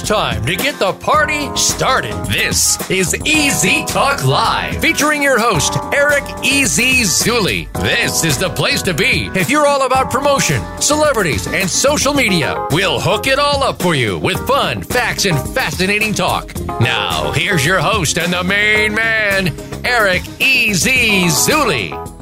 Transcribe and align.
it's 0.00 0.08
time 0.08 0.44
to 0.44 0.54
get 0.54 0.78
the 0.78 0.92
party 0.94 1.54
started. 1.56 2.14
This 2.26 2.90
is 2.90 3.14
Easy 3.24 3.84
Talk 3.86 4.24
Live, 4.24 4.80
featuring 4.80 5.22
your 5.22 5.38
host, 5.38 5.76
Eric 5.92 6.24
Easy 6.42 7.02
Zuley. 7.02 7.72
This 7.74 8.24
is 8.24 8.38
the 8.38 8.50
place 8.50 8.82
to 8.82 8.94
be 8.94 9.30
if 9.34 9.50
you're 9.50 9.66
all 9.66 9.86
about 9.86 10.10
promotion, 10.10 10.62
celebrities, 10.80 11.46
and 11.48 11.68
social 11.68 12.14
media. 12.14 12.66
We'll 12.70 13.00
hook 13.00 13.26
it 13.26 13.38
all 13.38 13.62
up 13.62 13.80
for 13.82 13.94
you 13.94 14.18
with 14.18 14.38
fun, 14.46 14.82
facts, 14.82 15.24
and 15.24 15.38
fascinating 15.54 16.14
talk. 16.14 16.54
Now, 16.80 17.32
here's 17.32 17.64
your 17.64 17.80
host 17.80 18.18
and 18.18 18.32
the 18.32 18.44
main 18.44 18.94
man, 18.94 19.48
Eric 19.84 20.22
Easy 20.40 21.24
Zuley. 21.24 22.17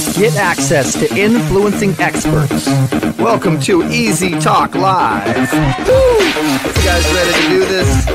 Get 0.00 0.36
access 0.36 0.94
to 0.94 1.14
influencing 1.14 1.94
experts. 1.98 2.66
Welcome 3.18 3.60
to 3.60 3.86
Easy 3.90 4.30
Talk 4.40 4.74
Live. 4.74 5.36
Woo! 5.36 5.94
You 5.94 6.82
guys 6.82 7.04
ready 7.12 7.32
to 7.32 7.48
do 7.50 7.60
this? 7.66 8.06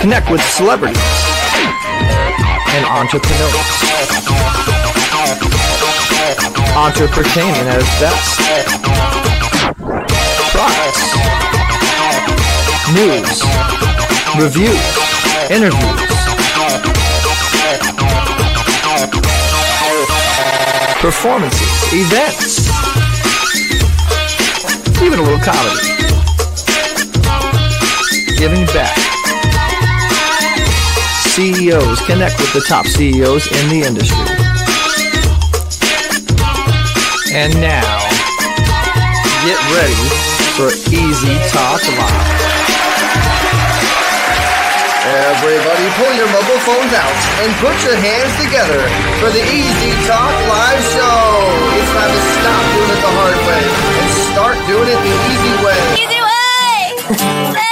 Connect 0.00 0.28
with 0.32 0.42
celebrities 0.42 0.98
and 2.74 2.84
entrepreneurs. 2.86 3.54
Entrepreneurship 6.74 7.66
at 7.70 7.78
its 7.80 8.00
best. 8.00 8.40
Products, 10.50 11.06
news, 12.92 13.42
reviews, 14.42 14.82
interviews 15.50 16.11
performances, 21.02 21.68
events, 21.92 22.70
even 25.02 25.18
a 25.18 25.22
little 25.22 25.40
comedy. 25.40 25.82
Giving 28.38 28.64
back. 28.66 28.96
CEOs 31.34 32.06
connect 32.06 32.38
with 32.38 32.52
the 32.52 32.64
top 32.68 32.86
CEOs 32.86 33.50
in 33.50 33.68
the 33.68 33.82
industry. 33.84 34.16
And 37.34 37.52
now, 37.60 37.98
get 39.42 39.58
ready 39.74 40.08
for 40.54 40.68
Easy 40.88 41.34
Talk 41.50 41.82
Live. 41.98 43.31
Everybody 45.02 45.82
pull 45.98 46.14
your 46.14 46.30
mobile 46.30 46.62
phones 46.62 46.94
out 46.94 47.18
and 47.42 47.50
put 47.58 47.74
your 47.82 47.96
hands 47.96 48.30
together 48.38 48.78
for 49.18 49.34
the 49.34 49.42
Easy 49.50 49.90
Talk 50.06 50.30
Live 50.46 50.82
Show. 50.94 51.26
It's 51.74 51.90
time 51.90 52.12
to 52.14 52.22
stop 52.38 52.62
doing 52.70 52.90
it 52.94 53.00
the 53.02 53.10
hard 53.10 53.38
way 53.50 53.64
and 53.98 54.08
start 54.30 54.56
doing 54.70 54.86
it 54.86 55.00
the 55.02 55.14
easy 55.26 55.54
way. 55.66 55.80
Easy 56.06 57.50
way! 57.50 57.68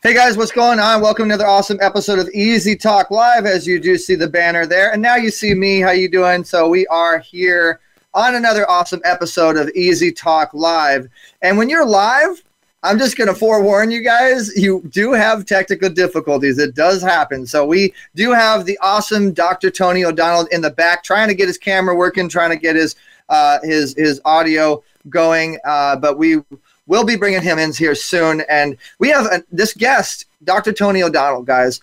Hey 0.00 0.14
guys, 0.14 0.36
what's 0.36 0.52
going 0.52 0.78
on? 0.78 1.00
Welcome 1.00 1.24
to 1.26 1.34
another 1.34 1.48
awesome 1.48 1.78
episode 1.80 2.20
of 2.20 2.28
Easy 2.28 2.76
Talk 2.76 3.10
Live. 3.10 3.46
As 3.46 3.66
you 3.66 3.80
do 3.80 3.98
see 3.98 4.14
the 4.14 4.28
banner 4.28 4.64
there, 4.64 4.92
and 4.92 5.02
now 5.02 5.16
you 5.16 5.28
see 5.28 5.54
me. 5.54 5.80
How 5.80 5.90
you 5.90 6.08
doing? 6.08 6.44
So 6.44 6.68
we 6.68 6.86
are 6.86 7.18
here 7.18 7.80
on 8.14 8.36
another 8.36 8.64
awesome 8.70 9.00
episode 9.04 9.56
of 9.56 9.68
Easy 9.70 10.12
Talk 10.12 10.54
Live. 10.54 11.08
And 11.42 11.58
when 11.58 11.68
you're 11.68 11.84
live, 11.84 12.44
I'm 12.84 12.96
just 12.96 13.16
going 13.16 13.26
to 13.26 13.34
forewarn 13.34 13.90
you 13.90 14.00
guys, 14.00 14.56
you 14.56 14.84
do 14.88 15.14
have 15.14 15.46
technical 15.46 15.90
difficulties. 15.90 16.60
It 16.60 16.76
does 16.76 17.02
happen. 17.02 17.44
So 17.44 17.66
we 17.66 17.92
do 18.14 18.30
have 18.30 18.66
the 18.66 18.78
awesome 18.80 19.32
Dr. 19.32 19.68
Tony 19.68 20.04
O'Donnell 20.04 20.46
in 20.52 20.60
the 20.60 20.70
back 20.70 21.02
trying 21.02 21.26
to 21.26 21.34
get 21.34 21.48
his 21.48 21.58
camera 21.58 21.96
working, 21.96 22.28
trying 22.28 22.50
to 22.50 22.56
get 22.56 22.76
his 22.76 22.94
uh, 23.30 23.58
his 23.64 23.96
his 23.98 24.20
audio 24.24 24.80
going. 25.08 25.58
Uh, 25.64 25.96
but 25.96 26.18
we 26.18 26.40
will 26.88 27.04
be 27.04 27.16
bringing 27.16 27.42
him 27.42 27.58
in 27.58 27.72
here 27.72 27.94
soon. 27.94 28.42
And 28.48 28.76
we 28.98 29.10
have 29.10 29.26
a, 29.26 29.44
this 29.52 29.72
guest, 29.72 30.24
Dr. 30.42 30.72
Tony 30.72 31.02
O'Donnell, 31.02 31.42
guys, 31.42 31.80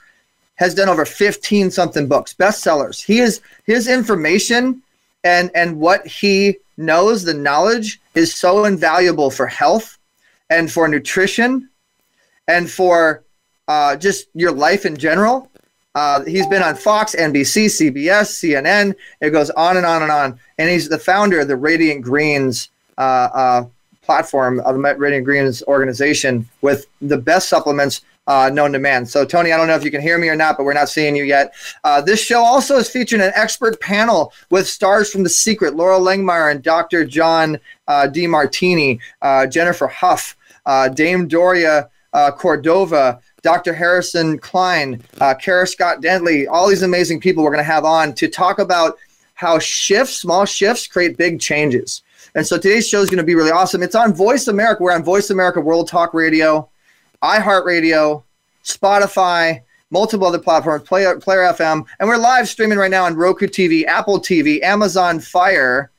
has 0.56 0.76
done 0.76 0.90
over 0.90 1.06
15 1.06 1.72
something 1.72 2.08
books, 2.08 2.34
bestsellers. 2.34 3.04
He 3.04 3.20
is 3.20 3.42
his 3.66 3.88
information 3.88 4.82
and 5.24 5.50
and 5.56 5.80
what 5.80 6.06
he 6.06 6.58
knows, 6.78 7.24
the 7.24 7.34
knowledge 7.34 8.00
is 8.14 8.34
so 8.34 8.66
invaluable 8.66 9.32
for 9.32 9.48
health 9.48 9.98
and 10.50 10.72
for 10.72 10.88
nutrition 10.88 11.70
and 12.48 12.70
for 12.70 13.24
uh, 13.68 13.96
just 13.96 14.28
your 14.34 14.52
life 14.52 14.86
in 14.86 14.96
general. 14.96 15.50
Uh, 15.96 16.24
he's 16.26 16.46
been 16.48 16.62
on 16.62 16.76
Fox, 16.76 17.16
NBC, 17.16 17.66
CBS, 17.66 18.28
CNN. 18.38 18.94
It 19.22 19.30
goes 19.32 19.50
on 19.52 19.78
and 19.78 19.86
on 19.86 20.04
and 20.04 20.12
on. 20.12 20.40
And 20.58 20.70
he's 20.70 20.90
the 20.90 21.00
founder 21.00 21.40
of 21.40 21.48
the 21.48 21.56
Radiant 21.56 22.04
Greens 22.04 22.70
uh, 22.98 23.30
uh, 23.34 23.66
platform 24.06 24.60
of 24.62 24.76
the 24.76 24.96
Radiant 24.98 25.26
Greens 25.26 25.64
organization 25.64 26.48
with 26.62 26.88
the 27.02 27.18
best 27.18 27.50
supplements 27.50 28.02
uh, 28.28 28.50
known 28.52 28.72
to 28.74 28.80
man. 28.80 29.06
So, 29.06 29.26
Tony, 29.26 29.52
I 29.52 29.58
don't 29.58 29.68
know 29.68 29.76
if 29.76 29.84
you 29.84 29.92
can 29.92 30.02
hear 30.02 30.18
me 30.18 30.30
or 30.30 30.36
not, 30.36 30.58
but 30.58 30.64
we're 30.64 30.74
not 30.74 30.90
seeing 30.90 31.16
you 31.16 31.24
yet. 31.24 31.54
Uh, 31.84 32.02
this 32.02 32.20
show 32.20 32.44
also 32.44 32.78
is 32.78 32.90
featuring 32.90 33.22
an 33.22 33.32
expert 33.36 33.80
panel 33.80 34.34
with 34.50 34.68
stars 34.68 35.12
from 35.12 35.24
The 35.24 35.30
Secret, 35.30 35.76
Laura 35.76 36.00
Langemeier 36.00 36.52
and 36.52 36.64
Dr. 36.64 37.06
John 37.06 37.60
uh, 37.88 38.08
Demartini, 38.12 39.00
uh, 39.22 39.46
Jennifer 39.46 39.88
Huff, 39.88 40.36
uh, 40.66 40.90
Dame 40.90 41.28
Doria 41.28 41.90
uh, 42.14 42.32
Cordova, 42.32 43.20
Dr. 43.44 43.74
Harrison 43.74 44.40
Klein, 44.40 45.04
uh, 45.20 45.36
Kara 45.36 45.68
Scott 45.68 46.02
Dentley, 46.02 46.48
all 46.50 46.68
these 46.68 46.82
amazing 46.82 47.20
people 47.20 47.44
we're 47.44 47.52
going 47.52 47.60
to 47.60 47.64
have 47.64 47.86
on 47.86 48.14
to 48.16 48.28
talk 48.28 48.58
about 48.58 48.98
how 49.36 49.60
shifts, 49.60 50.16
small 50.16 50.46
shifts, 50.46 50.88
create 50.88 51.18
big 51.18 51.40
changes. 51.40 52.02
And 52.36 52.46
so 52.46 52.58
today's 52.58 52.86
show 52.86 53.00
is 53.00 53.10
going 53.10 53.18
to 53.18 53.24
be 53.24 53.34
really 53.34 53.52
awesome. 53.52 53.82
It's 53.82 53.96
on 53.96 54.14
Voice 54.14 54.50
America. 54.50 54.84
We're 54.84 54.92
on 54.92 55.06
Voice 55.06 55.30
America 55.30 55.62
World 55.62 55.88
Talk 55.88 56.14
Radio, 56.14 56.70
iHeartRadio, 57.24 58.24
Spotify, 58.66 59.62
multiple 59.90 60.28
other 60.28 60.40
platforms, 60.40 60.84
Player, 60.84 61.18
Player 61.18 61.44
FM, 61.54 61.86
and 61.98 62.10
we're 62.10 62.18
live 62.18 62.50
streaming 62.50 62.78
right 62.78 62.92
now 62.92 63.06
on 63.06 63.16
Roku 63.16 63.48
TV, 63.48 63.86
Apple 63.86 64.20
TV, 64.20 64.62
Amazon 64.62 65.22
Fire, 65.22 65.92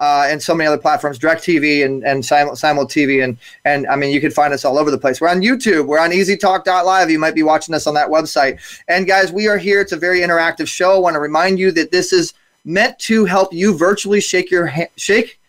uh, 0.00 0.26
and 0.28 0.42
so 0.42 0.54
many 0.54 0.68
other 0.68 0.76
platforms, 0.76 1.18
Direct 1.18 1.42
TV 1.42 1.82
and 1.82 2.04
and 2.04 2.24
Simul, 2.24 2.56
Simul 2.56 2.86
TV, 2.86 3.24
and 3.24 3.38
and 3.64 3.86
I 3.86 3.96
mean 3.96 4.12
you 4.12 4.20
can 4.20 4.30
find 4.30 4.52
us 4.52 4.66
all 4.66 4.76
over 4.76 4.90
the 4.90 4.98
place. 4.98 5.18
We're 5.18 5.28
on 5.28 5.40
YouTube. 5.40 5.86
We're 5.86 5.98
on 5.98 6.10
EasyTalk.live. 6.10 7.10
You 7.10 7.18
might 7.18 7.34
be 7.34 7.42
watching 7.42 7.74
us 7.74 7.86
on 7.86 7.94
that 7.94 8.08
website. 8.08 8.60
And 8.88 9.06
guys, 9.06 9.32
we 9.32 9.48
are 9.48 9.58
here. 9.58 9.80
It's 9.80 9.92
a 9.92 9.98
very 9.98 10.20
interactive 10.20 10.68
show. 10.68 10.96
I 10.96 10.98
want 10.98 11.14
to 11.14 11.20
remind 11.20 11.58
you 11.58 11.70
that 11.72 11.90
this 11.90 12.12
is 12.12 12.34
meant 12.66 12.98
to 12.98 13.24
help 13.24 13.54
you 13.54 13.76
virtually 13.76 14.20
shake 14.20 14.50
your 14.50 14.66
ha- 14.66 14.90
shake 14.96 15.39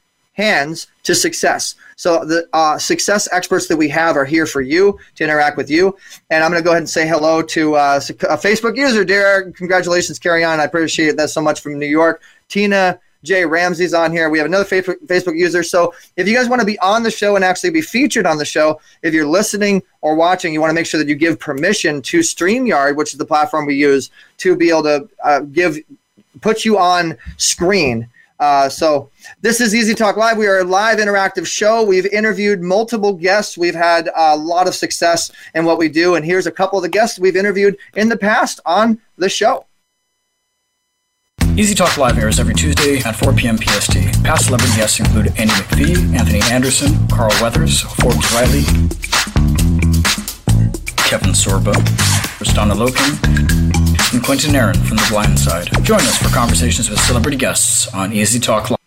hands 0.42 0.88
to 1.04 1.14
success. 1.14 1.76
So 1.96 2.26
the 2.26 2.48
uh, 2.54 2.78
success 2.78 3.30
experts 3.32 3.68
that 3.68 3.78
we 3.78 3.90
have 3.90 4.18
are 4.18 4.26
here 4.26 4.48
for 4.48 4.62
you 4.62 4.98
to 5.16 5.24
interact 5.24 5.56
with 5.58 5.70
you. 5.70 5.96
And 6.30 6.44
I'm 6.44 6.52
going 6.52 6.62
to 6.62 6.66
go 6.66 6.72
ahead 6.72 6.82
and 6.82 6.90
say 6.90 7.08
hello 7.08 7.42
to 7.44 7.76
uh, 7.76 8.00
a 8.38 8.38
Facebook 8.38 8.76
user, 8.76 9.06
Derek. 9.06 9.56
Congratulations, 9.56 10.18
carry 10.18 10.44
on. 10.44 10.60
I 10.60 10.66
appreciate 10.66 11.18
that 11.18 11.30
so 11.30 11.42
much 11.42 11.62
from 11.62 11.78
New 11.78 11.88
York. 11.88 12.22
Tina 12.50 13.00
Jay 13.24 13.46
Ramsey's 13.46 13.94
on 13.94 14.12
here. 14.12 14.30
We 14.30 14.40
have 14.40 14.48
another 14.48 14.66
Facebook 14.66 14.98
Facebook 15.06 15.38
user. 15.38 15.64
So 15.64 15.94
if 16.18 16.28
you 16.28 16.36
guys 16.36 16.50
want 16.50 16.60
to 16.60 16.66
be 16.66 16.80
on 16.80 17.04
the 17.04 17.12
show 17.12 17.36
and 17.36 17.46
actually 17.46 17.70
be 17.70 17.82
featured 17.82 18.26
on 18.26 18.38
the 18.38 18.46
show, 18.46 18.82
if 19.04 19.14
you're 19.14 19.28
listening 19.28 19.84
or 20.02 20.16
watching, 20.16 20.54
you 20.54 20.60
want 20.60 20.72
to 20.72 20.74
make 20.74 20.88
sure 20.88 21.00
that 21.00 21.08
you 21.08 21.16
give 21.16 21.40
permission 21.40 22.02
to 22.04 22.20
StreamYard, 22.20 22.96
which 22.96 23.12
is 23.12 23.20
the 23.20 23.26
platform 23.26 23.66
we 23.66 23.76
use, 23.76 24.10
to 24.38 24.56
be 24.56 24.70
able 24.70 24.84
to 24.84 25.10
uh, 25.24 25.42
give 25.42 25.78
put 26.42 26.66
you 26.66 26.80
on 26.80 27.16
screen. 27.38 28.10
Uh, 28.40 28.68
so 28.68 29.11
this 29.42 29.62
is 29.62 29.74
Easy 29.76 29.94
Talk 29.94 30.18
Live. 30.18 30.38
We 30.38 30.48
are 30.48 30.60
a 30.60 30.64
live 30.64 31.00
interactive 31.00 31.46
show. 31.46 31.84
We've 31.84 32.06
interviewed 32.08 32.62
multiple 32.62 33.14
guests. 33.14 33.58
We've 33.58 33.76
had 33.76 34.10
a 34.16 34.36
lot 34.36 34.68
of 34.68 34.76
success 34.76 35.32
in 35.56 35.66
what 35.66 35.78
we 35.78 35.90
do. 35.90 36.16
And 36.16 36.26
here's 36.26 36.48
a 36.48 36.52
couple 36.52 36.78
of 36.78 36.84
the 36.84 36.90
guests 36.90 37.20
we've 37.20 37.36
interviewed 37.36 37.78
in 37.96 38.10
the 38.10 38.18
past 38.18 38.60
on 38.66 39.00
the 39.18 39.30
show. 39.30 39.66
Easy 41.58 41.76
Talk 41.76 41.98
Live 41.98 42.18
airs 42.18 42.40
every 42.40 42.54
Tuesday 42.54 43.00
at 43.00 43.16
4 43.16 43.34
p.m. 43.34 43.58
PST. 43.58 44.24
Past 44.24 44.46
celebrity 44.46 44.74
guests 44.78 45.00
include 45.00 45.28
Andy 45.38 45.54
McPhee, 45.54 46.18
Anthony 46.18 46.42
Anderson, 46.50 47.08
Carl 47.10 47.32
Weathers, 47.42 47.82
Forbes 47.82 48.34
Riley, 48.34 48.64
Kevin 50.96 51.34
Sorbo, 51.34 51.74
Kristanna 52.40 52.74
Loken, 52.74 54.14
and 54.14 54.24
Quentin 54.24 54.56
Aaron 54.56 54.82
from 54.82 54.96
The 54.96 55.08
Blind 55.10 55.38
Side. 55.38 55.68
Join 55.84 56.00
us 56.00 56.18
for 56.18 56.30
conversations 56.30 56.90
with 56.90 57.00
celebrity 57.02 57.36
guests 57.36 57.94
on 57.94 58.14
Easy 58.14 58.40
Talk 58.40 58.70
Live. 58.70 58.81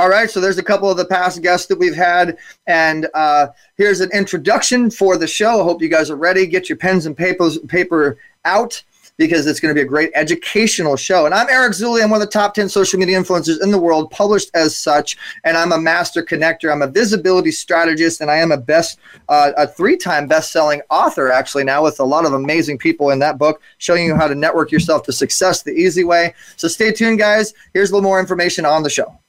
All 0.00 0.08
right, 0.08 0.30
so 0.30 0.40
there's 0.40 0.56
a 0.56 0.62
couple 0.62 0.90
of 0.90 0.96
the 0.96 1.04
past 1.04 1.42
guests 1.42 1.66
that 1.66 1.78
we've 1.78 1.94
had, 1.94 2.38
and 2.66 3.06
uh, 3.12 3.48
here's 3.76 4.00
an 4.00 4.08
introduction 4.14 4.90
for 4.90 5.18
the 5.18 5.26
show. 5.26 5.60
I 5.60 5.62
hope 5.62 5.82
you 5.82 5.90
guys 5.90 6.08
are 6.08 6.16
ready. 6.16 6.46
Get 6.46 6.70
your 6.70 6.78
pens 6.78 7.04
and 7.04 7.14
papers 7.14 7.58
paper 7.68 8.16
out 8.46 8.82
because 9.18 9.46
it's 9.46 9.60
going 9.60 9.74
to 9.74 9.78
be 9.78 9.84
a 9.84 9.88
great 9.88 10.10
educational 10.14 10.96
show. 10.96 11.26
And 11.26 11.34
I'm 11.34 11.50
Eric 11.50 11.72
Zuley. 11.72 12.02
I'm 12.02 12.08
one 12.08 12.22
of 12.22 12.26
the 12.26 12.32
top 12.32 12.54
10 12.54 12.70
social 12.70 12.98
media 12.98 13.20
influencers 13.20 13.62
in 13.62 13.70
the 13.70 13.78
world, 13.78 14.10
published 14.10 14.50
as 14.54 14.74
such. 14.74 15.18
And 15.44 15.54
I'm 15.54 15.72
a 15.72 15.78
master 15.78 16.22
connector. 16.22 16.72
I'm 16.72 16.80
a 16.80 16.86
visibility 16.86 17.50
strategist, 17.50 18.22
and 18.22 18.30
I 18.30 18.36
am 18.36 18.52
a 18.52 18.56
best, 18.56 18.98
uh, 19.28 19.52
a 19.58 19.66
three-time 19.66 20.26
best-selling 20.26 20.80
author 20.88 21.30
actually 21.30 21.64
now 21.64 21.82
with 21.82 22.00
a 22.00 22.04
lot 22.04 22.24
of 22.24 22.32
amazing 22.32 22.78
people 22.78 23.10
in 23.10 23.18
that 23.18 23.36
book 23.36 23.60
showing 23.76 24.06
you 24.06 24.16
how 24.16 24.28
to 24.28 24.34
network 24.34 24.72
yourself 24.72 25.02
to 25.02 25.12
success 25.12 25.62
the 25.62 25.72
easy 25.72 26.04
way. 26.04 26.32
So 26.56 26.68
stay 26.68 26.90
tuned, 26.90 27.18
guys. 27.18 27.52
Here's 27.74 27.90
a 27.90 27.94
little 27.94 28.08
more 28.08 28.18
information 28.18 28.64
on 28.64 28.82
the 28.82 28.88
show. 28.88 29.20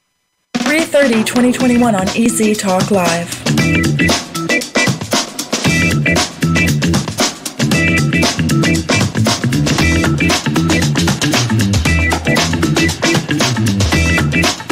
330 0.71 1.25
2021 1.25 1.95
on 1.95 2.07
Easy 2.15 2.55
Talk 2.55 2.91
Live. 2.91 3.29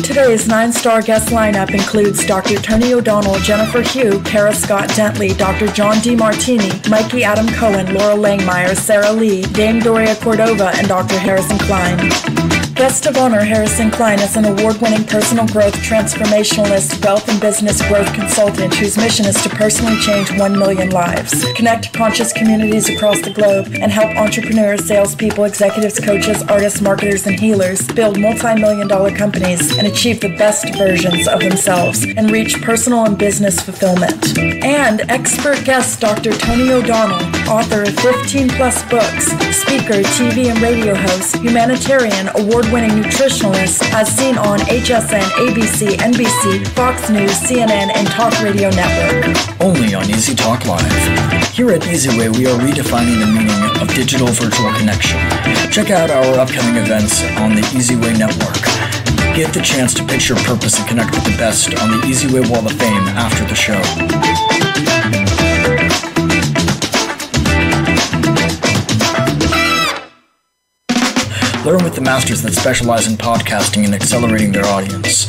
Today's 0.01 0.47
nine 0.47 0.71
star 0.71 1.01
guest 1.01 1.31
lineup 1.31 1.71
includes 1.71 2.25
Dr. 2.25 2.55
Tony 2.61 2.93
O'Donnell, 2.93 3.37
Jennifer 3.39 3.81
Hugh, 3.81 4.21
Kara 4.23 4.53
Scott 4.53 4.87
Dentley, 4.91 5.37
Dr. 5.37 5.67
John 5.73 5.97
Demartini, 5.97 6.89
Mikey 6.89 7.25
Adam 7.25 7.49
Cohen, 7.55 7.93
Laura 7.93 8.15
Langemeier, 8.15 8.73
Sarah 8.73 9.11
Lee, 9.11 9.41
Dame 9.47 9.81
Doria 9.81 10.15
Cordova, 10.15 10.71
and 10.77 10.87
Dr. 10.87 11.19
Harrison 11.19 11.57
Klein. 11.57 12.58
Guest 12.79 13.07
of 13.07 13.17
honor 13.17 13.41
Harrison 13.41 13.91
Klein 13.91 14.21
is 14.21 14.37
an 14.37 14.45
award 14.45 14.77
winning 14.77 15.03
personal 15.03 15.45
growth 15.47 15.73
transformationalist, 15.73 17.03
wealth 17.03 17.27
and 17.27 17.41
business 17.41 17.85
growth 17.89 18.11
consultant 18.13 18.73
whose 18.73 18.95
mission 18.95 19.25
is 19.25 19.35
to 19.43 19.49
personally 19.49 19.99
change 19.99 20.31
1 20.31 20.57
million 20.57 20.89
lives, 20.89 21.43
connect 21.55 21.91
conscious 21.91 22.31
communities 22.31 22.87
across 22.87 23.19
the 23.21 23.31
globe, 23.31 23.67
and 23.81 23.91
help 23.91 24.15
entrepreneurs, 24.15 24.85
salespeople, 24.85 25.43
executives, 25.43 25.99
coaches, 25.99 26.41
artists, 26.43 26.79
marketers, 26.79 27.27
and 27.27 27.37
healers 27.37 27.85
build 27.85 28.17
multi 28.17 28.55
million 28.55 28.87
dollar 28.87 29.13
companies 29.13 29.77
and 29.77 29.85
achieve 29.85 30.21
the 30.21 30.33
best 30.37 30.73
versions 30.75 31.27
of 31.27 31.41
themselves 31.41 32.05
and 32.05 32.31
reach 32.31 32.61
personal 32.61 33.03
and 33.03 33.17
business 33.17 33.59
fulfillment. 33.59 34.37
And 34.39 35.01
expert 35.11 35.65
guest 35.65 35.99
Dr. 35.99 36.31
Tony 36.31 36.71
O'Donnell, 36.71 37.27
author 37.49 37.83
of 37.83 37.93
15 37.99 38.47
plus 38.51 38.81
books, 38.89 39.25
speaker, 39.57 40.01
TV 40.15 40.49
and 40.49 40.61
radio 40.61 40.95
host, 40.95 41.35
humanitarian, 41.35 42.29
award 42.35 42.68
winning 42.71 42.91
nutritionalist, 42.91 43.81
as 43.93 44.07
seen 44.07 44.37
on 44.37 44.59
HSN, 44.59 45.21
ABC, 45.21 45.97
NBC, 45.97 46.67
Fox 46.69 47.09
News, 47.09 47.31
CNN, 47.31 47.91
and 47.95 48.07
Talk 48.07 48.33
Radio 48.41 48.69
Network. 48.69 49.61
Only 49.61 49.93
on 49.93 50.09
Easy 50.09 50.35
Talk 50.35 50.65
Live. 50.65 50.81
Here 51.53 51.71
at 51.71 51.81
EasyWay, 51.81 52.35
we 52.37 52.45
are 52.47 52.57
redefining 52.59 53.19
the 53.19 53.27
meaning 53.27 53.81
of 53.81 53.93
digital 53.95 54.27
virtual 54.27 54.71
connection. 54.73 55.19
Check 55.71 55.89
out 55.89 56.09
our 56.09 56.39
upcoming 56.39 56.75
events 56.75 57.23
on 57.37 57.55
the 57.55 57.61
EasyWay 57.73 58.17
Network. 58.17 58.61
Get 59.35 59.53
the 59.53 59.61
chance 59.61 59.93
to 59.95 60.05
pitch 60.05 60.29
your 60.29 60.37
purpose 60.39 60.77
and 60.79 60.87
connect 60.87 61.11
with 61.11 61.23
the 61.23 61.37
best 61.37 61.67
on 61.79 61.91
the 61.91 61.97
EasyWay 62.07 62.49
Wall 62.49 62.65
of 62.65 62.73
Fame 62.73 63.07
after 63.09 63.45
the 63.45 63.55
show. 63.55 64.48
Learn 71.69 71.83
with 71.83 71.93
the 71.93 72.01
masters 72.01 72.41
that 72.41 72.53
specialize 72.53 73.05
in 73.05 73.13
podcasting 73.13 73.85
and 73.85 73.93
accelerating 73.93 74.51
their 74.51 74.65
audience. 74.65 75.27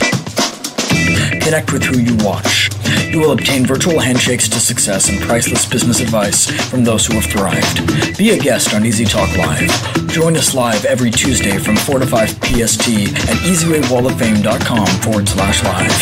Connect 1.44 1.70
with 1.70 1.82
who 1.82 1.98
you 2.00 2.16
watch. 2.24 2.70
You 3.12 3.20
will 3.20 3.32
obtain 3.32 3.66
virtual 3.66 4.00
handshakes 4.00 4.48
to 4.48 4.58
success 4.58 5.10
and 5.10 5.20
priceless 5.20 5.66
business 5.66 6.00
advice 6.00 6.50
from 6.70 6.82
those 6.82 7.04
who 7.04 7.12
have 7.20 7.26
thrived. 7.26 8.16
Be 8.16 8.30
a 8.30 8.38
guest 8.38 8.72
on 8.72 8.86
Easy 8.86 9.04
Talk 9.04 9.28
Live. 9.36 9.70
Join 10.08 10.34
us 10.34 10.54
live 10.54 10.86
every 10.86 11.10
Tuesday 11.10 11.58
from 11.58 11.76
4 11.76 11.98
to 11.98 12.06
5 12.06 12.30
PST 12.30 12.88
at 12.88 13.36
easywaywalloffame.com 13.44 14.86
forward 15.02 15.28
slash 15.28 15.62
live. 15.62 15.92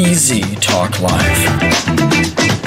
Easy 0.00 0.40
Talk 0.62 0.98
Live. 1.02 2.57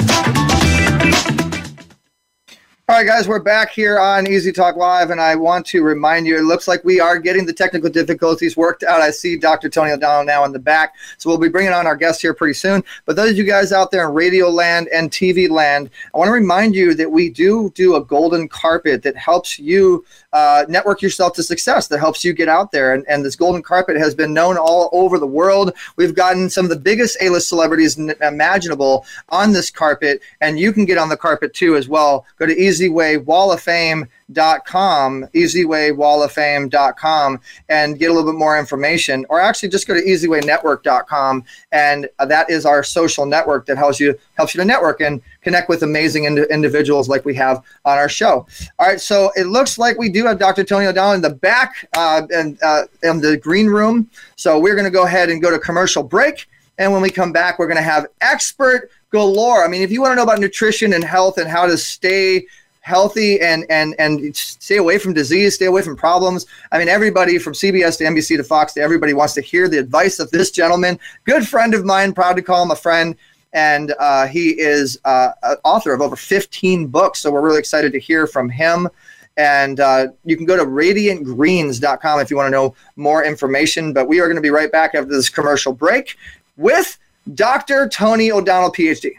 All 2.92 2.98
right, 2.98 3.06
guys, 3.06 3.26
we're 3.26 3.38
back 3.38 3.70
here 3.70 3.98
on 3.98 4.28
Easy 4.28 4.52
Talk 4.52 4.76
Live, 4.76 5.08
and 5.08 5.18
I 5.18 5.34
want 5.34 5.64
to 5.68 5.82
remind 5.82 6.26
you 6.26 6.36
it 6.36 6.42
looks 6.42 6.68
like 6.68 6.84
we 6.84 7.00
are 7.00 7.18
getting 7.18 7.46
the 7.46 7.52
technical 7.54 7.88
difficulties 7.88 8.54
worked 8.54 8.82
out. 8.82 9.00
I 9.00 9.10
see 9.10 9.38
Dr. 9.38 9.70
Tony 9.70 9.92
O'Donnell 9.92 10.26
now 10.26 10.44
in 10.44 10.52
the 10.52 10.58
back, 10.58 10.94
so 11.16 11.30
we'll 11.30 11.38
be 11.38 11.48
bringing 11.48 11.72
on 11.72 11.86
our 11.86 11.96
guest 11.96 12.20
here 12.20 12.34
pretty 12.34 12.52
soon. 12.52 12.84
But 13.06 13.16
those 13.16 13.30
of 13.30 13.38
you 13.38 13.44
guys 13.44 13.72
out 13.72 13.92
there 13.92 14.06
in 14.06 14.14
radio 14.14 14.50
land 14.50 14.88
and 14.88 15.10
TV 15.10 15.48
land, 15.48 15.88
I 16.14 16.18
want 16.18 16.28
to 16.28 16.32
remind 16.32 16.74
you 16.74 16.92
that 16.92 17.10
we 17.10 17.30
do 17.30 17.72
do 17.74 17.96
a 17.96 18.04
golden 18.04 18.46
carpet 18.46 19.02
that 19.04 19.16
helps 19.16 19.58
you 19.58 20.04
uh, 20.34 20.66
network 20.68 21.00
yourself 21.00 21.32
to 21.34 21.42
success, 21.42 21.88
that 21.88 21.98
helps 21.98 22.22
you 22.22 22.34
get 22.34 22.50
out 22.50 22.72
there. 22.72 22.92
And, 22.92 23.06
and 23.08 23.24
this 23.24 23.36
golden 23.36 23.62
carpet 23.62 23.96
has 23.96 24.14
been 24.14 24.34
known 24.34 24.58
all 24.58 24.90
over 24.92 25.18
the 25.18 25.26
world. 25.26 25.72
We've 25.96 26.14
gotten 26.14 26.50
some 26.50 26.66
of 26.66 26.70
the 26.70 26.76
biggest 26.76 27.16
A 27.22 27.30
list 27.30 27.48
celebrities 27.48 27.98
imaginable 28.20 29.06
on 29.30 29.52
this 29.52 29.70
carpet, 29.70 30.20
and 30.42 30.60
you 30.60 30.74
can 30.74 30.84
get 30.84 30.98
on 30.98 31.08
the 31.08 31.16
carpet 31.16 31.54
too 31.54 31.74
as 31.74 31.88
well. 31.88 32.26
Go 32.38 32.44
to 32.44 32.52
easywaywalloffame.com, 32.82 35.26
easywaywalloffame.com, 35.34 37.40
and 37.68 37.98
get 37.98 38.10
a 38.10 38.12
little 38.12 38.30
bit 38.30 38.38
more 38.38 38.58
information. 38.58 39.24
Or 39.28 39.40
actually, 39.40 39.70
just 39.70 39.86
go 39.86 39.94
to 39.94 40.02
easywaynetwork.com, 40.02 41.44
and 41.72 42.08
that 42.18 42.50
is 42.50 42.66
our 42.66 42.82
social 42.82 43.24
network 43.26 43.66
that 43.66 43.78
helps 43.78 44.00
you 44.00 44.18
helps 44.34 44.54
you 44.54 44.60
to 44.60 44.64
network 44.64 45.00
and 45.00 45.20
connect 45.42 45.68
with 45.68 45.82
amazing 45.82 46.24
ind- 46.24 46.46
individuals 46.50 47.08
like 47.08 47.24
we 47.24 47.34
have 47.34 47.62
on 47.84 47.98
our 47.98 48.08
show. 48.08 48.46
All 48.78 48.86
right, 48.86 49.00
so 49.00 49.32
it 49.36 49.46
looks 49.46 49.78
like 49.78 49.98
we 49.98 50.08
do 50.08 50.24
have 50.26 50.38
Dr. 50.38 50.64
Tony 50.64 50.86
O'Donnell 50.86 51.14
in 51.14 51.22
the 51.22 51.30
back 51.30 51.88
uh, 51.94 52.22
and 52.30 52.58
uh, 52.62 52.84
in 53.02 53.20
the 53.20 53.36
green 53.36 53.66
room. 53.66 54.08
So 54.36 54.58
we're 54.58 54.74
going 54.74 54.84
to 54.84 54.90
go 54.90 55.04
ahead 55.04 55.30
and 55.30 55.40
go 55.40 55.50
to 55.50 55.58
commercial 55.58 56.02
break. 56.02 56.46
And 56.78 56.92
when 56.92 57.02
we 57.02 57.10
come 57.10 57.32
back, 57.32 57.58
we're 57.58 57.66
going 57.66 57.76
to 57.76 57.82
have 57.82 58.06
expert 58.22 58.90
galore. 59.12 59.64
I 59.64 59.68
mean, 59.68 59.82
if 59.82 59.92
you 59.92 60.00
want 60.00 60.12
to 60.12 60.16
know 60.16 60.22
about 60.22 60.40
nutrition 60.40 60.94
and 60.94 61.04
health 61.04 61.38
and 61.38 61.48
how 61.48 61.66
to 61.66 61.78
stay 61.78 62.46
healthy 62.82 63.40
and 63.40 63.64
and 63.70 63.94
and 63.98 64.36
stay 64.36 64.76
away 64.76 64.98
from 64.98 65.14
disease, 65.14 65.54
stay 65.54 65.66
away 65.66 65.82
from 65.82 65.96
problems. 65.96 66.46
I 66.70 66.78
mean, 66.78 66.88
everybody 66.88 67.38
from 67.38 67.54
CBS 67.54 67.96
to 67.98 68.04
NBC 68.04 68.36
to 68.36 68.44
Fox 68.44 68.74
to 68.74 68.80
everybody 68.80 69.14
wants 69.14 69.34
to 69.34 69.40
hear 69.40 69.68
the 69.68 69.78
advice 69.78 70.18
of 70.18 70.30
this 70.30 70.50
gentleman, 70.50 70.98
good 71.24 71.46
friend 71.48 71.74
of 71.74 71.84
mine, 71.84 72.12
proud 72.12 72.36
to 72.36 72.42
call 72.42 72.62
him 72.62 72.70
a 72.70 72.76
friend. 72.76 73.16
And 73.54 73.94
uh, 73.98 74.26
he 74.26 74.58
is 74.58 74.98
uh, 75.04 75.30
an 75.42 75.56
author 75.62 75.92
of 75.92 76.00
over 76.00 76.16
15 76.16 76.86
books. 76.86 77.20
So 77.20 77.30
we're 77.30 77.42
really 77.42 77.58
excited 77.58 77.92
to 77.92 78.00
hear 78.00 78.26
from 78.26 78.48
him. 78.48 78.88
And 79.36 79.78
uh, 79.78 80.08
you 80.24 80.36
can 80.36 80.46
go 80.46 80.56
to 80.56 80.64
radiantgreens.com 80.64 82.20
if 82.20 82.30
you 82.30 82.36
want 82.36 82.46
to 82.46 82.50
know 82.50 82.74
more 82.96 83.24
information. 83.24 83.92
But 83.92 84.08
we 84.08 84.20
are 84.20 84.26
going 84.26 84.36
to 84.36 84.42
be 84.42 84.50
right 84.50 84.72
back 84.72 84.94
after 84.94 85.10
this 85.10 85.28
commercial 85.28 85.74
break 85.74 86.16
with 86.56 86.98
Dr. 87.34 87.88
Tony 87.88 88.32
O'Donnell, 88.32 88.72
PhD. 88.72 89.12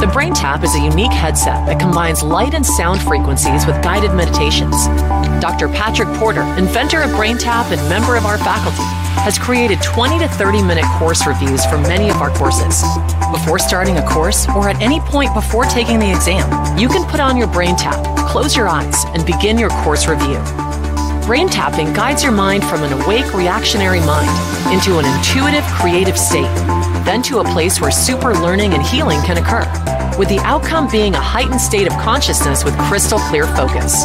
The 0.00 0.10
Brain 0.12 0.34
Tap 0.34 0.64
is 0.64 0.74
a 0.74 0.80
unique 0.80 1.12
headset 1.12 1.66
that 1.66 1.80
combines 1.80 2.22
light 2.22 2.52
and 2.52 2.66
sound 2.66 3.00
frequencies 3.00 3.64
with 3.64 3.80
guided 3.82 4.12
meditations. 4.12 4.86
Dr. 5.40 5.68
Patrick 5.68 6.08
Porter, 6.18 6.42
inventor 6.58 7.00
of 7.00 7.10
Brain 7.12 7.38
Tap 7.38 7.70
and 7.70 7.80
member 7.88 8.16
of 8.16 8.26
our 8.26 8.36
faculty, 8.36 8.82
has 9.22 9.38
created 9.38 9.80
20 9.82 10.18
to 10.18 10.28
30 10.28 10.62
minute 10.62 10.84
course 10.98 11.26
reviews 11.26 11.64
for 11.64 11.78
many 11.78 12.10
of 12.10 12.16
our 12.16 12.30
courses. 12.30 12.82
Before 13.30 13.58
starting 13.58 13.96
a 13.96 14.06
course 14.06 14.48
or 14.48 14.68
at 14.68 14.80
any 14.82 15.00
point 15.00 15.32
before 15.32 15.64
taking 15.64 15.98
the 15.98 16.10
exam, 16.10 16.44
you 16.76 16.88
can 16.88 17.08
put 17.08 17.20
on 17.20 17.36
your 17.36 17.48
Brain 17.48 17.76
Tap, 17.76 18.04
close 18.28 18.56
your 18.56 18.68
eyes, 18.68 19.04
and 19.14 19.24
begin 19.24 19.56
your 19.58 19.70
course 19.70 20.06
review. 20.06 20.42
Brain 21.26 21.48
tapping 21.48 21.90
guides 21.94 22.22
your 22.22 22.32
mind 22.32 22.62
from 22.64 22.82
an 22.82 22.92
awake 22.92 23.32
reactionary 23.32 24.00
mind 24.00 24.28
into 24.70 24.98
an 24.98 25.06
intuitive 25.06 25.64
creative 25.72 26.18
state, 26.18 26.54
then 27.06 27.22
to 27.22 27.38
a 27.38 27.44
place 27.44 27.80
where 27.80 27.90
super 27.90 28.34
learning 28.34 28.74
and 28.74 28.82
healing 28.82 29.18
can 29.22 29.38
occur, 29.38 29.64
with 30.18 30.28
the 30.28 30.38
outcome 30.40 30.86
being 30.90 31.14
a 31.14 31.20
heightened 31.20 31.62
state 31.62 31.86
of 31.86 31.94
consciousness 31.94 32.62
with 32.62 32.76
crystal 32.80 33.18
clear 33.30 33.46
focus. 33.56 34.04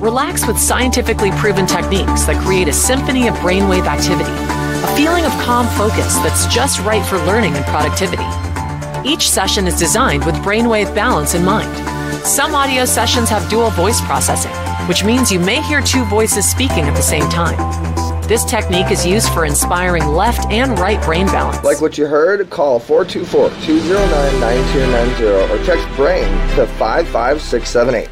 Relax 0.00 0.46
with 0.46 0.56
scientifically 0.56 1.32
proven 1.32 1.66
techniques 1.66 2.26
that 2.26 2.40
create 2.46 2.68
a 2.68 2.72
symphony 2.72 3.26
of 3.26 3.34
brainwave 3.36 3.86
activity, 3.86 4.30
a 4.30 4.96
feeling 4.96 5.24
of 5.24 5.32
calm 5.42 5.66
focus 5.76 6.14
that's 6.18 6.46
just 6.46 6.78
right 6.82 7.04
for 7.06 7.18
learning 7.26 7.54
and 7.54 7.64
productivity. 7.64 8.22
Each 9.04 9.28
session 9.28 9.66
is 9.66 9.76
designed 9.76 10.24
with 10.24 10.36
brainwave 10.36 10.94
balance 10.94 11.34
in 11.34 11.44
mind. 11.44 11.74
Some 12.24 12.54
audio 12.54 12.84
sessions 12.84 13.28
have 13.30 13.50
dual 13.50 13.70
voice 13.70 14.00
processing, 14.02 14.52
which 14.88 15.04
means 15.04 15.30
you 15.30 15.40
may 15.40 15.60
hear 15.62 15.80
two 15.80 16.04
voices 16.04 16.48
speaking 16.48 16.84
at 16.84 16.94
the 16.94 17.02
same 17.02 17.28
time. 17.28 17.56
This 18.28 18.44
technique 18.44 18.90
is 18.90 19.06
used 19.06 19.32
for 19.32 19.44
inspiring 19.44 20.06
left 20.06 20.50
and 20.50 20.76
right 20.80 21.00
brain 21.04 21.26
balance. 21.26 21.62
Like 21.62 21.80
what 21.80 21.96
you 21.96 22.06
heard, 22.06 22.50
call 22.50 22.80
424 22.80 23.50
209 23.64 24.40
9290 24.40 25.52
or 25.52 25.64
text 25.64 25.86
BRAIN 25.96 26.28
to 26.56 26.66
55678. 26.66 28.08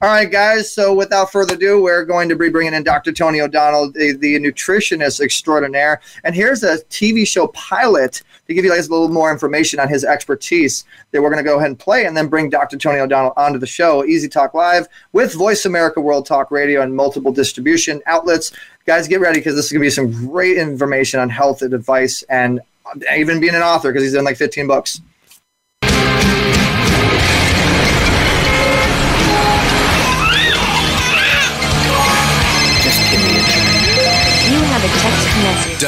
All 0.00 0.10
right, 0.10 0.30
guys. 0.30 0.72
So 0.72 0.92
without 0.94 1.32
further 1.32 1.54
ado, 1.54 1.82
we're 1.82 2.04
going 2.04 2.28
to 2.28 2.36
be 2.36 2.50
bringing 2.50 2.74
in 2.74 2.82
Dr. 2.82 3.12
Tony 3.12 3.40
O'Donnell, 3.40 3.90
the, 3.92 4.12
the 4.12 4.38
nutritionist 4.38 5.20
extraordinaire. 5.20 6.00
And 6.24 6.34
here's 6.34 6.62
a 6.62 6.78
TV 6.90 7.26
show 7.26 7.46
pilot 7.48 8.22
to 8.46 8.54
give 8.54 8.64
you 8.64 8.70
guys 8.70 8.88
a 8.88 8.90
little 8.90 9.08
more 9.08 9.32
information 9.32 9.80
on 9.80 9.88
his 9.88 10.04
expertise 10.04 10.84
that 11.10 11.22
we're 11.22 11.30
going 11.30 11.42
to 11.42 11.48
go 11.48 11.56
ahead 11.56 11.68
and 11.68 11.78
play 11.78 12.04
and 12.04 12.16
then 12.16 12.28
bring 12.28 12.50
Dr. 12.50 12.76
Tony 12.76 12.98
O'Donnell 12.98 13.32
onto 13.36 13.58
the 13.58 13.66
show, 13.66 14.04
Easy 14.04 14.28
Talk 14.28 14.54
Live, 14.54 14.86
with 15.12 15.32
Voice 15.34 15.64
America 15.64 16.00
World 16.00 16.26
Talk 16.26 16.50
Radio 16.50 16.82
and 16.82 16.94
multiple 16.94 17.32
distribution 17.32 18.02
outlets. 18.06 18.52
Guys, 18.86 19.08
get 19.08 19.20
ready 19.20 19.38
because 19.38 19.54
this 19.54 19.66
is 19.66 19.72
going 19.72 19.80
to 19.80 19.86
be 19.86 19.90
some 19.90 20.28
great 20.28 20.58
information 20.58 21.20
on 21.20 21.30
health 21.30 21.62
and 21.62 21.72
advice 21.72 22.22
and 22.24 22.60
even 23.16 23.40
being 23.40 23.54
an 23.54 23.62
author 23.62 23.90
because 23.90 24.02
he's 24.02 24.12
done 24.12 24.24
like 24.24 24.36
15 24.36 24.66
books. 24.66 25.00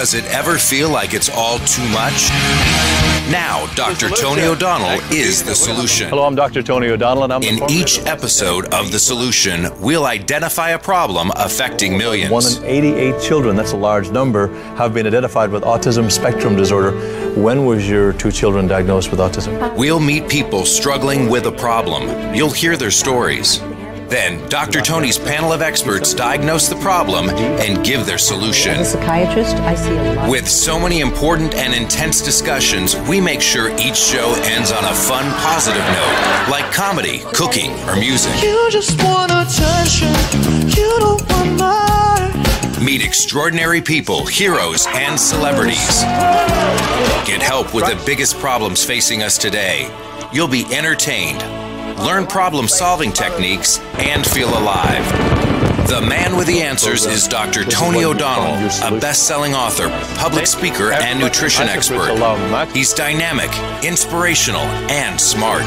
Does 0.07 0.15
it 0.15 0.27
ever 0.27 0.57
feel 0.57 0.89
like 0.89 1.15
it's 1.15 1.29
all 1.29 1.59
too 1.59 1.83
much? 1.89 2.31
Now, 3.29 3.67
Dr. 3.75 4.09
Tony 4.09 4.43
O'Donnell 4.43 5.01
is 5.13 5.43
the 5.43 5.53
solution. 5.53 6.09
Hello, 6.11 6.23
I'm 6.25 6.37
Dr. 6.37 6.63
Tony 6.63 6.87
O'Donnell, 6.91 7.25
and 7.25 7.33
I'm 7.33 7.43
In 7.43 7.59
former- 7.59 7.75
each 7.75 7.99
episode 8.07 8.73
of 8.73 8.93
The 8.93 9.01
Solution, 9.01 9.69
we'll 9.81 10.07
identify 10.07 10.71
a 10.71 10.79
problem 10.79 11.33
affecting 11.35 11.95
One 11.95 11.99
millions. 11.99 12.31
One 12.31 12.45
in 12.47 12.65
88 12.65 13.21
children, 13.21 13.57
that's 13.57 13.73
a 13.73 13.77
large 13.77 14.11
number, 14.11 14.47
have 14.77 14.95
been 14.95 15.09
identified 15.09 15.51
with 15.51 15.65
autism 15.65 16.09
spectrum 16.13 16.55
disorder. 16.55 16.93
When 17.35 17.67
was 17.67 17.91
your 17.91 18.13
two 18.13 18.31
children 18.31 18.69
diagnosed 18.69 19.11
with 19.11 19.19
autism? 19.19 19.75
We'll 19.75 19.99
meet 19.99 20.29
people 20.29 20.67
struggling 20.67 21.29
with 21.29 21.47
a 21.47 21.53
problem. 21.53 22.33
You'll 22.33 22.51
hear 22.51 22.77
their 22.77 22.93
stories. 22.93 23.61
Then, 24.09 24.49
Dr. 24.49 24.81
Tony's 24.81 25.19
panel 25.19 25.53
of 25.53 25.63
experts 25.63 26.15
diagnose 26.15 26.69
the 26.69 26.77
problem 26.77 27.29
and 27.29 27.85
give 27.85 28.07
their 28.07 28.19
solution. 28.19 28.75
As 28.75 28.95
a 28.95 28.99
psychiatrist, 28.99 29.57
I 29.57 29.75
see 29.75 29.97
a 29.97 30.15
lot. 30.15 30.31
With 30.31 30.49
so 30.49 30.79
many 30.79 31.01
important 31.01 31.55
and 31.57 31.75
intense 31.75 32.21
discussions, 32.23 32.95
we 33.09 33.21
make 33.21 33.41
sure 33.41 33.71
each 33.81 33.97
show 33.97 34.33
ends 34.45 34.71
on 34.71 34.85
a 34.85 34.95
fun, 34.95 35.25
positive 35.43 35.83
note, 35.83 36.47
like 36.49 36.73
comedy, 36.73 37.23
cooking, 37.35 37.73
or 37.89 37.97
music. 37.97 38.33
You 38.43 38.71
just 38.71 39.03
want 39.03 39.33
attention. 39.33 40.13
You 40.69 40.99
don't 41.01 41.29
want 41.31 41.59
mine. 41.59 42.85
Meet 42.85 43.05
extraordinary 43.05 43.81
people, 43.81 44.25
heroes, 44.27 44.87
and 44.91 45.19
celebrities. 45.19 46.03
Get 47.27 47.43
help 47.43 47.75
with 47.75 47.87
the 47.87 48.01
biggest 48.07 48.39
problems 48.39 48.85
facing 48.85 49.25
us 49.25 49.37
today. 49.37 49.91
You'll 50.33 50.47
be 50.47 50.65
entertained, 50.73 51.41
learn 51.99 52.27
problem 52.27 52.69
solving 52.69 53.13
techniques, 53.13 53.79
and 53.99 54.27
feel 54.27 54.49
alive. 54.51 55.05
The 55.89 56.01
man 56.01 56.37
with 56.37 56.49
the 56.49 56.63
answers 56.63 57.07
is 57.07 57.29
Dr. 57.29 57.65
Tony 57.65 58.05
O'Donnell, 58.05 58.55
a 58.83 59.01
best 59.01 59.29
selling 59.29 59.55
author, 59.55 59.89
public 60.19 60.47
speaker, 60.49 60.93
and 60.93 61.21
nutrition 61.21 61.69
expert. 61.69 62.11
He's 62.75 62.93
dynamic, 62.93 63.51
inspirational, 63.85 64.63
and 64.91 65.21
smart. 65.21 65.63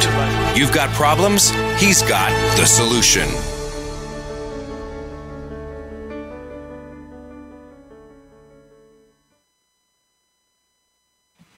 You've 0.58 0.74
got 0.74 0.90
problems, 0.90 1.52
he's 1.80 2.02
got 2.02 2.30
the 2.58 2.66
solution. 2.66 3.30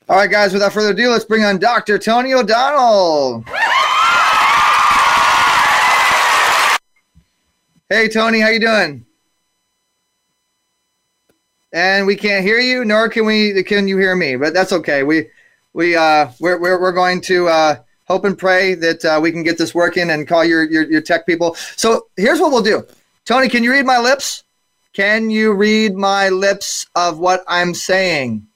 All 0.08 0.18
right, 0.18 0.30
guys, 0.30 0.54
without 0.54 0.74
further 0.74 0.92
ado, 0.92 1.10
let's 1.10 1.26
bring 1.26 1.46
on 1.46 1.58
Dr. 1.58 1.98
Tony 1.98 2.34
O'Donnell. 2.34 3.46
Hey, 7.92 8.08
Tony, 8.08 8.40
how 8.40 8.48
you 8.48 8.62
doing? 8.62 9.06
And 11.74 12.08
we 12.08 12.16
can't 12.16 12.46
hear 12.46 12.58
you, 12.58 12.86
nor 12.86 13.10
can 13.10 13.26
we 13.26 13.62
can 13.64 13.86
you 13.86 13.98
hear 13.98 14.16
me, 14.16 14.38
but 14.38 14.54
that's 14.54 14.72
okay. 14.72 15.04
We 15.04 15.28
we 15.74 15.98
uh 15.98 16.30
we're 16.40 16.58
we're, 16.58 16.80
we're 16.80 16.94
going 16.94 17.20
to 17.24 17.50
uh 17.50 17.76
hope 18.08 18.24
and 18.24 18.38
pray 18.38 18.76
that 18.76 19.04
uh, 19.04 19.20
we 19.22 19.30
can 19.34 19.44
get 19.44 19.58
this 19.58 19.76
working 19.76 20.10
and 20.10 20.26
call 20.26 20.46
your, 20.46 20.64
your 20.72 20.90
your 20.90 21.02
tech 21.02 21.26
people. 21.26 21.56
So 21.76 22.08
here's 22.16 22.40
what 22.40 22.54
we'll 22.54 22.64
do. 22.64 22.88
Tony, 23.26 23.50
can 23.50 23.62
you 23.62 23.74
read 23.74 23.86
my 23.86 24.00
lips? 24.00 24.46
Can 24.94 25.30
you 25.30 25.52
read 25.52 25.94
my 25.94 26.30
lips 26.30 26.86
of 26.96 27.20
what 27.20 27.44
I'm 27.46 27.74
saying? 27.74 28.48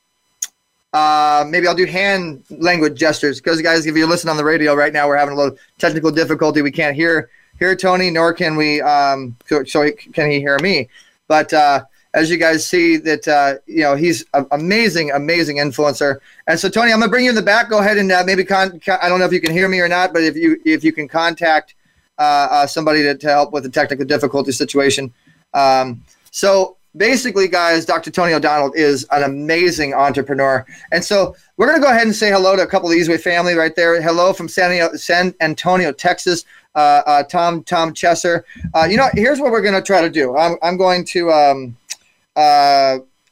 Uh, 0.94 1.44
maybe 1.50 1.68
I'll 1.68 1.76
do 1.76 1.86
hand 1.86 2.46
language 2.50 2.98
gestures 2.98 3.42
because, 3.42 3.62
guys, 3.62 3.86
if 3.86 3.98
you 3.98 4.08
listen 4.08 4.30
on 4.30 4.38
the 4.38 4.46
radio 4.46 4.76
right 4.76 4.94
now, 4.94 5.10
we're 5.10 5.18
having 5.18 5.34
a 5.34 5.38
little 5.38 5.58
technical 5.78 6.10
difficulty. 6.10 6.62
We 6.62 6.72
can't 6.72 6.96
hear 6.96 7.30
hear 7.60 7.76
Tony, 7.76 8.10
nor 8.10 8.34
can 8.34 8.56
we. 8.56 8.82
Um, 8.82 9.36
so, 9.66 9.90
can 10.14 10.32
he 10.32 10.40
hear 10.40 10.58
me? 10.60 10.90
But 11.28 11.54
uh, 11.54 11.86
as 12.14 12.30
you 12.30 12.38
guys 12.38 12.68
see, 12.68 12.98
that 12.98 13.28
uh, 13.28 13.56
you 13.66 13.82
know 13.82 13.96
he's 13.96 14.26
an 14.34 14.48
amazing, 14.52 15.12
amazing 15.12 15.58
influencer. 15.58 16.18
And 16.48 16.60
so, 16.60 16.70
Tony, 16.70 16.92
I'm 16.92 17.00
gonna 17.00 17.12
bring 17.12 17.26
you 17.26 17.32
in 17.32 17.36
the 17.36 17.42
back. 17.42 17.70
Go 17.70 17.80
ahead 17.80 17.98
and 17.98 18.12
uh, 18.12 18.24
maybe 18.26 18.44
con- 18.44 18.80
con- 18.80 19.00
I 19.02 19.10
don't 19.10 19.20
know 19.20 19.26
if 19.26 19.34
you 19.34 19.42
can 19.42 19.52
hear 19.52 19.68
me 19.68 19.80
or 19.80 19.88
not, 19.88 20.14
but 20.14 20.24
if 20.24 20.36
you 20.36 20.60
if 20.66 20.84
you 20.84 20.94
can 20.94 21.08
contact 21.08 21.76
uh, 22.18 22.48
uh, 22.50 22.68
somebody 22.68 23.04
to, 23.04 23.16
to 23.16 23.28
help 23.28 23.52
with 23.52 23.64
the 23.64 23.70
technical 23.70 24.06
difficulty 24.06 24.52
situation. 24.52 25.14
Um, 25.54 26.04
so 26.32 26.78
basically, 26.96 27.48
guys, 27.48 27.86
Dr. 27.86 28.12
Tony 28.12 28.34
O'Donnell 28.34 28.72
is 28.74 29.06
an 29.12 29.24
amazing 29.24 29.94
entrepreneur. 29.94 30.66
And 30.92 31.04
so 31.04 31.36
we're 31.58 31.68
going 31.68 31.80
to 31.80 31.86
go 31.86 31.92
ahead 31.92 32.06
and 32.06 32.16
say 32.16 32.32
hello 32.32 32.56
to 32.56 32.62
a 32.62 32.68
couple 32.68 32.90
of 32.90 32.96
Easyway 32.96 33.20
family 33.20 33.54
right 33.54 33.76
there. 33.76 34.02
Hello 34.02 34.34
from 34.34 34.48
San, 34.48 34.98
San 34.98 35.34
Antonio, 35.42 35.92
Texas. 35.92 36.46
Uh, 36.76 37.02
uh, 37.06 37.24
Tom 37.24 37.64
Tom 37.64 37.94
Chesser. 37.94 38.44
Uh, 38.74 38.86
you 38.90 38.98
know, 38.98 39.08
here's 39.14 39.40
what 39.40 39.52
we're 39.52 39.62
going 39.62 39.76
to 39.76 39.82
try 39.82 40.02
to 40.02 40.10
do. 40.10 40.36
I'm, 40.36 40.58
I'm 40.62 40.76
going 40.76 41.06
to 41.06 41.32
um, 41.32 41.78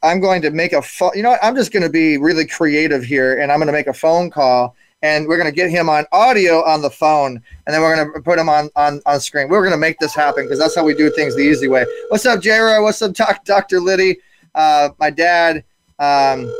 I'm 0.04 0.20
going 0.20 0.42
to 0.42 0.50
make 0.50 0.74
a 0.74 0.82
phone. 0.82 1.12
You 1.14 1.22
know 1.22 1.30
what? 1.30 1.40
I'm 1.42 1.56
just 1.56 1.72
going 1.72 1.82
to 1.82 1.88
be 1.88 2.18
really 2.18 2.46
creative 2.46 3.02
here, 3.02 3.40
and 3.40 3.50
I'm 3.50 3.58
going 3.58 3.68
to 3.68 3.72
make 3.72 3.86
a 3.86 3.94
phone 3.94 4.30
call, 4.30 4.76
and 5.02 5.26
we're 5.26 5.38
going 5.38 5.48
to 5.48 5.54
get 5.54 5.70
him 5.70 5.88
on 5.88 6.04
audio 6.12 6.62
on 6.62 6.82
the 6.82 6.90
phone, 6.90 7.42
and 7.66 7.74
then 7.74 7.80
we're 7.80 7.96
going 7.96 8.12
to 8.12 8.20
put 8.20 8.38
him 8.38 8.50
on 8.50 8.68
on 8.76 9.00
on 9.06 9.18
screen. 9.18 9.48
We're 9.48 9.62
going 9.62 9.72
to 9.72 9.78
make 9.78 9.98
this 9.98 10.14
happen 10.14 10.44
because 10.44 10.58
that's 10.58 10.76
how 10.76 10.84
we 10.84 10.94
do 10.94 11.10
things 11.10 11.34
the 11.34 11.40
easy 11.42 11.68
way. 11.68 11.86
What's 12.08 12.26
up, 12.26 12.42
J-Roy? 12.42 12.82
What's 12.82 13.00
up, 13.00 13.14
doc, 13.14 13.44
Dr. 13.46 13.80
Liddy? 13.80 14.18
Uh, 14.54 14.90
my 15.00 15.08
dad, 15.08 15.64
um, 15.98 16.52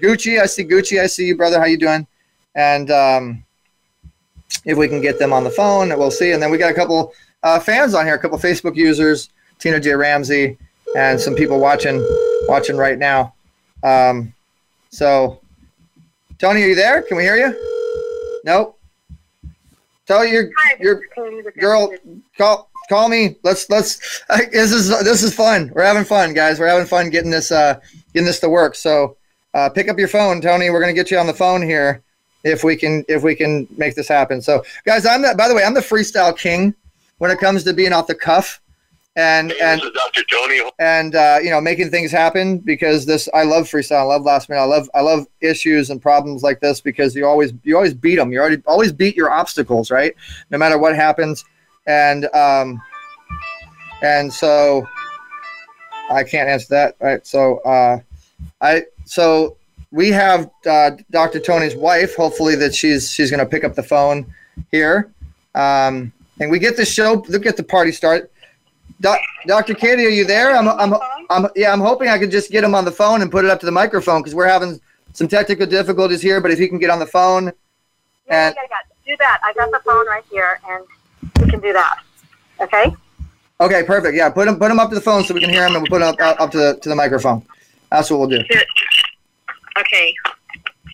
Gucci. 0.00 0.40
I 0.40 0.46
see 0.46 0.64
Gucci. 0.64 1.00
I 1.00 1.06
see 1.06 1.26
you, 1.26 1.36
brother. 1.36 1.60
How 1.60 1.66
you 1.66 1.78
doing? 1.78 2.06
And 2.54 2.90
um, 2.90 3.44
if 4.64 4.76
we 4.76 4.88
can 4.88 5.00
get 5.00 5.18
them 5.18 5.32
on 5.32 5.44
the 5.44 5.50
phone, 5.50 5.88
we'll 5.90 6.10
see. 6.10 6.32
And 6.32 6.42
then 6.42 6.50
we 6.50 6.58
got 6.58 6.70
a 6.70 6.74
couple 6.74 7.14
uh, 7.42 7.58
fans 7.58 7.94
on 7.94 8.04
here, 8.04 8.14
a 8.14 8.18
couple 8.18 8.38
Facebook 8.38 8.76
users, 8.76 9.30
Tina 9.58 9.80
J. 9.80 9.94
Ramsey, 9.94 10.58
and 10.96 11.20
some 11.20 11.34
people 11.34 11.58
watching 11.58 12.00
watching 12.48 12.76
right 12.76 12.98
now. 12.98 13.34
Um, 13.82 14.34
so, 14.90 15.40
Tony, 16.38 16.62
are 16.62 16.68
you 16.68 16.74
there? 16.74 17.02
Can 17.02 17.16
we 17.16 17.22
hear 17.22 17.36
you? 17.36 18.40
Nope. 18.44 18.78
Tell 20.06 20.24
your 20.24 20.50
your 20.80 21.02
girl 21.58 21.92
call 22.36 22.70
call 22.88 23.08
me. 23.08 23.36
Let's 23.42 23.70
let's. 23.70 24.22
This 24.50 24.72
is 24.72 24.88
this 25.04 25.22
is 25.22 25.34
fun. 25.34 25.70
We're 25.74 25.84
having 25.84 26.04
fun, 26.04 26.34
guys. 26.34 26.58
We're 26.58 26.68
having 26.68 26.86
fun 26.86 27.10
getting 27.10 27.30
this 27.30 27.52
uh 27.52 27.80
getting 28.12 28.26
this 28.26 28.40
to 28.40 28.48
work. 28.48 28.74
So, 28.74 29.16
uh, 29.54 29.68
pick 29.68 29.88
up 29.88 29.98
your 29.98 30.08
phone, 30.08 30.40
Tony. 30.40 30.70
We're 30.70 30.80
gonna 30.80 30.92
get 30.92 31.10
you 31.10 31.18
on 31.18 31.26
the 31.26 31.34
phone 31.34 31.62
here 31.62 32.02
if 32.44 32.64
we 32.64 32.76
can 32.76 33.04
if 33.08 33.22
we 33.22 33.34
can 33.34 33.66
make 33.76 33.94
this 33.94 34.08
happen. 34.08 34.40
So, 34.40 34.62
guys, 34.84 35.06
I'm 35.06 35.22
the 35.22 35.34
by 35.36 35.48
the 35.48 35.54
way, 35.54 35.64
I'm 35.64 35.74
the 35.74 35.80
freestyle 35.80 36.36
king 36.36 36.74
when 37.18 37.30
it 37.30 37.38
comes 37.38 37.64
to 37.64 37.72
being 37.72 37.92
off 37.92 38.06
the 38.06 38.14
cuff 38.14 38.60
and 39.16 39.52
and 39.52 39.80
Dr. 39.80 40.22
Tony. 40.30 40.60
and 40.78 41.14
uh, 41.14 41.38
you 41.42 41.50
know 41.50 41.60
making 41.60 41.90
things 41.90 42.12
happen 42.12 42.58
because 42.58 43.06
this 43.06 43.28
I 43.34 43.42
love 43.42 43.66
freestyle. 43.66 44.00
I 44.00 44.02
love 44.02 44.22
last 44.22 44.48
minute. 44.48 44.62
I 44.62 44.66
love 44.66 44.88
I 44.94 45.00
love 45.00 45.26
issues 45.40 45.90
and 45.90 46.00
problems 46.00 46.42
like 46.42 46.60
this 46.60 46.80
because 46.80 47.14
you 47.14 47.26
always 47.26 47.52
you 47.64 47.76
always 47.76 47.94
beat 47.94 48.16
them. 48.16 48.32
You 48.32 48.40
already 48.40 48.62
always 48.66 48.92
beat 48.92 49.16
your 49.16 49.30
obstacles, 49.30 49.90
right? 49.90 50.14
No 50.50 50.58
matter 50.58 50.78
what 50.78 50.94
happens, 50.94 51.44
and 51.86 52.26
um, 52.34 52.80
and 54.02 54.32
so 54.32 54.86
I 56.10 56.22
can't 56.22 56.48
answer 56.48 56.68
that. 56.70 56.96
Right? 57.00 57.26
So 57.26 57.58
uh, 57.58 57.98
I 58.60 58.84
so 59.04 59.56
we 59.92 60.08
have 60.10 60.50
uh, 60.66 60.92
Dr. 61.10 61.40
Tony's 61.40 61.74
wife. 61.74 62.14
Hopefully 62.14 62.54
that 62.56 62.74
she's 62.74 63.10
she's 63.10 63.30
going 63.30 63.40
to 63.40 63.46
pick 63.46 63.64
up 63.64 63.74
the 63.74 63.82
phone 63.82 64.32
here, 64.70 65.10
um, 65.54 66.12
and 66.40 66.50
we 66.50 66.58
get 66.58 66.76
the 66.76 66.84
show. 66.84 67.24
Look 67.28 67.46
at 67.46 67.56
the 67.56 67.62
party 67.62 67.92
start. 67.92 68.30
Doc, 69.00 69.18
Dr. 69.46 69.74
Katie, 69.74 70.04
are 70.04 70.10
you 70.10 70.26
there? 70.26 70.54
I'm, 70.54 70.68
I'm, 70.68 70.94
I'm, 71.30 71.50
yeah, 71.56 71.72
I'm 71.72 71.80
hoping 71.80 72.08
I 72.08 72.18
could 72.18 72.30
just 72.30 72.50
get 72.50 72.62
him 72.62 72.74
on 72.74 72.84
the 72.84 72.92
phone 72.92 73.22
and 73.22 73.30
put 73.30 73.46
it 73.46 73.50
up 73.50 73.58
to 73.60 73.66
the 73.66 73.72
microphone 73.72 74.20
because 74.20 74.34
we're 74.34 74.46
having 74.46 74.78
some 75.14 75.26
technical 75.26 75.66
difficulties 75.66 76.20
here. 76.20 76.38
But 76.40 76.50
if 76.50 76.58
he 76.58 76.68
can 76.68 76.78
get 76.78 76.90
on 76.90 76.98
the 76.98 77.06
phone, 77.06 77.48
and 77.48 77.54
Yeah, 78.28 78.52
yeah, 78.54 78.76
do 79.06 79.16
that. 79.18 79.40
I 79.42 79.52
got 79.54 79.70
the 79.70 79.80
phone 79.80 80.06
right 80.06 80.24
here, 80.30 80.60
and 80.68 80.84
we 81.40 81.50
can 81.50 81.60
do 81.60 81.72
that. 81.72 82.00
Okay? 82.60 82.94
okay, 83.60 83.82
perfect. 83.84 84.14
Yeah, 84.14 84.28
put 84.28 84.46
him, 84.46 84.58
put 84.58 84.70
him 84.70 84.78
up 84.78 84.90
to 84.90 84.94
the 84.94 85.00
phone 85.00 85.24
so 85.24 85.32
we 85.32 85.40
can 85.40 85.50
hear 85.50 85.66
him, 85.66 85.74
and 85.76 85.82
we'll 85.82 85.98
put 85.98 86.02
him 86.02 86.14
up, 86.26 86.40
up 86.40 86.50
to 86.50 86.58
the 86.58 86.78
to 86.82 86.88
the 86.90 86.96
microphone. 86.96 87.42
That's 87.90 88.10
what 88.10 88.20
we'll 88.20 88.28
do. 88.28 88.44
Okay. 89.78 90.14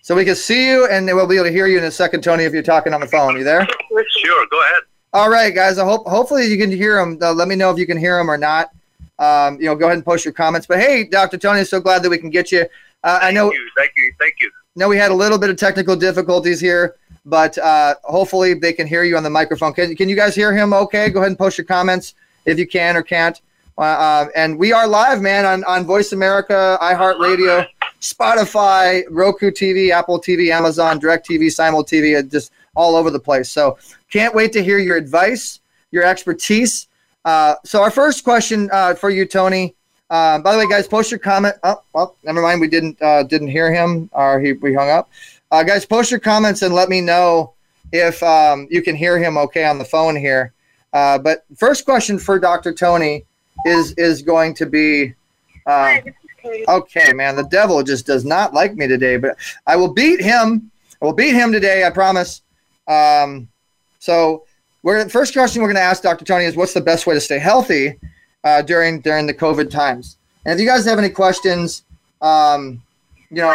So 0.03 0.15
we 0.15 0.25
can 0.25 0.37
see 0.37 0.69
you, 0.69 0.87
and 0.87 1.07
we'll 1.07 1.27
be 1.27 1.37
able 1.37 1.47
to 1.47 1.53
hear 1.53 1.67
you 1.67 1.79
in 1.79 1.85
a 1.85 1.91
second, 1.91 2.23
Tony, 2.23 2.45
if 2.45 2.53
you're 2.53 2.63
talking 2.63 2.95
on 2.95 3.01
the 3.01 3.09
phone. 3.09 3.37
You 3.37 3.45
there? 3.45 3.67
Sure, 4.09 4.47
go 4.51 4.61
ahead. 4.61 4.83
All 5.13 5.31
right, 5.31 5.55
guys. 5.55 5.79
I 5.79 5.85
hope 5.85 6.07
hopefully 6.07 6.47
you 6.47 6.59
can 6.59 6.71
hear 6.71 6.99
him. 6.99 7.19
Uh, 7.21 7.33
let 7.33 7.49
me 7.49 7.57
know 7.57 7.71
if 7.71 7.79
you 7.79 7.87
can 7.87 7.99
hear 7.99 8.19
him 8.19 8.31
or 8.31 8.37
not. 8.37 8.71
Um, 9.19 9.59
you 9.59 9.67
know, 9.67 9.75
go 9.75 9.87
ahead 9.87 9.97
and 9.97 10.05
post 10.05 10.25
your 10.25 10.35
comments. 10.35 10.67
But 10.67 10.79
hey, 10.79 11.05
Dr. 11.05 11.39
Tony, 11.39 11.65
so 11.65 11.81
glad 11.81 12.03
that 12.03 12.11
we 12.11 12.19
can 12.19 12.31
get 12.31 12.53
you. 12.53 12.67
Uh, 13.03 13.19
I 13.23 13.31
know. 13.31 13.49
Thank 13.49 13.55
you, 13.55 13.71
thank 13.77 13.93
you, 13.97 14.13
thank 14.19 14.35
you. 14.41 14.51
No, 14.77 14.89
we 14.89 14.99
had 14.99 15.11
a 15.11 15.15
little 15.15 15.39
bit 15.39 15.49
of 15.49 15.57
technical 15.57 15.97
difficulties 15.97 16.61
here, 16.61 16.97
but 17.25 17.57
uh, 17.59 17.95
hopefully 18.05 18.53
they 18.53 18.75
can 18.75 18.87
hear 18.87 19.05
you 19.05 19.17
on 19.17 19.23
the 19.23 19.31
microphone. 19.31 19.73
Can, 19.73 19.97
can 19.97 20.09
you 20.09 20.17
guys 20.17 20.35
hear 20.35 20.55
him 20.55 20.75
okay? 20.75 21.09
Go 21.09 21.21
ahead 21.21 21.31
and 21.31 21.39
post 21.39 21.57
your 21.57 21.65
comments 21.65 22.15
if 22.45 22.59
you 22.59 22.67
can 22.67 22.95
or 22.95 23.03
can't. 23.03 23.41
Uh, 23.79 23.83
uh, 23.83 24.29
and 24.35 24.59
we 24.59 24.73
are 24.73 24.87
live, 24.87 25.21
man, 25.21 25.47
on, 25.47 25.65
on 25.65 25.85
Voice 25.85 26.13
America, 26.13 26.79
iHeartRadio, 26.81 27.67
Spotify, 28.07 29.03
Roku 29.11 29.51
TV, 29.51 29.91
Apple 29.91 30.21
TV, 30.21 30.51
Amazon, 30.51 31.01
DirecTV, 31.01 31.51
Simul 31.51 31.85
TV, 31.85 32.19
uh, 32.19 32.23
just 32.23 32.53
all 32.75 32.95
over 32.95 33.11
the 33.11 33.19
place. 33.19 33.51
So 33.51 33.79
can't 34.11 34.35
wait 34.35 34.53
to 34.53 34.63
hear 34.63 34.79
your 34.79 34.97
advice, 34.97 35.61
your 35.91 36.05
expertise. 36.05 36.89
Uh, 37.25 37.57
so 37.65 37.83
our 37.83 37.91
first 37.91 38.23
question 38.23 38.71
uh, 38.73 38.95
for 38.95 39.11
you, 39.11 39.27
Tony. 39.27 39.75
Uh, 40.09 40.39
by 40.39 40.53
the 40.53 40.59
way, 40.59 40.69
guys, 40.69 40.87
post 40.87 41.11
your 41.11 41.19
comment. 41.19 41.57
Oh, 41.65 41.83
well, 41.93 42.17
never 42.23 42.41
mind. 42.41 42.61
We 42.61 42.69
didn't 42.69 43.01
uh, 43.03 43.25
didn't 43.25 43.49
hear 43.49 43.73
him, 43.73 44.09
or 44.13 44.39
he 44.39 44.53
we 44.53 44.73
hung 44.73 44.89
up. 44.89 45.11
Uh, 45.51 45.65
guys, 45.65 45.85
post 45.85 46.13
your 46.13 46.21
comments 46.21 46.63
and 46.63 46.73
let 46.73 46.89
me 46.89 47.01
know 47.01 47.55
if 47.93 48.23
um, 48.23 48.69
you 48.71 48.83
can 48.83 48.95
hear 48.95 49.19
him 49.19 49.37
okay 49.37 49.65
on 49.65 49.79
the 49.79 49.85
phone 49.85 50.15
here. 50.15 50.53
But 50.93 51.45
first 51.57 51.85
question 51.85 52.21
for 52.21 52.39
Dr. 52.39 52.73
Tony 52.73 53.25
is 53.65 53.93
is 53.95 54.23
going 54.23 54.55
to 54.55 54.67
be. 54.67 55.15
Okay, 56.69 57.13
man, 57.13 57.37
the 57.37 57.45
devil 57.45 57.83
just 57.83 58.07
does 58.07 58.25
not 58.25 58.55
like 58.55 58.75
me 58.75 58.87
today, 58.87 59.17
but 59.17 59.37
I 59.67 59.77
will 59.77 59.93
beat 59.93 60.21
him. 60.21 60.71
I 61.01 61.05
will 61.05 61.13
beat 61.13 61.35
him 61.35 61.53
today. 61.53 61.85
I 61.85 61.91
promise. 61.91 62.43
Um, 62.89 63.49
so, 63.99 64.45
we're 64.83 65.03
the 65.03 65.11
first 65.11 65.33
question 65.33 65.63
we're 65.63 65.69
going 65.69 65.77
to 65.77 65.83
ask 65.83 66.03
Dr. 66.03 66.25
Tony 66.25 66.45
is, 66.45 66.55
what's 66.55 66.73
the 66.75 66.81
best 66.81 67.07
way 67.07 67.15
to 67.15 67.21
stay 67.21 67.39
healthy 67.39 67.99
uh, 68.45 68.63
during 68.63 69.01
during 69.01 69.27
the 69.27 69.35
COVID 69.35 69.71
times? 69.71 70.17
And 70.45 70.55
if 70.55 70.61
you 70.61 70.67
guys 70.67 70.85
have 70.85 70.99
any 70.99 71.11
questions, 71.11 71.83
um, 72.23 72.81
you 73.31 73.43
know, 73.43 73.55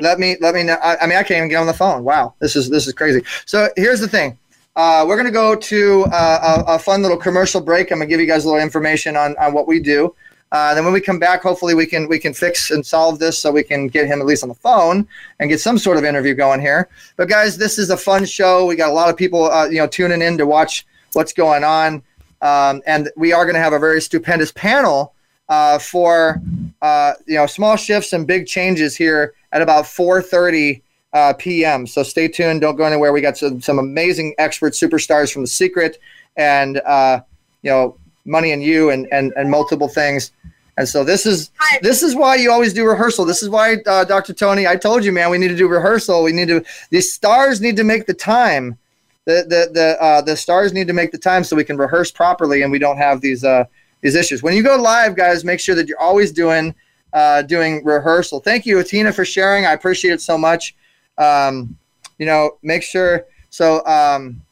let 0.00 0.18
me 0.18 0.36
let 0.40 0.54
me 0.54 0.62
know. 0.62 0.74
I, 0.74 0.98
I 0.98 1.06
mean, 1.06 1.18
I 1.18 1.22
can't 1.22 1.38
even 1.38 1.48
get 1.48 1.56
on 1.56 1.66
the 1.66 1.74
phone. 1.74 2.04
Wow, 2.04 2.34
this 2.38 2.56
is 2.56 2.70
this 2.70 2.86
is 2.86 2.92
crazy. 2.92 3.22
So 3.46 3.68
here's 3.76 4.00
the 4.00 4.08
thing. 4.08 4.38
Uh, 4.76 5.04
we're 5.06 5.16
going 5.16 5.26
to 5.26 5.32
go 5.32 5.54
to 5.54 6.04
uh, 6.06 6.64
a, 6.66 6.74
a 6.74 6.78
fun 6.78 7.02
little 7.02 7.16
commercial 7.16 7.60
break. 7.60 7.92
I'm 7.92 7.98
going 7.98 8.08
to 8.08 8.12
give 8.12 8.20
you 8.20 8.26
guys 8.26 8.44
a 8.44 8.48
little 8.48 8.62
information 8.62 9.16
on, 9.16 9.36
on 9.36 9.52
what 9.52 9.68
we 9.68 9.78
do. 9.78 10.14
Uh, 10.54 10.72
then 10.72 10.84
when 10.84 10.94
we 10.94 11.00
come 11.00 11.18
back, 11.18 11.42
hopefully 11.42 11.74
we 11.74 11.84
can 11.84 12.08
we 12.08 12.16
can 12.16 12.32
fix 12.32 12.70
and 12.70 12.86
solve 12.86 13.18
this 13.18 13.36
so 13.36 13.50
we 13.50 13.64
can 13.64 13.88
get 13.88 14.06
him 14.06 14.20
at 14.20 14.26
least 14.26 14.44
on 14.44 14.48
the 14.48 14.54
phone 14.54 15.04
and 15.40 15.50
get 15.50 15.60
some 15.60 15.76
sort 15.76 15.96
of 15.96 16.04
interview 16.04 16.32
going 16.32 16.60
here. 16.60 16.88
But 17.16 17.28
guys, 17.28 17.58
this 17.58 17.76
is 17.76 17.90
a 17.90 17.96
fun 17.96 18.24
show. 18.24 18.64
We 18.64 18.76
got 18.76 18.88
a 18.88 18.92
lot 18.92 19.10
of 19.10 19.16
people 19.16 19.50
uh, 19.50 19.66
you 19.66 19.78
know 19.78 19.88
tuning 19.88 20.22
in 20.22 20.38
to 20.38 20.46
watch 20.46 20.86
what's 21.14 21.32
going 21.32 21.64
on, 21.64 22.04
um, 22.40 22.82
and 22.86 23.10
we 23.16 23.32
are 23.32 23.44
going 23.44 23.56
to 23.56 23.60
have 23.60 23.72
a 23.72 23.80
very 23.80 24.00
stupendous 24.00 24.52
panel 24.52 25.12
uh, 25.48 25.80
for 25.80 26.40
uh, 26.82 27.14
you 27.26 27.34
know 27.34 27.46
small 27.46 27.74
shifts 27.74 28.12
and 28.12 28.24
big 28.24 28.46
changes 28.46 28.96
here 28.96 29.34
at 29.50 29.60
about 29.60 29.86
4:30 29.86 30.82
uh, 31.14 31.32
p.m. 31.32 31.84
So 31.84 32.04
stay 32.04 32.28
tuned. 32.28 32.60
Don't 32.60 32.76
go 32.76 32.84
anywhere. 32.84 33.12
We 33.12 33.22
got 33.22 33.36
some 33.36 33.60
some 33.60 33.80
amazing 33.80 34.36
expert 34.38 34.74
superstars 34.74 35.32
from 35.32 35.42
The 35.42 35.48
Secret, 35.48 35.98
and 36.36 36.78
uh, 36.78 37.22
you 37.62 37.72
know 37.72 37.96
money 38.24 38.52
and 38.52 38.62
you 38.62 38.90
and, 38.90 39.06
and 39.12 39.32
and 39.36 39.50
multiple 39.50 39.88
things. 39.88 40.32
And 40.76 40.88
so 40.88 41.04
this 41.04 41.24
is 41.24 41.50
this 41.82 42.02
is 42.02 42.16
why 42.16 42.36
you 42.36 42.50
always 42.50 42.72
do 42.72 42.86
rehearsal. 42.86 43.24
This 43.24 43.42
is 43.42 43.48
why 43.48 43.76
uh, 43.86 44.04
Dr. 44.04 44.32
Tony, 44.32 44.66
I 44.66 44.76
told 44.76 45.04
you, 45.04 45.12
man, 45.12 45.30
we 45.30 45.38
need 45.38 45.48
to 45.48 45.56
do 45.56 45.68
rehearsal. 45.68 46.22
We 46.24 46.32
need 46.32 46.48
to 46.48 46.64
these 46.90 47.12
stars 47.12 47.60
need 47.60 47.76
to 47.76 47.84
make 47.84 48.06
the 48.06 48.14
time. 48.14 48.76
The 49.24 49.44
the 49.48 49.70
the 49.72 50.02
uh, 50.02 50.20
the 50.20 50.36
stars 50.36 50.72
need 50.72 50.88
to 50.88 50.92
make 50.92 51.12
the 51.12 51.18
time 51.18 51.44
so 51.44 51.54
we 51.54 51.64
can 51.64 51.76
rehearse 51.76 52.10
properly 52.10 52.62
and 52.62 52.72
we 52.72 52.78
don't 52.78 52.98
have 52.98 53.20
these 53.20 53.44
uh 53.44 53.64
these 54.00 54.14
issues. 54.14 54.42
When 54.42 54.54
you 54.54 54.62
go 54.62 54.76
live, 54.76 55.16
guys, 55.16 55.44
make 55.44 55.60
sure 55.60 55.74
that 55.76 55.88
you're 55.88 56.00
always 56.00 56.32
doing 56.32 56.74
uh, 57.12 57.42
doing 57.42 57.84
rehearsal. 57.84 58.40
Thank 58.40 58.66
you, 58.66 58.76
Atina, 58.78 59.14
for 59.14 59.24
sharing. 59.24 59.64
I 59.64 59.72
appreciate 59.72 60.12
it 60.12 60.20
so 60.20 60.36
much. 60.36 60.74
Um, 61.16 61.78
you 62.18 62.26
know, 62.26 62.58
make 62.62 62.82
sure 62.82 63.26
so 63.50 63.86
um, 63.86 64.42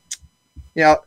you 0.77 0.83
know, 0.83 0.99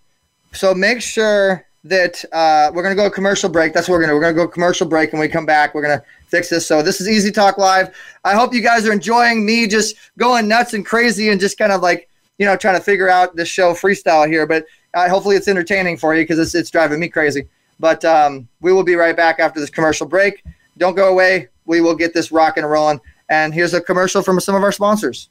so 0.51 0.73
make 0.73 1.01
sure 1.01 1.65
that 1.85 2.25
uh, 2.31 2.71
we're 2.73 2.81
to 2.89 2.95
go 2.95 3.09
commercial 3.11 3.47
break. 3.47 3.71
That's 3.71 3.87
what 3.87 3.95
we're 3.95 4.07
to. 4.07 4.15
We're 4.15 4.27
to 4.27 4.33
go 4.33 4.47
commercial 4.47 4.87
break, 4.87 5.11
and 5.11 5.19
we 5.19 5.27
come 5.27 5.45
back, 5.45 5.73
we're 5.75 5.83
to 5.83 6.03
fix 6.27 6.49
this. 6.49 6.65
So 6.65 6.81
this 6.81 6.99
is 6.99 7.07
Easy 7.07 7.31
Talk 7.31 7.59
Live. 7.59 7.95
I 8.23 8.33
hope 8.33 8.53
you 8.53 8.61
guys 8.61 8.87
are 8.87 8.91
enjoying 8.91 9.45
me 9.45 9.67
just 9.67 9.95
going 10.17 10.47
nuts 10.47 10.73
and 10.73 10.85
crazy 10.85 11.29
and 11.29 11.39
just 11.39 11.57
kind 11.57 11.71
of 11.71 11.81
like 11.81 12.09
you 12.39 12.45
know 12.45 12.57
trying 12.57 12.75
to 12.75 12.81
figure 12.81 13.07
out 13.07 13.35
this 13.35 13.47
show 13.47 13.73
freestyle 13.73 14.27
here. 14.27 14.47
But 14.47 14.65
uh, 14.95 15.07
hopefully 15.07 15.35
it's 15.35 15.47
entertaining 15.47 15.97
for 15.97 16.15
you 16.15 16.23
because 16.23 16.39
it's 16.39 16.55
it's 16.55 16.71
driving 16.71 16.99
me 16.99 17.07
crazy. 17.07 17.47
But 17.79 18.03
um, 18.03 18.47
we 18.61 18.73
will 18.73 18.83
be 18.83 18.95
right 18.95 19.15
back 19.15 19.39
after 19.39 19.59
this 19.59 19.69
commercial 19.69 20.07
break. 20.07 20.43
Don't 20.77 20.95
go 20.95 21.09
away. 21.09 21.49
We 21.65 21.81
will 21.81 21.95
get 21.95 22.13
this 22.13 22.31
rocking 22.31 22.63
and 22.63 22.71
rolling. 22.71 22.99
And 23.29 23.53
here's 23.53 23.73
a 23.73 23.81
commercial 23.81 24.23
from 24.23 24.39
some 24.39 24.55
of 24.55 24.63
our 24.63 24.71
sponsors. 24.71 25.29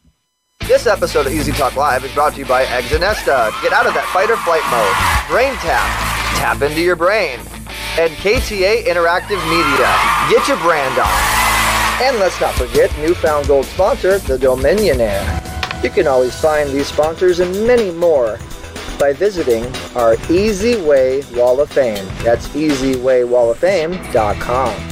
This 0.66 0.86
episode 0.86 1.26
of 1.26 1.32
Easy 1.32 1.52
Talk 1.52 1.76
Live 1.76 2.04
is 2.04 2.12
brought 2.12 2.34
to 2.34 2.38
you 2.38 2.46
by 2.46 2.64
Exonesta. 2.64 3.50
Get 3.60 3.72
out 3.72 3.86
of 3.86 3.94
that 3.94 4.08
fight 4.12 4.30
or 4.30 4.36
flight 4.38 4.62
mode. 4.70 5.30
Brain 5.30 5.54
Tap. 5.56 6.13
Tap 6.34 6.62
into 6.62 6.80
your 6.80 6.96
brain. 6.96 7.38
And 7.98 8.12
KTA 8.14 8.84
Interactive 8.84 9.42
Media. 9.48 9.88
Get 10.28 10.48
your 10.48 10.58
brand 10.58 10.98
on. 10.98 11.08
And 12.02 12.18
let's 12.18 12.40
not 12.40 12.54
forget 12.54 12.90
newfound 12.98 13.46
gold 13.46 13.66
sponsor, 13.66 14.18
the 14.18 14.36
Dominionaire. 14.36 15.22
You 15.82 15.90
can 15.90 16.06
always 16.06 16.34
find 16.40 16.70
these 16.70 16.86
sponsors 16.88 17.40
and 17.40 17.66
many 17.66 17.90
more 17.92 18.38
by 18.98 19.12
visiting 19.12 19.66
our 19.94 20.16
Easy 20.30 20.80
Way 20.82 21.22
Wall 21.34 21.60
of 21.60 21.70
Fame. 21.70 22.06
That's 22.22 22.48
easywaywalloffame.com. 22.48 24.90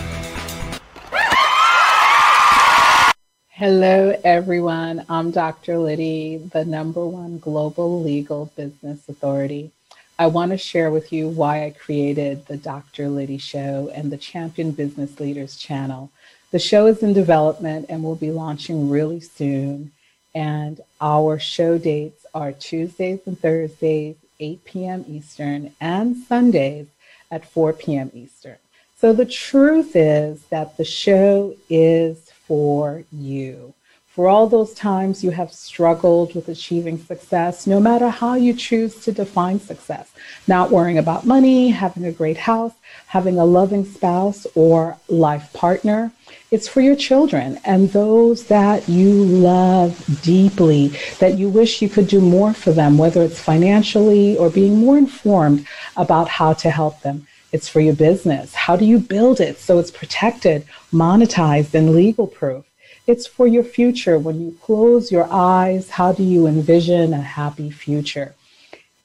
Hello, 3.49 4.21
everyone. 4.25 5.05
I'm 5.09 5.31
Dr. 5.31 5.79
Liddy, 5.79 6.39
the 6.39 6.65
number 6.65 7.07
one 7.07 7.39
global 7.39 8.03
legal 8.03 8.51
business 8.57 9.09
authority. 9.09 9.71
I 10.19 10.27
want 10.27 10.53
to 10.53 10.59
share 10.59 10.91
with 10.91 11.13
you 11.13 11.29
why 11.29 11.65
I 11.65 11.71
created 11.71 12.47
the 12.47 12.57
Dr. 12.57 13.09
Liddy 13.09 13.39
Show 13.39 13.91
and 13.95 14.13
the 14.13 14.19
Champion 14.19 14.73
Business 14.73 15.19
Leaders 15.19 15.57
channel. 15.57 16.11
The 16.51 16.59
show 16.59 16.87
is 16.87 17.03
in 17.03 17.13
development 17.15 17.87
and 17.89 18.03
will 18.03 18.15
be 18.15 18.31
launching 18.31 18.91
really 18.91 19.21
soon. 19.21 19.93
And 20.35 20.81
our 21.01 21.39
show 21.39 21.79
dates 21.79 22.27
are 22.35 22.53
Tuesdays 22.53 23.21
and 23.27 23.39
Thursdays, 23.39 24.17
8 24.39 24.65
p.m. 24.65 25.05
Eastern, 25.09 25.75
and 25.81 26.17
Sundays 26.17 26.87
at 27.31 27.47
4 27.47 27.73
p.m. 27.73 28.11
Eastern. 28.15 28.57
So 28.99 29.13
the 29.13 29.27
truth 29.27 29.97
is 29.97 30.45
that 30.51 30.77
the 30.77 30.85
show 30.85 31.57
is 31.69 32.31
for 32.47 33.05
you. 33.11 33.75
For 34.15 34.29
all 34.29 34.47
those 34.47 34.75
times 34.75 35.25
you 35.25 35.31
have 35.31 35.51
struggled 35.51 36.35
with 36.35 36.47
achieving 36.49 36.99
success, 36.99 37.67
no 37.67 37.81
matter 37.81 38.11
how 38.11 38.35
you 38.35 38.53
choose 38.53 39.03
to 39.05 39.11
define 39.11 39.59
success, 39.59 40.13
not 40.47 40.71
worrying 40.71 40.99
about 40.99 41.25
money, 41.25 41.71
having 41.71 42.05
a 42.05 42.13
great 42.13 42.37
house, 42.37 42.75
having 43.07 43.39
a 43.39 43.47
loving 43.47 43.87
spouse 43.87 44.47
or 44.55 44.99
life 45.09 45.51
partner, 45.55 46.13
it's 46.51 46.69
for 46.69 46.83
your 46.83 46.95
children 46.95 47.59
and 47.65 47.89
those 47.93 48.45
that 48.49 48.87
you 48.87 49.15
love 49.25 50.21
deeply, 50.23 50.89
that 51.19 51.39
you 51.39 51.49
wish 51.49 51.81
you 51.81 51.89
could 51.89 52.07
do 52.07 52.21
more 52.21 52.53
for 52.53 52.73
them, 52.73 52.99
whether 52.99 53.23
it's 53.23 53.41
financially 53.41 54.37
or 54.37 54.51
being 54.51 54.77
more 54.77 54.99
informed 54.99 55.67
about 55.97 56.29
how 56.29 56.53
to 56.53 56.71
help 56.71 57.01
them. 57.01 57.27
It's 57.51 57.67
for 57.67 57.81
your 57.81 57.95
business. 57.95 58.55
How 58.55 58.77
do 58.77 58.85
you 58.85 58.99
build 58.99 59.41
it 59.41 59.59
so 59.59 59.79
it's 59.79 59.91
protected, 59.91 60.67
monetized, 60.93 61.73
and 61.73 61.95
legal 61.95 62.27
proof? 62.27 62.67
It's 63.05 63.27
for 63.27 63.49
your 63.49 63.65
future. 63.65 64.17
When 64.17 64.41
you 64.41 64.57
close 64.63 65.11
your 65.11 65.27
eyes, 65.29 65.91
how 65.91 66.13
do 66.13 66.23
you 66.23 66.47
envision 66.47 67.13
a 67.13 67.21
happy 67.21 67.69
future? 67.69 68.37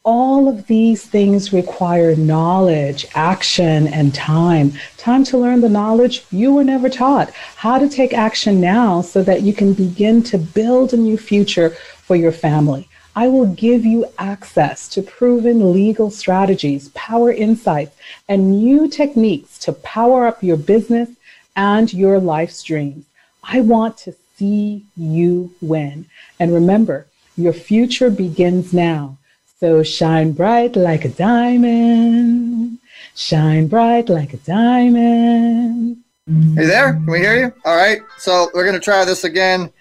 All 0.03 0.47
of 0.47 0.67
these 0.67 1.03
things 1.03 1.51
require 1.51 2.15
knowledge, 2.15 3.07
action, 3.15 3.87
and 3.87 4.13
time. 4.13 4.73
Time 4.97 5.23
to 5.25 5.37
learn 5.39 5.61
the 5.61 5.67
knowledge 5.67 6.25
you 6.31 6.53
were 6.53 6.63
never 6.63 6.89
taught. 6.89 7.31
How 7.55 7.79
to 7.79 7.89
take 7.89 8.13
action 8.13 8.61
now 8.61 9.01
so 9.01 9.23
that 9.23 9.41
you 9.41 9.51
can 9.51 9.73
begin 9.73 10.21
to 10.23 10.37
build 10.37 10.93
a 10.93 10.97
new 10.97 11.17
future 11.17 11.71
for 11.71 12.15
your 12.15 12.31
family. 12.31 12.87
I 13.15 13.29
will 13.29 13.47
give 13.47 13.83
you 13.83 14.05
access 14.19 14.87
to 14.89 15.01
proven 15.01 15.73
legal 15.73 16.11
strategies, 16.11 16.89
power 16.89 17.31
insights, 17.31 17.97
and 18.29 18.59
new 18.61 18.87
techniques 18.87 19.57
to 19.59 19.73
power 19.73 20.27
up 20.27 20.43
your 20.43 20.57
business 20.57 21.09
and 21.55 21.91
your 21.91 22.19
life's 22.19 22.61
dreams. 22.61 23.05
I 23.47 23.61
want 23.61 23.97
to 23.99 24.13
see 24.35 24.85
you 24.95 25.53
win. 25.61 26.05
And 26.39 26.53
remember, 26.53 27.07
your 27.35 27.53
future 27.53 28.09
begins 28.09 28.73
now. 28.73 29.17
So 29.59 29.83
shine 29.83 30.33
bright 30.33 30.75
like 30.75 31.05
a 31.05 31.09
diamond. 31.09 32.79
Shine 33.15 33.67
bright 33.67 34.09
like 34.09 34.33
a 34.33 34.37
diamond. 34.37 35.97
Are 36.27 36.61
you 36.61 36.67
there? 36.67 36.93
Can 36.93 37.05
we 37.05 37.19
hear 37.19 37.39
you? 37.39 37.53
All 37.63 37.75
right. 37.75 38.01
So 38.17 38.49
we're 38.53 38.65
going 38.65 38.75
to 38.75 38.81
try 38.81 39.05
this 39.05 39.23
again. 39.23 39.71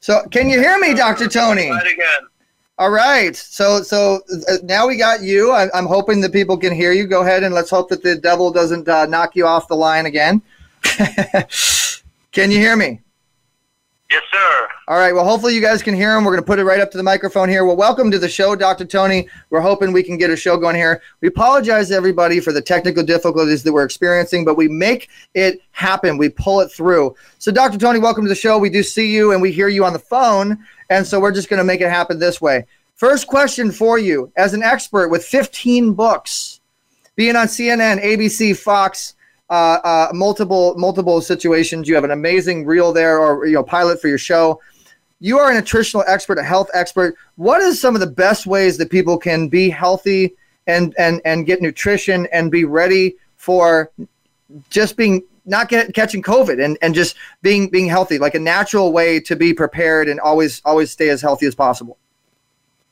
So 0.00 0.22
can 0.30 0.48
you 0.48 0.58
hear 0.58 0.78
me, 0.78 0.94
Dr. 0.94 1.28
Tony? 1.28 1.68
Try 1.68 1.80
it 1.80 1.92
again. 1.92 2.28
All 2.78 2.90
right. 2.90 3.36
So 3.36 3.82
so 3.82 4.22
uh, 4.48 4.56
now 4.64 4.88
we 4.88 4.96
got 4.96 5.22
you. 5.22 5.52
I, 5.52 5.68
I'm 5.72 5.86
hoping 5.86 6.20
that 6.22 6.32
people 6.32 6.56
can 6.56 6.74
hear 6.74 6.92
you. 6.92 7.06
Go 7.06 7.20
ahead 7.20 7.44
and 7.44 7.54
let's 7.54 7.70
hope 7.70 7.90
that 7.90 8.02
the 8.02 8.16
devil 8.16 8.50
doesn't 8.50 8.88
uh, 8.88 9.06
knock 9.06 9.36
you 9.36 9.46
off 9.46 9.68
the 9.68 9.76
line 9.76 10.06
again. 10.06 10.42
can 12.32 12.50
you 12.50 12.58
hear 12.58 12.76
me? 12.76 13.00
Yes, 14.10 14.22
sir. 14.30 14.68
All 14.88 14.98
right. 14.98 15.14
Well, 15.14 15.24
hopefully 15.24 15.54
you 15.54 15.62
guys 15.62 15.82
can 15.82 15.94
hear 15.94 16.14
him. 16.14 16.24
We're 16.24 16.32
going 16.32 16.42
to 16.42 16.46
put 16.46 16.58
it 16.58 16.64
right 16.64 16.80
up 16.80 16.90
to 16.90 16.98
the 16.98 17.02
microphone 17.02 17.48
here. 17.48 17.64
Well, 17.64 17.76
welcome 17.76 18.10
to 18.10 18.18
the 18.18 18.28
show, 18.28 18.54
Dr. 18.54 18.84
Tony. 18.84 19.26
We're 19.48 19.62
hoping 19.62 19.90
we 19.90 20.02
can 20.02 20.18
get 20.18 20.28
a 20.28 20.36
show 20.36 20.58
going 20.58 20.76
here. 20.76 21.00
We 21.22 21.28
apologize 21.28 21.90
everybody 21.90 22.38
for 22.38 22.52
the 22.52 22.60
technical 22.60 23.02
difficulties 23.02 23.62
that 23.62 23.72
we're 23.72 23.84
experiencing, 23.84 24.44
but 24.44 24.58
we 24.58 24.68
make 24.68 25.08
it 25.32 25.62
happen. 25.70 26.18
We 26.18 26.28
pull 26.28 26.60
it 26.60 26.70
through. 26.70 27.14
So, 27.38 27.50
Dr. 27.52 27.78
Tony, 27.78 28.00
welcome 28.00 28.24
to 28.24 28.28
the 28.28 28.34
show. 28.34 28.58
We 28.58 28.68
do 28.68 28.82
see 28.82 29.10
you 29.10 29.32
and 29.32 29.40
we 29.40 29.50
hear 29.50 29.68
you 29.68 29.82
on 29.84 29.94
the 29.94 29.98
phone. 29.98 30.58
And 30.90 31.06
so 31.06 31.18
we're 31.18 31.32
just 31.32 31.48
going 31.48 31.58
to 31.58 31.64
make 31.64 31.80
it 31.80 31.88
happen 31.88 32.18
this 32.18 32.38
way. 32.38 32.66
First 32.96 33.28
question 33.28 33.72
for 33.72 33.98
you 33.98 34.30
as 34.36 34.52
an 34.52 34.62
expert 34.62 35.08
with 35.08 35.24
15 35.24 35.94
books, 35.94 36.60
being 37.16 37.34
on 37.34 37.46
CNN, 37.46 38.04
ABC, 38.04 38.54
Fox, 38.54 39.14
uh, 39.52 39.80
uh, 39.84 40.08
multiple 40.14 40.74
multiple 40.78 41.20
situations. 41.20 41.86
You 41.86 41.94
have 41.94 42.04
an 42.04 42.10
amazing 42.10 42.64
reel 42.64 42.90
there, 42.90 43.18
or 43.18 43.44
you 43.44 43.52
know, 43.52 43.62
pilot 43.62 44.00
for 44.00 44.08
your 44.08 44.16
show. 44.16 44.58
You 45.20 45.38
are 45.38 45.50
a 45.50 45.54
nutritional 45.54 46.04
expert, 46.08 46.38
a 46.38 46.42
health 46.42 46.70
expert. 46.72 47.16
What 47.36 47.60
is 47.60 47.78
some 47.78 47.94
of 47.94 48.00
the 48.00 48.06
best 48.06 48.46
ways 48.46 48.78
that 48.78 48.90
people 48.90 49.18
can 49.18 49.48
be 49.48 49.68
healthy 49.68 50.34
and 50.66 50.94
and 50.98 51.20
and 51.26 51.44
get 51.44 51.60
nutrition 51.60 52.26
and 52.32 52.50
be 52.50 52.64
ready 52.64 53.16
for 53.36 53.92
just 54.70 54.96
being 54.96 55.22
not 55.44 55.68
get, 55.68 55.92
catching 55.92 56.22
COVID 56.22 56.64
and, 56.64 56.78
and 56.80 56.94
just 56.94 57.16
being 57.42 57.68
being 57.68 57.88
healthy, 57.88 58.18
like 58.18 58.34
a 58.34 58.40
natural 58.40 58.90
way 58.90 59.20
to 59.20 59.36
be 59.36 59.52
prepared 59.52 60.08
and 60.08 60.18
always 60.20 60.62
always 60.64 60.90
stay 60.90 61.10
as 61.10 61.20
healthy 61.20 61.44
as 61.44 61.54
possible? 61.54 61.98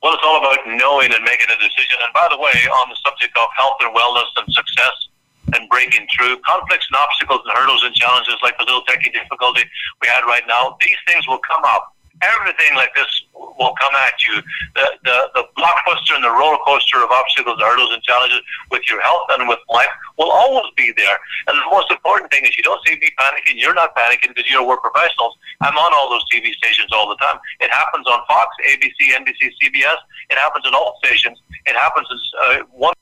Well, 0.03 0.13
it's 0.13 0.23
all 0.25 0.37
about 0.37 0.59
knowing 0.67 1.11
and 1.11 1.25
making 1.25 1.47
a 1.49 1.57
decision. 1.57 1.97
And 2.05 2.13
by 2.13 2.29
the 2.31 2.37
way, 2.37 2.53
on 2.69 2.91
the 2.91 2.97
subject 3.03 3.35
of 3.39 3.49
health 3.57 3.77
and 3.81 3.97
wellness 3.97 4.29
and 4.37 4.53
success 4.53 5.10
and 5.55 5.69
breaking 5.69 6.07
through 6.15 6.39
conflicts 6.47 6.87
and 6.91 6.97
obstacles 6.97 7.41
and 7.45 7.57
hurdles 7.57 7.83
and 7.85 7.95
challenges 7.95 8.35
like 8.43 8.57
the 8.59 8.65
little 8.65 8.85
techie 8.85 9.13
difficulty 9.13 9.63
we 10.03 10.09
had 10.09 10.23
right 10.25 10.45
now, 10.47 10.77
these 10.81 10.99
things 11.07 11.27
will 11.27 11.41
come 11.47 11.63
up 11.65 11.95
everything 12.23 12.77
like 12.77 12.95
this 12.95 13.09
will 13.33 13.75
come 13.81 13.95
at 13.97 14.15
you. 14.25 14.43
The, 14.75 14.87
the, 15.05 15.17
the 15.35 15.45
blockbuster 15.57 16.15
and 16.15 16.25
the 16.25 16.31
roller 16.31 16.59
coaster 16.65 17.03
of 17.03 17.11
obstacles, 17.11 17.61
hurdles, 17.61 17.93
and 17.93 18.03
challenges 18.03 18.41
with 18.71 18.89
your 18.89 19.01
health 19.01 19.29
and 19.31 19.49
with 19.49 19.59
life 19.69 19.91
will 20.19 20.31
always 20.31 20.69
be 20.77 20.93
there. 20.97 21.19
And 21.49 21.57
the 21.57 21.69
most 21.71 21.91
important 21.91 22.31
thing 22.31 22.45
is 22.45 22.57
you 22.57 22.63
don't 22.63 22.81
see 22.87 22.97
me 22.97 23.11
panicking. 23.19 23.57
You're 23.57 23.75
not 23.75 23.97
panicking 23.97 24.35
because 24.35 24.51
you're 24.51 24.65
we're 24.65 24.81
professionals. 24.81 25.37
I'm 25.61 25.77
on 25.77 25.93
all 25.97 26.11
those 26.11 26.25
TV 26.33 26.53
stations 26.55 26.89
all 26.93 27.09
the 27.09 27.17
time. 27.17 27.37
It 27.61 27.71
happens 27.71 28.07
on 28.07 28.21
Fox, 28.29 28.49
ABC, 28.69 29.13
NBC, 29.17 29.53
CBS. 29.61 30.01
It 30.31 30.39
happens 30.39 30.65
in 30.67 30.75
all 30.75 30.99
stations. 31.05 31.41
It 31.67 31.77
happens 31.77 32.07
in 32.11 32.19
uh, 32.45 32.65
one. 32.73 32.95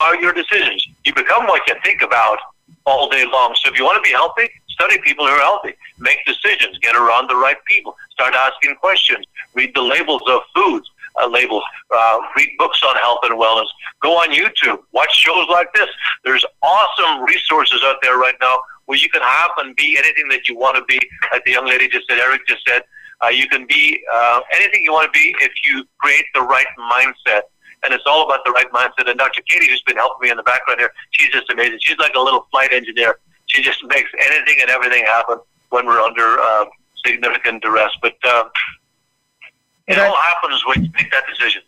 Are 0.00 0.16
your 0.16 0.32
decisions? 0.32 0.86
You 1.04 1.14
become 1.14 1.46
what 1.46 1.62
you 1.68 1.74
think 1.84 2.02
about 2.02 2.38
all 2.86 3.08
day 3.08 3.24
long. 3.30 3.54
So 3.62 3.70
if 3.70 3.78
you 3.78 3.84
want 3.84 4.02
to 4.02 4.08
be 4.08 4.14
healthy, 4.14 4.48
study 4.68 4.98
people 5.02 5.26
who 5.26 5.32
are 5.32 5.40
healthy. 5.40 5.74
Make 5.98 6.24
decisions. 6.24 6.78
Get 6.78 6.96
around 6.96 7.28
the 7.28 7.36
right 7.36 7.58
people. 7.66 7.96
Start 8.12 8.34
asking 8.34 8.76
questions. 8.76 9.26
Read 9.54 9.74
the 9.74 9.82
labels 9.82 10.22
of 10.26 10.40
foods. 10.54 10.90
Uh, 11.20 11.26
labels. 11.28 11.62
Uh, 11.94 12.18
read 12.36 12.48
books 12.56 12.80
on 12.82 12.96
health 12.96 13.18
and 13.24 13.38
wellness. 13.38 13.66
Go 14.00 14.12
on 14.12 14.30
YouTube. 14.30 14.78
Watch 14.92 15.12
shows 15.12 15.46
like 15.50 15.72
this. 15.74 15.88
There's 16.24 16.44
awesome 16.62 17.24
resources 17.24 17.82
out 17.84 17.96
there 18.02 18.16
right 18.16 18.36
now 18.40 18.58
where 18.86 18.98
you 18.98 19.10
can 19.10 19.22
have 19.22 19.50
and 19.58 19.76
be 19.76 19.98
anything 19.98 20.28
that 20.30 20.48
you 20.48 20.56
want 20.56 20.76
to 20.76 20.84
be. 20.84 20.98
Like 21.30 21.44
the 21.44 21.52
young 21.52 21.66
lady 21.66 21.88
just 21.88 22.08
said, 22.08 22.18
Eric 22.18 22.46
just 22.46 22.66
said, 22.66 22.82
uh, 23.22 23.28
you 23.28 23.48
can 23.48 23.66
be 23.66 24.02
uh, 24.12 24.40
anything 24.54 24.82
you 24.82 24.92
want 24.92 25.12
to 25.12 25.18
be 25.18 25.34
if 25.40 25.52
you 25.64 25.84
create 25.98 26.24
the 26.34 26.40
right 26.40 26.66
mindset. 26.90 27.42
And 27.82 27.94
it's 27.94 28.04
all 28.06 28.26
about 28.26 28.44
the 28.44 28.50
right 28.50 28.70
mindset. 28.72 29.08
And 29.08 29.18
Dr. 29.18 29.42
Katie, 29.48 29.68
who's 29.68 29.82
been 29.82 29.96
helping 29.96 30.26
me 30.26 30.30
in 30.30 30.36
the 30.36 30.42
background 30.42 30.80
here, 30.80 30.92
she's 31.12 31.30
just 31.30 31.50
amazing. 31.50 31.78
She's 31.80 31.98
like 31.98 32.14
a 32.14 32.20
little 32.20 32.46
flight 32.50 32.72
engineer 32.72 33.18
she 33.50 33.62
just 33.62 33.84
makes 33.84 34.10
anything 34.18 34.56
and 34.60 34.70
everything 34.70 35.04
happen 35.04 35.38
when 35.70 35.86
we're 35.86 36.00
under 36.00 36.38
uh, 36.40 36.64
significant 37.04 37.62
duress. 37.62 37.90
But 38.00 38.16
uh, 38.24 38.44
it 39.88 39.98
all 39.98 40.14
happens 40.14 40.64
when 40.66 40.84
you 40.84 40.90
make 40.96 41.10
that 41.10 41.24
decision. 41.28 41.62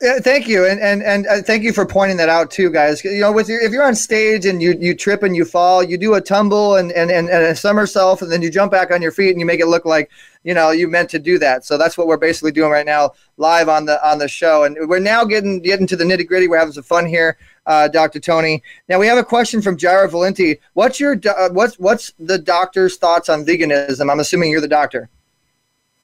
Well, 0.00 0.20
thank 0.20 0.46
you, 0.46 0.66
and 0.66 0.80
and 0.80 1.02
and 1.02 1.26
uh, 1.26 1.42
thank 1.42 1.64
you 1.64 1.72
for 1.72 1.84
pointing 1.84 2.16
that 2.18 2.28
out 2.28 2.50
too, 2.50 2.70
guys. 2.70 3.02
You 3.04 3.20
know, 3.20 3.32
with 3.32 3.48
your 3.48 3.60
if 3.60 3.72
you're 3.72 3.84
on 3.84 3.94
stage 3.94 4.46
and 4.46 4.62
you 4.62 4.76
you 4.78 4.94
trip 4.94 5.22
and 5.22 5.34
you 5.34 5.44
fall, 5.44 5.82
you 5.82 5.98
do 5.98 6.14
a 6.14 6.20
tumble 6.20 6.76
and 6.76 6.92
and 6.92 7.10
and, 7.10 7.28
and 7.28 7.44
a 7.44 7.56
somersault, 7.56 8.22
and 8.22 8.30
then 8.30 8.42
you 8.42 8.50
jump 8.50 8.70
back 8.70 8.90
on 8.90 9.02
your 9.02 9.12
feet 9.12 9.30
and 9.30 9.40
you 9.40 9.46
make 9.46 9.60
it 9.60 9.66
look 9.66 9.84
like 9.84 10.10
you 10.44 10.54
know 10.54 10.70
you 10.70 10.88
meant 10.88 11.10
to 11.10 11.18
do 11.18 11.38
that. 11.38 11.64
So 11.64 11.76
that's 11.78 11.98
what 11.98 12.06
we're 12.06 12.16
basically 12.16 12.52
doing 12.52 12.70
right 12.70 12.86
now, 12.86 13.12
live 13.38 13.68
on 13.68 13.86
the 13.86 14.04
on 14.08 14.18
the 14.18 14.28
show, 14.28 14.64
and 14.64 14.76
we're 14.88 15.00
now 15.00 15.24
getting 15.24 15.60
getting 15.60 15.86
to 15.88 15.96
the 15.96 16.04
nitty 16.04 16.28
gritty. 16.28 16.48
We're 16.48 16.58
having 16.58 16.74
some 16.74 16.84
fun 16.84 17.06
here 17.06 17.36
uh, 17.66 17.88
Dr. 17.88 18.20
Tony. 18.20 18.62
Now 18.88 18.98
we 18.98 19.06
have 19.06 19.18
a 19.18 19.24
question 19.24 19.62
from 19.62 19.76
Jared 19.76 20.10
Valenti. 20.10 20.58
What's 20.74 21.00
your 21.00 21.20
uh, 21.26 21.50
what's 21.50 21.78
what's 21.78 22.12
the 22.18 22.38
doctor's 22.38 22.96
thoughts 22.96 23.28
on 23.28 23.44
veganism? 23.44 24.10
I'm 24.10 24.20
assuming 24.20 24.50
you're 24.50 24.60
the 24.60 24.68
doctor. 24.68 25.08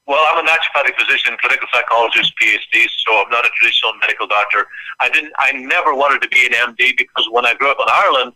Well, 0.08 0.24
I'm 0.32 0.42
a 0.42 0.48
naturopathic 0.48 0.96
physician, 0.98 1.36
clinical 1.38 1.68
psychologist, 1.70 2.32
PhD, 2.40 2.88
so 3.04 3.12
I'm 3.20 3.28
not 3.28 3.44
a 3.44 3.50
traditional 3.54 3.92
medical 4.00 4.26
doctor. 4.26 4.66
I 5.00 5.10
didn't. 5.10 5.34
I 5.36 5.52
never 5.52 5.94
wanted 5.94 6.22
to 6.22 6.28
be 6.28 6.46
an 6.46 6.52
MD 6.52 6.96
because 6.96 7.28
when 7.30 7.44
I 7.44 7.52
grew 7.52 7.70
up 7.70 7.76
in 7.78 7.86
Ireland, 7.92 8.32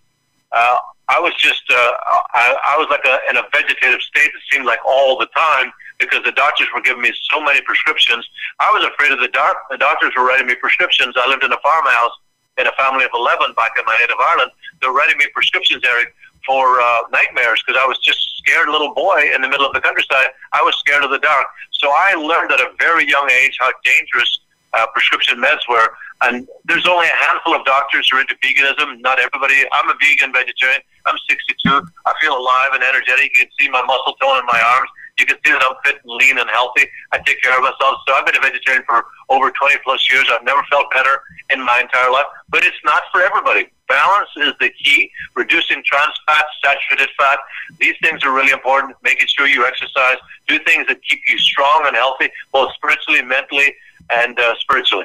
uh, 0.53 0.77
I 1.09 1.19
was 1.19 1.33
just 1.41 1.65
uh, 1.73 1.93
I, 2.37 2.77
I 2.77 2.77
was 2.77 2.89
like 2.91 3.09
a, 3.09 3.17
in 3.31 3.41
a 3.41 3.49
vegetative 3.57 4.03
state. 4.03 4.29
It 4.37 4.43
seemed 4.53 4.67
like 4.67 4.81
all 4.85 5.17
the 5.17 5.33
time 5.35 5.73
because 5.99 6.21
the 6.25 6.33
doctors 6.33 6.69
were 6.75 6.83
giving 6.83 7.01
me 7.01 7.13
so 7.33 7.41
many 7.41 7.63
prescriptions. 7.63 8.29
I 8.61 8.69
was 8.69 8.85
afraid 8.85 9.11
of 9.11 9.21
the 9.21 9.29
doc. 9.29 9.57
The 9.71 9.79
doctors 9.79 10.13
were 10.15 10.27
writing 10.29 10.49
me 10.49 10.55
prescriptions. 10.55 11.15
I 11.17 11.27
lived 11.27 11.43
in 11.43 11.53
a 11.53 11.61
farmhouse 11.65 12.13
in 12.59 12.67
a 12.67 12.73
family 12.73 13.05
of 13.05 13.11
11 13.15 13.55
back 13.57 13.73
in 13.79 13.85
my 13.87 13.97
native 13.97 14.21
Ireland. 14.21 14.53
They 14.81 14.89
were 14.89 14.95
writing 14.95 15.17
me 15.17 15.25
prescriptions, 15.33 15.81
Eric, 15.89 16.15
for 16.47 16.81
uh, 16.81 16.99
nightmares 17.13 17.63
because 17.65 17.81
I 17.81 17.87
was 17.87 17.99
just 17.99 18.19
scared 18.39 18.69
little 18.69 18.95
boy 18.95 19.31
in 19.35 19.43
the 19.43 19.49
middle 19.49 19.67
of 19.67 19.73
the 19.73 19.81
countryside. 19.81 20.29
I 20.53 20.63
was 20.63 20.77
scared 20.79 21.05
of 21.05 21.11
the 21.11 21.19
dark. 21.19 21.47
So 21.73 21.89
I 21.91 22.15
learned 22.15 22.53
at 22.53 22.61
a 22.61 22.71
very 22.79 23.09
young 23.09 23.31
age 23.31 23.57
how 23.61 23.71
dangerous 23.85 24.41
uh, 24.75 24.87
prescription 24.95 25.39
meds 25.39 25.61
were. 25.69 25.89
And 26.23 26.47
there's 26.65 26.87
only 26.87 27.07
a 27.09 27.19
handful 27.19 27.55
of 27.55 27.65
doctors 27.65 28.09
who 28.09 28.19
are 28.19 28.21
into 28.21 28.37
veganism. 28.37 29.01
Not 29.01 29.19
everybody. 29.19 29.55
I'm 29.73 29.91
a 29.91 29.95
vegan 30.01 30.33
vegetarian. 30.33 30.81
I'm 31.07 31.17
62. 31.29 31.83
I 32.07 32.13
feel 32.21 32.37
alive 32.37 32.71
and 32.75 32.83
energetic. 32.83 33.37
You 33.37 33.47
can 33.47 33.53
see 33.59 33.69
my 33.69 33.83
muscle 33.83 34.15
tone 34.23 34.39
in 34.39 34.47
my 34.47 34.61
arms. 34.79 34.89
You 35.19 35.27
can 35.27 35.37
see 35.45 35.53
that 35.53 35.63
I'm 35.63 35.77
fit 35.85 36.01
and 36.03 36.13
lean 36.15 36.39
and 36.39 36.49
healthy. 36.49 36.87
I 37.13 37.19
take 37.19 37.43
care 37.43 37.57
of 37.57 37.63
myself. 37.63 38.01
So 38.07 38.15
I've 38.15 38.25
been 38.25 38.37
a 38.37 38.41
vegetarian 38.41 38.83
for 38.87 39.05
over 39.29 39.51
20 39.51 39.77
plus 39.85 40.11
years. 40.11 40.25
I've 40.31 40.45
never 40.45 40.63
felt 40.71 40.91
better 40.93 41.21
in 41.51 41.61
my 41.61 41.81
entire 41.81 42.11
life. 42.11 42.27
But 42.49 42.65
it's 42.65 42.79
not 42.85 43.03
for 43.13 43.21
everybody. 43.21 43.69
Balance 43.93 44.31
is 44.39 44.55
the 44.59 44.71
key. 44.71 45.11
Reducing 45.37 45.83
trans 45.85 46.15
fat, 46.27 46.47
saturated 46.65 47.11
fat. 47.19 47.39
These 47.79 47.95
things 48.03 48.25
are 48.25 48.33
really 48.33 48.53
important. 48.53 48.97
Making 49.03 49.27
sure 49.27 49.47
you 49.47 49.67
exercise. 49.67 50.17
Do 50.49 50.59
things 50.61 50.87
that 50.87 51.03
keep 51.03 51.21
you 51.29 51.37
strong 51.37 51.83
and 51.85 51.95
healthy, 51.95 52.31
both 52.53 52.73
spiritually, 52.73 53.21
mentally, 53.21 53.75
and 54.11 54.41
uh, 54.41 54.55
spiritually. 54.61 55.05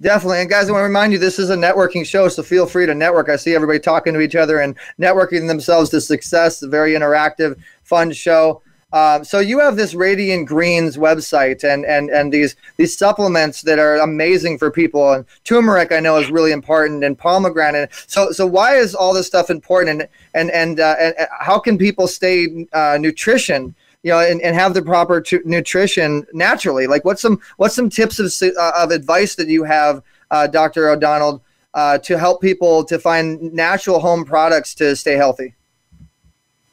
Definitely. 0.00 0.40
And 0.40 0.50
guys, 0.50 0.68
I 0.68 0.72
want 0.72 0.80
to 0.80 0.86
remind 0.86 1.12
you 1.12 1.20
this 1.20 1.38
is 1.38 1.50
a 1.50 1.56
networking 1.56 2.04
show, 2.04 2.28
so 2.28 2.42
feel 2.42 2.66
free 2.66 2.84
to 2.86 2.96
network. 2.96 3.28
I 3.28 3.36
see 3.36 3.54
everybody 3.54 3.78
talking 3.78 4.12
to 4.14 4.20
each 4.20 4.34
other 4.34 4.58
and 4.58 4.76
networking 5.00 5.46
themselves 5.46 5.90
to 5.90 6.00
success. 6.00 6.62
A 6.62 6.68
very 6.68 6.94
interactive, 6.94 7.56
fun 7.84 8.10
show. 8.10 8.60
Um, 8.96 9.24
so 9.24 9.40
you 9.40 9.58
have 9.58 9.76
this 9.76 9.92
Radiant 9.92 10.48
Greens 10.48 10.96
website 10.96 11.62
and 11.70 11.84
and 11.84 12.08
and 12.08 12.32
these 12.32 12.56
these 12.78 12.96
supplements 12.96 13.60
that 13.62 13.78
are 13.78 13.96
amazing 13.96 14.56
for 14.56 14.70
people. 14.70 15.12
And 15.12 15.26
turmeric, 15.44 15.92
I 15.92 16.00
know, 16.00 16.16
is 16.16 16.30
really 16.30 16.52
important, 16.52 17.04
and 17.04 17.18
pomegranate. 17.18 17.90
So 18.06 18.32
so 18.32 18.46
why 18.46 18.76
is 18.76 18.94
all 18.94 19.12
this 19.12 19.26
stuff 19.26 19.50
important? 19.50 19.90
And 20.00 20.08
and 20.32 20.50
and, 20.50 20.80
uh, 20.80 20.96
and 20.98 21.14
how 21.40 21.58
can 21.58 21.76
people 21.76 22.08
stay 22.08 22.66
uh, 22.72 22.96
nutrition? 22.98 23.74
You 24.02 24.12
know, 24.12 24.20
and, 24.20 24.40
and 24.40 24.56
have 24.56 24.72
the 24.72 24.82
proper 24.82 25.20
t- 25.20 25.40
nutrition 25.44 26.26
naturally. 26.32 26.86
Like, 26.86 27.04
what's 27.04 27.20
some 27.20 27.38
what's 27.58 27.74
some 27.74 27.90
tips 27.90 28.18
of 28.18 28.32
uh, 28.56 28.72
of 28.82 28.92
advice 28.92 29.34
that 29.34 29.48
you 29.48 29.64
have, 29.64 30.00
uh, 30.30 30.46
Doctor 30.46 30.88
O'Donnell, 30.88 31.42
uh, 31.74 31.98
to 31.98 32.16
help 32.16 32.40
people 32.40 32.82
to 32.84 32.98
find 32.98 33.52
natural 33.52 33.98
home 34.00 34.24
products 34.24 34.74
to 34.76 34.96
stay 34.96 35.16
healthy? 35.16 35.55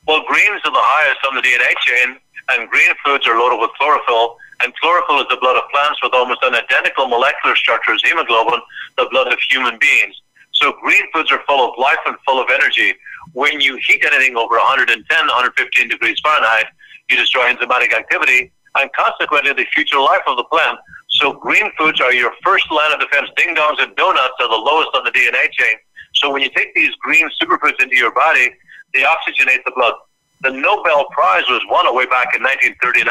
Well, 0.08 0.24
greens 0.28 0.62
are 0.66 0.72
the 0.72 0.84
highest 0.84 1.20
on 1.28 1.36
the 1.36 1.42
DNA 1.42 1.72
chain, 1.88 2.20
and 2.52 2.70
green 2.70 2.92
foods 3.06 3.28
are 3.28 3.40
loaded 3.40 3.60
with 3.60 3.72
chlorophyll. 3.78 4.38
And 4.62 4.74
chlorophyll 4.76 5.22
is 5.22 5.28
the 5.30 5.38
blood 5.40 5.56
of 5.56 5.64
plants 5.72 6.00
with 6.04 6.14
almost 6.14 6.44
an 6.44 6.56
identical 6.56 7.08
molecular 7.08 7.56
structure 7.56 7.94
as 7.94 8.02
hemoglobin, 8.04 8.60
the 8.98 9.08
blood 9.12 9.32
of 9.32 9.40
human 9.40 9.78
beings. 9.80 10.16
So 10.54 10.74
green 10.84 11.04
foods 11.12 11.32
are 11.32 11.42
full 11.48 11.68
of 11.68 11.78
life 11.78 12.00
and 12.06 12.16
full 12.26 12.42
of 12.42 12.48
energy. 12.54 12.94
When 13.34 13.60
you 13.60 13.78
heat 13.78 14.04
anything 14.06 14.36
over 14.38 14.56
110, 14.56 14.94
115 15.04 15.88
degrees 15.90 16.20
Fahrenheit, 16.24 16.68
you 17.10 17.18
destroy 17.18 17.52
enzymatic 17.52 17.94
activity 17.94 18.52
and 18.76 18.90
consequently 18.94 19.54
the 19.54 19.66
future 19.74 20.00
life 20.00 20.22
of 20.28 20.38
the 20.38 20.44
plant. 20.46 20.80
So 21.10 21.34
green 21.34 21.72
foods 21.78 22.02
are 22.02 22.14
your 22.14 22.32
first 22.44 22.70
line 22.72 22.92
of 22.92 23.00
defense. 23.00 23.30
Ding 23.38 23.56
dongs 23.56 23.82
and 23.82 23.96
donuts 23.96 24.36
are 24.40 24.50
the 24.50 24.64
lowest 24.64 24.90
on 24.96 25.04
the 25.04 25.12
DNA 25.12 25.52
chain. 25.52 25.76
So 26.16 26.32
when 26.32 26.42
you 26.42 26.50
take 26.56 26.74
these 26.76 26.94
green 27.02 27.30
superfoods 27.42 27.82
into 27.82 27.96
your 27.96 28.12
body, 28.12 28.50
they 28.94 29.02
oxygenate 29.02 29.64
the 29.66 29.72
blood. 29.76 29.94
The 30.42 30.52
Nobel 30.52 31.06
Prize 31.12 31.44
was 31.48 31.62
won 31.70 31.88
way 31.96 32.06
back 32.06 32.36
in 32.36 32.44
1939, 32.44 33.08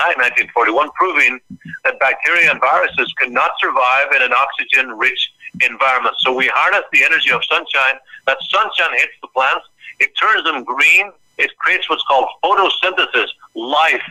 1941, 0.53 0.91
proving 0.93 1.41
that 1.85 1.99
bacteria 1.99 2.51
and 2.51 2.61
viruses 2.61 3.13
cannot 3.17 3.53
survive 3.59 4.13
in 4.15 4.21
an 4.21 4.33
oxygen-rich 4.33 5.33
environment. 5.65 6.15
So 6.21 6.35
we 6.35 6.47
harness 6.53 6.85
the 6.93 7.05
energy 7.05 7.33
of 7.33 7.43
sunshine. 7.45 7.97
That 8.27 8.37
sunshine 8.51 8.93
hits 8.99 9.17
the 9.23 9.29
plants. 9.29 9.65
It 9.99 10.13
turns 10.21 10.45
them 10.45 10.63
green. 10.63 11.11
It 11.39 11.57
creates 11.57 11.89
what's 11.89 12.05
called 12.05 12.29
photosynthesis, 12.45 13.29
life, 13.55 14.05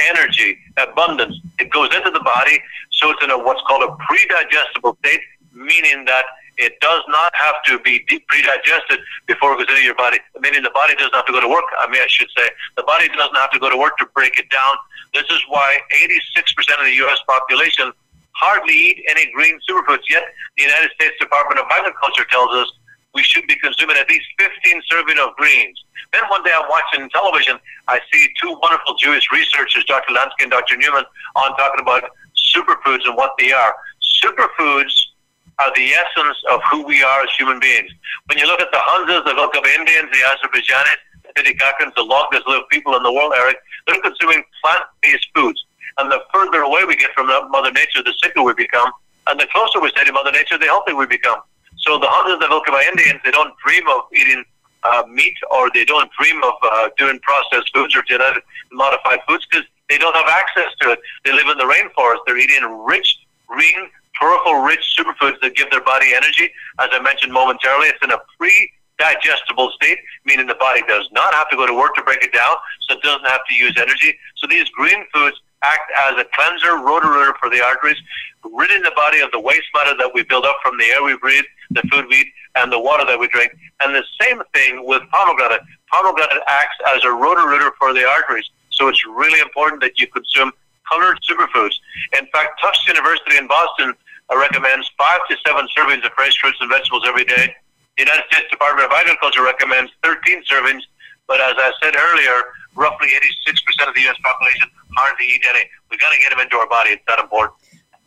energy, 0.00 0.58
abundance. 0.76 1.38
It 1.60 1.70
goes 1.70 1.94
into 1.94 2.10
the 2.10 2.20
body, 2.20 2.58
so 2.90 3.10
it's 3.10 3.22
in 3.22 3.30
a 3.30 3.38
what's 3.38 3.62
called 3.68 3.84
a 3.84 3.94
pre-digestible 4.04 4.98
state, 5.04 5.20
meaning 5.52 6.04
that 6.06 6.24
it 6.56 6.78
does 6.80 7.02
not 7.08 7.34
have 7.34 7.54
to 7.66 7.78
be 7.80 8.00
pre-digested 8.06 9.00
before 9.26 9.54
it 9.54 9.58
goes 9.58 9.68
into 9.68 9.82
your 9.82 9.94
body. 9.94 10.18
Meaning 10.40 10.62
the 10.62 10.70
body 10.70 10.94
doesn't 10.94 11.14
have 11.14 11.26
to 11.26 11.32
go 11.32 11.40
to 11.40 11.48
work. 11.48 11.64
I 11.78 11.90
mean, 11.90 12.00
I 12.00 12.06
should 12.08 12.30
say 12.36 12.48
the 12.76 12.82
body 12.84 13.08
doesn't 13.08 13.36
have 13.36 13.50
to 13.52 13.58
go 13.58 13.70
to 13.70 13.76
work 13.76 13.96
to 13.98 14.06
break 14.14 14.38
it 14.38 14.48
down. 14.50 14.74
This 15.12 15.24
is 15.30 15.40
why 15.48 15.78
86% 15.92 16.80
of 16.80 16.86
the 16.86 16.94
U.S. 17.06 17.18
population 17.26 17.92
hardly 18.32 18.74
eat 18.74 19.04
any 19.08 19.30
green 19.32 19.58
superfoods. 19.68 20.02
Yet 20.08 20.22
the 20.56 20.64
United 20.64 20.90
States 20.94 21.14
Department 21.20 21.60
of 21.60 21.66
Agriculture 21.70 22.24
tells 22.30 22.50
us 22.54 22.68
we 23.14 23.22
should 23.22 23.46
be 23.46 23.56
consuming 23.56 23.96
at 23.96 24.08
least 24.08 24.26
15 24.38 24.82
serving 24.90 25.18
of 25.18 25.34
greens. 25.36 25.84
Then 26.12 26.22
one 26.28 26.42
day 26.42 26.50
I'm 26.54 26.68
watching 26.68 27.08
television, 27.10 27.58
I 27.88 28.00
see 28.12 28.28
two 28.42 28.56
wonderful 28.60 28.94
Jewish 28.94 29.30
researchers, 29.32 29.84
Dr. 29.84 30.14
Lansky 30.14 30.42
and 30.42 30.50
Dr. 30.50 30.76
Newman, 30.76 31.04
on 31.36 31.56
talking 31.56 31.80
about 31.80 32.10
superfoods 32.36 33.06
and 33.06 33.16
what 33.16 33.34
they 33.38 33.52
are. 33.52 33.74
Superfoods 34.22 35.13
are 35.58 35.72
the 35.74 35.92
essence 35.92 36.38
of 36.50 36.60
who 36.70 36.84
we 36.84 37.02
are 37.02 37.22
as 37.22 37.30
human 37.38 37.60
beings. 37.60 37.90
When 38.26 38.38
you 38.38 38.46
look 38.46 38.60
at 38.60 38.70
the 38.72 38.78
Hunzas, 38.78 39.24
the 39.24 39.32
Vilcaba 39.32 39.68
Indians, 39.74 40.10
the 40.10 40.22
Azerbaijanis, 40.26 41.00
the 41.22 41.42
Titicacaans, 41.42 41.94
the 41.94 42.02
longest 42.02 42.46
lived 42.46 42.68
people 42.70 42.96
in 42.96 43.02
the 43.02 43.12
world, 43.12 43.32
Eric, 43.36 43.56
they're 43.86 44.00
consuming 44.00 44.42
plant-based 44.62 45.26
foods. 45.34 45.64
And 45.98 46.10
the 46.10 46.20
further 46.32 46.62
away 46.62 46.84
we 46.84 46.96
get 46.96 47.12
from 47.14 47.28
Mother 47.50 47.70
Nature, 47.70 48.02
the 48.02 48.14
sicker 48.22 48.42
we 48.42 48.54
become. 48.54 48.90
And 49.26 49.38
the 49.38 49.46
closer 49.52 49.80
we 49.80 49.90
stay 49.90 50.04
to 50.04 50.12
Mother 50.12 50.32
Nature, 50.32 50.58
the 50.58 50.66
healthier 50.66 50.96
we 50.96 51.06
become. 51.06 51.40
So 51.78 51.98
the 51.98 52.06
Hunzas, 52.06 52.40
the 52.40 52.46
Vilcaba 52.46 52.82
Indians, 52.88 53.20
they 53.24 53.30
don't 53.30 53.54
dream 53.64 53.84
of 53.88 54.02
eating 54.12 54.44
uh, 54.82 55.04
meat 55.08 55.34
or 55.50 55.70
they 55.72 55.84
don't 55.84 56.10
dream 56.18 56.42
of 56.42 56.54
uh, 56.62 56.88
doing 56.98 57.18
processed 57.20 57.70
foods 57.74 57.96
or 57.96 58.02
genetic 58.02 58.44
modified 58.72 59.20
foods 59.26 59.46
because 59.50 59.66
they 59.88 59.98
don't 59.98 60.14
have 60.14 60.28
access 60.28 60.72
to 60.80 60.92
it. 60.92 60.98
They 61.24 61.32
live 61.32 61.46
in 61.48 61.58
the 61.58 61.64
rainforest. 61.64 62.18
They're 62.26 62.38
eating 62.38 62.64
rich, 62.84 63.18
green, 63.46 63.88
chlorophyll 64.18 64.62
rich 64.62 64.96
superfoods 64.98 65.40
that 65.42 65.54
give 65.54 65.70
their 65.70 65.82
body 65.82 66.14
energy. 66.14 66.50
As 66.78 66.88
I 66.92 67.00
mentioned 67.00 67.32
momentarily, 67.32 67.88
it's 67.88 68.02
in 68.02 68.10
a 68.10 68.18
pre 68.38 68.70
digestible 68.98 69.72
state, 69.74 69.98
meaning 70.24 70.46
the 70.46 70.54
body 70.54 70.82
does 70.86 71.08
not 71.12 71.34
have 71.34 71.48
to 71.50 71.56
go 71.56 71.66
to 71.66 71.74
work 71.74 71.94
to 71.96 72.02
break 72.02 72.22
it 72.22 72.32
down, 72.32 72.54
so 72.86 72.94
it 72.96 73.02
doesn't 73.02 73.26
have 73.26 73.40
to 73.48 73.54
use 73.54 73.74
energy. 73.76 74.16
So 74.36 74.46
these 74.46 74.68
green 74.70 75.04
foods 75.12 75.40
act 75.62 75.90
as 75.98 76.18
a 76.18 76.24
cleanser, 76.32 76.78
rotor 76.78 77.34
for 77.40 77.50
the 77.50 77.62
arteries, 77.62 77.96
ridding 78.44 78.82
the 78.82 78.92
body 78.94 79.20
of 79.20 79.30
the 79.32 79.40
waste 79.40 79.66
matter 79.74 79.96
that 79.98 80.10
we 80.14 80.22
build 80.22 80.44
up 80.44 80.56
from 80.62 80.78
the 80.78 80.84
air 80.84 81.02
we 81.02 81.16
breathe, 81.16 81.44
the 81.70 81.82
food 81.90 82.06
we 82.08 82.16
eat, 82.18 82.28
and 82.56 82.70
the 82.70 82.78
water 82.78 83.04
that 83.04 83.18
we 83.18 83.26
drink. 83.28 83.52
And 83.82 83.94
the 83.94 84.04
same 84.20 84.40
thing 84.54 84.86
with 84.86 85.02
pomegranate. 85.10 85.62
Pomegranate 85.90 86.42
acts 86.46 86.76
as 86.94 87.04
a 87.04 87.10
rotor 87.10 87.72
for 87.78 87.92
the 87.92 88.06
arteries. 88.06 88.48
So 88.70 88.88
it's 88.88 89.04
really 89.06 89.40
important 89.40 89.80
that 89.82 89.98
you 89.98 90.06
consume 90.06 90.52
colored 90.88 91.18
superfoods. 91.28 91.74
In 92.18 92.26
fact, 92.26 92.60
Tufts 92.60 92.86
University 92.86 93.38
in 93.38 93.48
Boston 93.48 93.94
uh, 94.32 94.36
recommends 94.38 94.90
five 94.98 95.20
to 95.28 95.36
seven 95.46 95.66
servings 95.76 96.04
of 96.04 96.12
fresh 96.12 96.36
fruits 96.38 96.58
and 96.60 96.70
vegetables 96.70 97.04
every 97.06 97.24
day. 97.24 97.54
The 97.96 98.04
United 98.04 98.24
States 98.32 98.50
Department 98.50 98.86
of 98.86 98.92
Agriculture 98.92 99.42
recommends 99.42 99.92
13 100.02 100.42
servings, 100.44 100.82
but 101.26 101.40
as 101.40 101.54
I 101.56 101.72
said 101.82 101.94
earlier, 101.96 102.42
roughly 102.74 103.08
86% 103.08 103.88
of 103.88 103.94
the 103.94 104.00
U.S. 104.02 104.16
population 104.22 104.68
hardly 104.96 105.26
eat 105.26 105.42
any. 105.48 105.60
We've 105.90 106.00
got 106.00 106.12
to 106.12 106.18
get 106.18 106.30
them 106.30 106.40
into 106.40 106.56
our 106.56 106.68
body. 106.68 106.90
It's 106.90 107.02
that 107.06 107.20
important. 107.20 107.56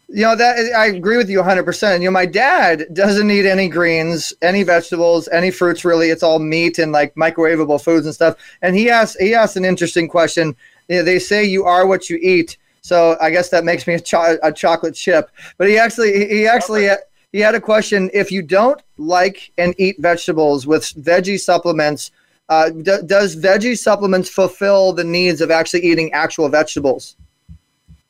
You 0.09 0.23
know 0.23 0.35
that 0.37 0.73
I 0.73 0.87
agree 0.87 1.17
with 1.17 1.29
you 1.29 1.41
100%. 1.41 1.99
You 1.99 2.05
know 2.05 2.11
my 2.11 2.25
dad 2.25 2.85
doesn't 2.93 3.29
eat 3.29 3.45
any 3.45 3.67
greens, 3.67 4.33
any 4.41 4.63
vegetables, 4.63 5.27
any 5.29 5.51
fruits 5.51 5.83
really. 5.83 6.09
It's 6.09 6.23
all 6.23 6.39
meat 6.39 6.79
and 6.79 6.93
like 6.93 7.13
microwavable 7.15 7.83
foods 7.83 8.05
and 8.05 8.15
stuff. 8.15 8.37
And 8.61 8.73
he 8.73 8.89
asked 8.89 9.17
he 9.19 9.35
asked 9.35 9.57
an 9.57 9.65
interesting 9.65 10.07
question. 10.07 10.55
You 10.87 10.97
know, 10.97 11.03
they 11.03 11.19
say 11.19 11.43
you 11.43 11.65
are 11.65 11.85
what 11.85 12.09
you 12.09 12.17
eat. 12.21 12.57
So 12.87 13.17
I 13.19 13.31
guess 13.31 13.49
that 13.49 13.65
makes 13.65 13.85
me 13.85 13.95
a, 13.95 13.99
cho- 13.99 14.37
a 14.41 14.51
chocolate 14.51 14.95
chip. 14.95 15.29
But 15.57 15.67
he 15.67 15.77
actually 15.77 16.25
he 16.29 16.47
actually 16.47 16.87
he 17.33 17.39
had 17.39 17.53
a 17.53 17.59
question. 17.59 18.09
If 18.13 18.31
you 18.31 18.41
don't 18.41 18.81
like 18.97 19.51
and 19.57 19.75
eat 19.77 19.97
vegetables 19.99 20.65
with 20.65 20.83
veggie 20.95 21.37
supplements, 21.37 22.11
uh, 22.47 22.69
d- 22.69 23.03
does 23.05 23.35
veggie 23.35 23.77
supplements 23.77 24.29
fulfill 24.29 24.93
the 24.93 25.03
needs 25.03 25.41
of 25.41 25.51
actually 25.51 25.81
eating 25.81 26.13
actual 26.13 26.47
vegetables? 26.47 27.17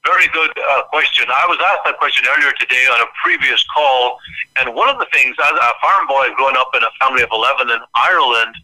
Very 0.06 0.28
good 0.28 0.52
uh, 0.56 0.84
question. 0.84 1.26
I 1.28 1.48
was 1.48 1.58
asked 1.72 1.84
that 1.86 1.98
question 1.98 2.26
earlier 2.38 2.52
today 2.60 2.86
on 2.94 3.02
a 3.02 3.10
previous 3.24 3.66
call, 3.74 4.20
and 4.58 4.76
one 4.76 4.90
of 4.90 5.00
the 5.00 5.08
things, 5.12 5.36
as 5.44 5.52
a 5.52 5.72
farm 5.82 6.08
boy 6.08 6.28
growing 6.36 6.56
up 6.56 6.70
in 6.76 6.84
a 6.84 6.92
family 7.02 7.24
of 7.24 7.30
11 7.32 7.72
in 7.72 7.80
Ireland, 7.96 8.56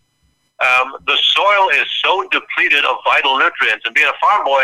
um, 0.62 0.94
the 1.08 1.18
soil 1.18 1.70
is 1.82 1.90
so 2.06 2.30
depleted 2.30 2.86
of 2.86 2.98
vital 3.04 3.40
nutrients. 3.40 3.84
And 3.86 3.96
being 3.96 4.08
a 4.08 4.18
farm 4.22 4.46
boy, 4.46 4.64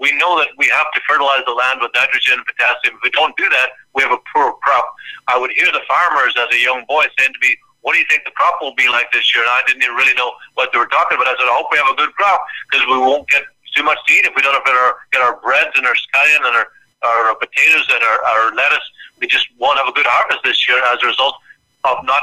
we 0.00 0.12
know 0.18 0.38
that 0.38 0.48
we 0.58 0.66
have 0.68 0.90
to 0.94 1.00
fertilize 1.08 1.42
the 1.46 1.52
land 1.52 1.80
with 1.80 1.92
nitrogen 1.94 2.38
and 2.42 2.46
potassium. 2.46 2.98
If 2.98 3.02
we 3.02 3.10
don't 3.10 3.36
do 3.36 3.48
that, 3.48 3.78
we 3.94 4.02
have 4.02 4.12
a 4.12 4.22
poor 4.34 4.54
crop. 4.62 4.86
I 5.28 5.38
would 5.38 5.52
hear 5.52 5.70
the 5.70 5.82
farmers 5.86 6.34
as 6.36 6.50
a 6.52 6.60
young 6.60 6.84
boy 6.86 7.06
saying 7.18 7.32
to 7.32 7.40
me, 7.40 7.56
what 7.82 7.92
do 7.92 7.98
you 8.00 8.08
think 8.08 8.24
the 8.24 8.32
crop 8.32 8.58
will 8.60 8.74
be 8.74 8.88
like 8.88 9.12
this 9.12 9.34
year? 9.34 9.44
And 9.44 9.52
I 9.52 9.60
didn't 9.66 9.82
even 9.82 9.94
really 9.94 10.14
know 10.14 10.32
what 10.54 10.72
they 10.72 10.78
were 10.78 10.88
talking 10.88 11.20
about. 11.20 11.28
I 11.28 11.36
said, 11.36 11.46
I 11.46 11.54
hope 11.54 11.68
we 11.70 11.78
have 11.78 11.92
a 11.92 11.98
good 12.00 12.12
crop 12.16 12.40
because 12.70 12.86
we 12.88 12.96
won't 12.96 13.28
get 13.28 13.44
too 13.76 13.84
much 13.84 13.98
to 14.06 14.10
eat 14.14 14.24
if 14.24 14.32
we 14.34 14.42
don't 14.42 14.54
have 14.54 14.64
our, 14.66 14.96
get 15.12 15.20
our 15.20 15.36
breads 15.40 15.76
and 15.76 15.84
our 15.84 15.94
scallion 15.94 16.48
and 16.48 16.56
our, 16.56 16.66
our 17.04 17.34
potatoes 17.36 17.86
and 17.92 18.02
our, 18.02 18.18
our 18.24 18.54
lettuce. 18.54 18.86
We 19.20 19.26
just 19.26 19.46
won't 19.58 19.78
have 19.78 19.86
a 19.86 19.92
good 19.92 20.06
harvest 20.08 20.40
this 20.44 20.66
year 20.66 20.80
as 20.92 21.02
a 21.02 21.06
result 21.06 21.36
of 21.84 21.98
not 22.04 22.22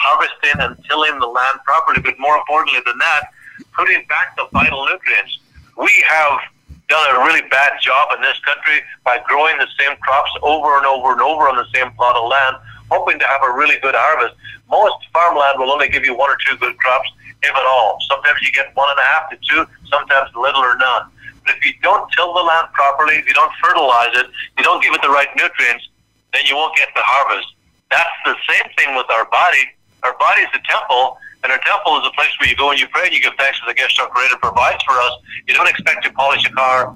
harvesting 0.00 0.64
and 0.64 0.76
tilling 0.88 1.20
the 1.20 1.28
land 1.28 1.60
properly. 1.64 2.00
But 2.00 2.18
more 2.18 2.36
importantly 2.36 2.80
than 2.86 2.96
that, 2.98 3.36
putting 3.76 4.00
back 4.08 4.36
the 4.36 4.48
vital 4.52 4.86
nutrients. 4.86 5.38
We 5.76 5.92
have 6.08 6.40
done 6.88 7.16
a 7.16 7.18
really 7.26 7.42
bad 7.50 7.72
job 7.80 8.14
in 8.14 8.22
this 8.22 8.38
country 8.40 8.82
by 9.04 9.18
growing 9.26 9.58
the 9.58 9.66
same 9.78 9.96
crops 9.98 10.30
over 10.42 10.76
and 10.78 10.86
over 10.86 11.12
and 11.12 11.20
over 11.20 11.48
on 11.48 11.56
the 11.56 11.66
same 11.74 11.90
plot 11.92 12.14
of 12.16 12.28
land, 12.28 12.56
hoping 12.90 13.18
to 13.18 13.26
have 13.26 13.42
a 13.42 13.52
really 13.52 13.78
good 13.80 13.94
harvest. 13.96 14.34
Most 14.70 15.06
farmland 15.12 15.58
will 15.58 15.70
only 15.70 15.88
give 15.88 16.04
you 16.04 16.14
one 16.16 16.30
or 16.30 16.38
two 16.46 16.56
good 16.58 16.76
crops, 16.78 17.10
if 17.42 17.50
at 17.50 17.66
all. 17.66 17.98
Sometimes 18.08 18.38
you 18.42 18.52
get 18.52 18.74
one 18.74 18.90
and 18.90 18.98
a 18.98 19.02
half 19.02 19.30
to 19.30 19.36
two, 19.42 19.66
sometimes 19.90 20.30
little 20.34 20.62
or 20.62 20.76
none. 20.78 21.10
But 21.44 21.56
if 21.56 21.64
you 21.64 21.74
don't 21.82 22.10
till 22.12 22.34
the 22.34 22.42
land 22.42 22.68
properly, 22.72 23.14
if 23.16 23.26
you 23.26 23.34
don't 23.34 23.52
fertilize 23.62 24.14
it, 24.14 24.26
you 24.58 24.64
don't 24.64 24.82
give 24.82 24.94
it 24.94 25.02
the 25.02 25.10
right 25.10 25.28
nutrients, 25.36 25.88
then 26.32 26.42
you 26.46 26.56
won't 26.56 26.76
get 26.76 26.88
the 26.94 27.02
harvest. 27.02 27.46
That's 27.90 28.16
the 28.24 28.34
same 28.46 28.66
thing 28.78 28.96
with 28.96 29.06
our 29.10 29.26
body. 29.30 29.62
Our 30.02 30.16
body 30.18 30.42
is 30.42 30.50
a 30.54 30.62
temple, 30.66 31.18
and 31.46 31.52
our 31.52 31.60
temple 31.62 31.96
is 32.00 32.06
a 32.08 32.10
place 32.18 32.34
where 32.40 32.50
you 32.50 32.56
go 32.56 32.72
and 32.72 32.80
you 32.80 32.88
pray 32.88 33.06
and 33.06 33.14
you 33.14 33.22
give 33.22 33.32
thanks 33.38 33.56
for 33.60 33.70
the 33.70 33.74
gifts 33.74 33.96
our 34.00 34.08
Creator 34.08 34.36
provides 34.42 34.82
for 34.82 34.94
us. 34.94 35.12
You 35.46 35.54
don't 35.54 35.68
expect 35.68 36.02
to 36.02 36.12
polish 36.12 36.44
a 36.44 36.52
car 36.52 36.88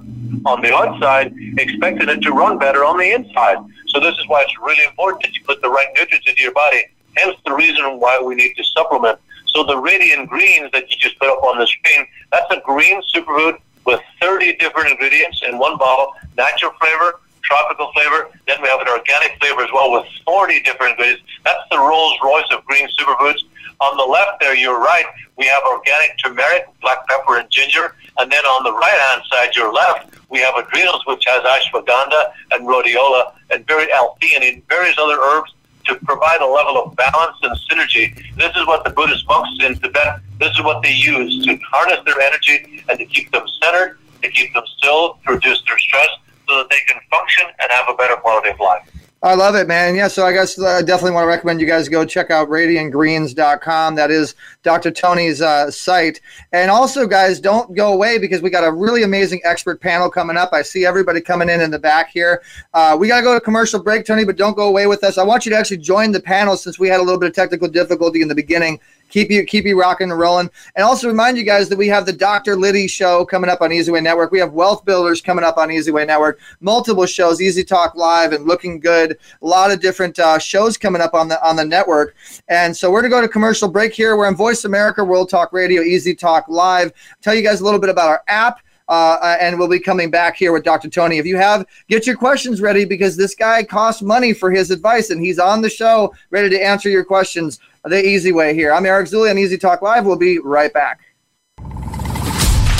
on 0.45 0.61
the 0.61 0.75
outside, 0.75 1.33
expecting 1.57 2.09
it 2.09 2.21
to 2.21 2.31
run 2.31 2.59
better 2.59 2.83
on 2.83 2.97
the 2.97 3.13
inside. 3.13 3.59
So 3.87 4.01
this 4.01 4.13
is 4.15 4.27
why 4.27 4.41
it's 4.41 4.53
really 4.59 4.83
important 4.83 5.23
that 5.23 5.33
you 5.33 5.41
put 5.45 5.61
the 5.61 5.69
right 5.69 5.87
nutrients 5.95 6.27
into 6.27 6.41
your 6.41 6.51
body. 6.51 6.83
Hence 7.15 7.37
the 7.45 7.53
reason 7.53 7.97
why 7.97 8.19
we 8.19 8.35
need 8.35 8.53
to 8.57 8.63
supplement. 8.65 9.19
So 9.47 9.63
the 9.63 9.77
radiant 9.77 10.27
greens 10.27 10.69
that 10.73 10.91
you 10.91 10.97
just 10.97 11.17
put 11.17 11.29
up 11.29 11.41
on 11.43 11.57
the 11.57 11.67
screen, 11.67 12.05
that's 12.33 12.51
a 12.51 12.59
green 12.65 13.01
superfood 13.15 13.57
with 13.85 14.01
30 14.21 14.57
different 14.57 14.91
ingredients 14.91 15.41
in 15.47 15.59
one 15.59 15.77
bottle, 15.77 16.11
natural 16.35 16.73
flavor, 16.81 17.21
tropical 17.41 17.89
flavor. 17.93 18.31
Then 18.47 18.61
we 18.61 18.67
have 18.67 18.81
an 18.81 18.89
organic 18.89 19.39
flavor 19.39 19.63
as 19.63 19.69
well 19.73 19.93
with 19.93 20.07
40 20.25 20.61
different 20.63 20.99
ingredients. 20.99 21.23
That's 21.45 21.63
the 21.71 21.79
Rolls 21.79 22.17
Royce 22.21 22.51
of 22.51 22.65
green 22.65 22.87
superfoods. 22.99 23.43
On 23.81 23.97
the 23.97 24.03
left 24.03 24.39
there, 24.39 24.55
you're 24.55 24.79
right, 24.79 25.05
we 25.37 25.47
have 25.47 25.63
organic 25.63 26.15
turmeric, 26.23 26.67
black 26.81 27.07
pepper, 27.07 27.37
and 27.39 27.49
ginger. 27.49 27.95
And 28.19 28.31
then 28.31 28.45
on 28.45 28.63
the 28.63 28.71
right-hand 28.71 29.23
side, 29.27 29.55
your 29.55 29.73
left, 29.73 30.13
we 30.29 30.39
have 30.39 30.53
adrenals, 30.55 31.03
which 31.07 31.23
has 31.25 31.41
ashwagandha 31.41 32.31
and 32.51 32.67
rhodiola 32.67 33.33
and 33.49 33.65
very 33.65 33.91
L-theanine, 33.91 34.61
various 34.69 34.95
other 34.99 35.19
herbs 35.19 35.51
to 35.85 35.95
provide 36.05 36.41
a 36.41 36.45
level 36.45 36.77
of 36.77 36.95
balance 36.95 37.37
and 37.41 37.57
synergy. 37.67 38.15
This 38.37 38.55
is 38.55 38.67
what 38.67 38.83
the 38.83 38.91
Buddhist 38.91 39.27
monks 39.27 39.49
in 39.63 39.75
Tibet, 39.79 40.19
this 40.39 40.51
is 40.51 40.63
what 40.63 40.83
they 40.83 40.93
use 40.93 41.43
to 41.45 41.57
harness 41.71 42.05
their 42.05 42.21
energy 42.21 42.83
and 42.87 42.99
to 42.99 43.05
keep 43.05 43.31
them 43.31 43.47
centered, 43.63 43.97
to 44.21 44.29
keep 44.29 44.53
them 44.53 44.63
still, 44.77 45.17
to 45.25 45.33
reduce 45.33 45.63
their 45.65 45.79
stress 45.79 46.09
so 46.47 46.57
that 46.57 46.69
they 46.69 46.81
can 46.87 47.01
function 47.09 47.45
and 47.59 47.71
have 47.71 47.85
a 47.89 47.95
better 47.95 48.15
quality 48.17 48.49
of 48.49 48.59
life. 48.59 48.87
I 49.23 49.35
love 49.35 49.53
it, 49.53 49.67
man. 49.67 49.93
Yeah, 49.93 50.07
so 50.07 50.25
I 50.25 50.33
guess 50.33 50.57
I 50.59 50.79
uh, 50.79 50.81
definitely 50.81 51.11
want 51.11 51.25
to 51.25 51.27
recommend 51.27 51.61
you 51.61 51.67
guys 51.67 51.87
go 51.87 52.03
check 52.03 52.31
out 52.31 52.49
radiantgreens.com. 52.49 53.93
That 53.93 54.09
is 54.09 54.33
Dr. 54.63 54.89
Tony's 54.89 55.43
uh, 55.43 55.69
site. 55.69 56.21
And 56.53 56.71
also, 56.71 57.05
guys, 57.05 57.39
don't 57.39 57.75
go 57.75 57.93
away 57.93 58.17
because 58.17 58.41
we 58.41 58.49
got 58.49 58.63
a 58.63 58.71
really 58.71 59.03
amazing 59.03 59.39
expert 59.43 59.79
panel 59.79 60.09
coming 60.09 60.37
up. 60.37 60.53
I 60.53 60.63
see 60.63 60.87
everybody 60.87 61.21
coming 61.21 61.49
in 61.49 61.61
in 61.61 61.69
the 61.69 61.77
back 61.77 62.09
here. 62.09 62.41
Uh, 62.73 62.97
we 62.99 63.07
got 63.07 63.17
to 63.17 63.23
go 63.23 63.35
to 63.35 63.39
commercial 63.39 63.79
break, 63.79 64.07
Tony, 64.07 64.25
but 64.25 64.37
don't 64.37 64.57
go 64.57 64.67
away 64.67 64.87
with 64.87 65.03
us. 65.03 65.19
I 65.19 65.23
want 65.23 65.45
you 65.45 65.51
to 65.51 65.57
actually 65.57 65.77
join 65.77 66.11
the 66.11 66.19
panel 66.19 66.57
since 66.57 66.79
we 66.79 66.87
had 66.87 66.99
a 66.99 67.03
little 67.03 67.19
bit 67.19 67.29
of 67.29 67.35
technical 67.35 67.67
difficulty 67.67 68.23
in 68.23 68.27
the 68.27 68.33
beginning 68.33 68.79
keep 69.11 69.29
you 69.29 69.43
keep 69.45 69.65
you 69.65 69.79
rocking 69.79 70.09
and 70.09 70.19
rolling. 70.19 70.49
And 70.75 70.83
also 70.83 71.07
remind 71.07 71.37
you 71.37 71.43
guys 71.43 71.69
that 71.69 71.77
we 71.77 71.87
have 71.89 72.05
the 72.05 72.13
Dr. 72.13 72.55
Liddy 72.55 72.87
show 72.87 73.23
coming 73.25 73.49
up 73.49 73.61
on 73.61 73.71
Easy 73.71 73.91
Way 73.91 74.01
Network. 74.01 74.31
We 74.31 74.39
have 74.39 74.53
Wealth 74.53 74.83
Builders 74.85 75.21
coming 75.21 75.45
up 75.45 75.57
on 75.57 75.69
Easy 75.69 75.91
Way 75.91 76.05
Network. 76.05 76.39
Multiple 76.61 77.05
shows, 77.05 77.41
Easy 77.41 77.63
Talk 77.63 77.95
Live 77.95 78.31
and 78.31 78.45
Looking 78.45 78.79
Good. 78.79 79.17
A 79.41 79.45
lot 79.45 79.71
of 79.71 79.79
different 79.79 80.17
uh, 80.17 80.39
shows 80.39 80.77
coming 80.77 81.01
up 81.01 81.13
on 81.13 81.27
the 81.27 81.43
on 81.47 81.55
the 81.55 81.65
network. 81.65 82.15
And 82.47 82.75
so 82.75 82.89
we're 82.89 83.01
gonna 83.01 83.11
go 83.11 83.21
to 83.21 83.27
commercial 83.27 83.69
break 83.69 83.93
here. 83.93 84.17
We're 84.17 84.27
on 84.27 84.35
Voice 84.35 84.65
America 84.65 85.03
World 85.03 85.29
Talk 85.29 85.53
Radio, 85.53 85.81
Easy 85.81 86.15
Talk 86.15 86.47
Live. 86.47 86.93
Tell 87.21 87.35
you 87.35 87.43
guys 87.43 87.61
a 87.61 87.63
little 87.63 87.79
bit 87.79 87.89
about 87.89 88.09
our 88.09 88.23
app. 88.27 88.61
Uh, 88.87 89.37
and 89.39 89.57
we'll 89.57 89.69
be 89.69 89.79
coming 89.79 90.11
back 90.11 90.35
here 90.35 90.51
with 90.51 90.65
Dr. 90.65 90.89
Tony. 90.89 91.17
If 91.17 91.25
you 91.25 91.37
have, 91.37 91.65
get 91.87 92.05
your 92.05 92.17
questions 92.17 92.59
ready 92.59 92.83
because 92.83 93.15
this 93.15 93.33
guy 93.33 93.63
costs 93.63 94.01
money 94.01 94.33
for 94.33 94.51
his 94.51 94.69
advice, 94.69 95.11
and 95.11 95.21
he's 95.21 95.39
on 95.39 95.61
the 95.61 95.69
show 95.69 96.13
ready 96.29 96.49
to 96.49 96.61
answer 96.61 96.89
your 96.89 97.05
questions 97.05 97.61
the 97.89 98.05
easy 98.05 98.31
way 98.31 98.53
here. 98.53 98.71
I'm 98.71 98.85
Eric 98.85 99.07
Zuley 99.07 99.31
on 99.31 99.37
Easy 99.37 99.57
Talk 99.57 99.81
Live. 99.81 100.05
We'll 100.05 100.17
be 100.17 100.39
right 100.39 100.71
back. 100.71 100.99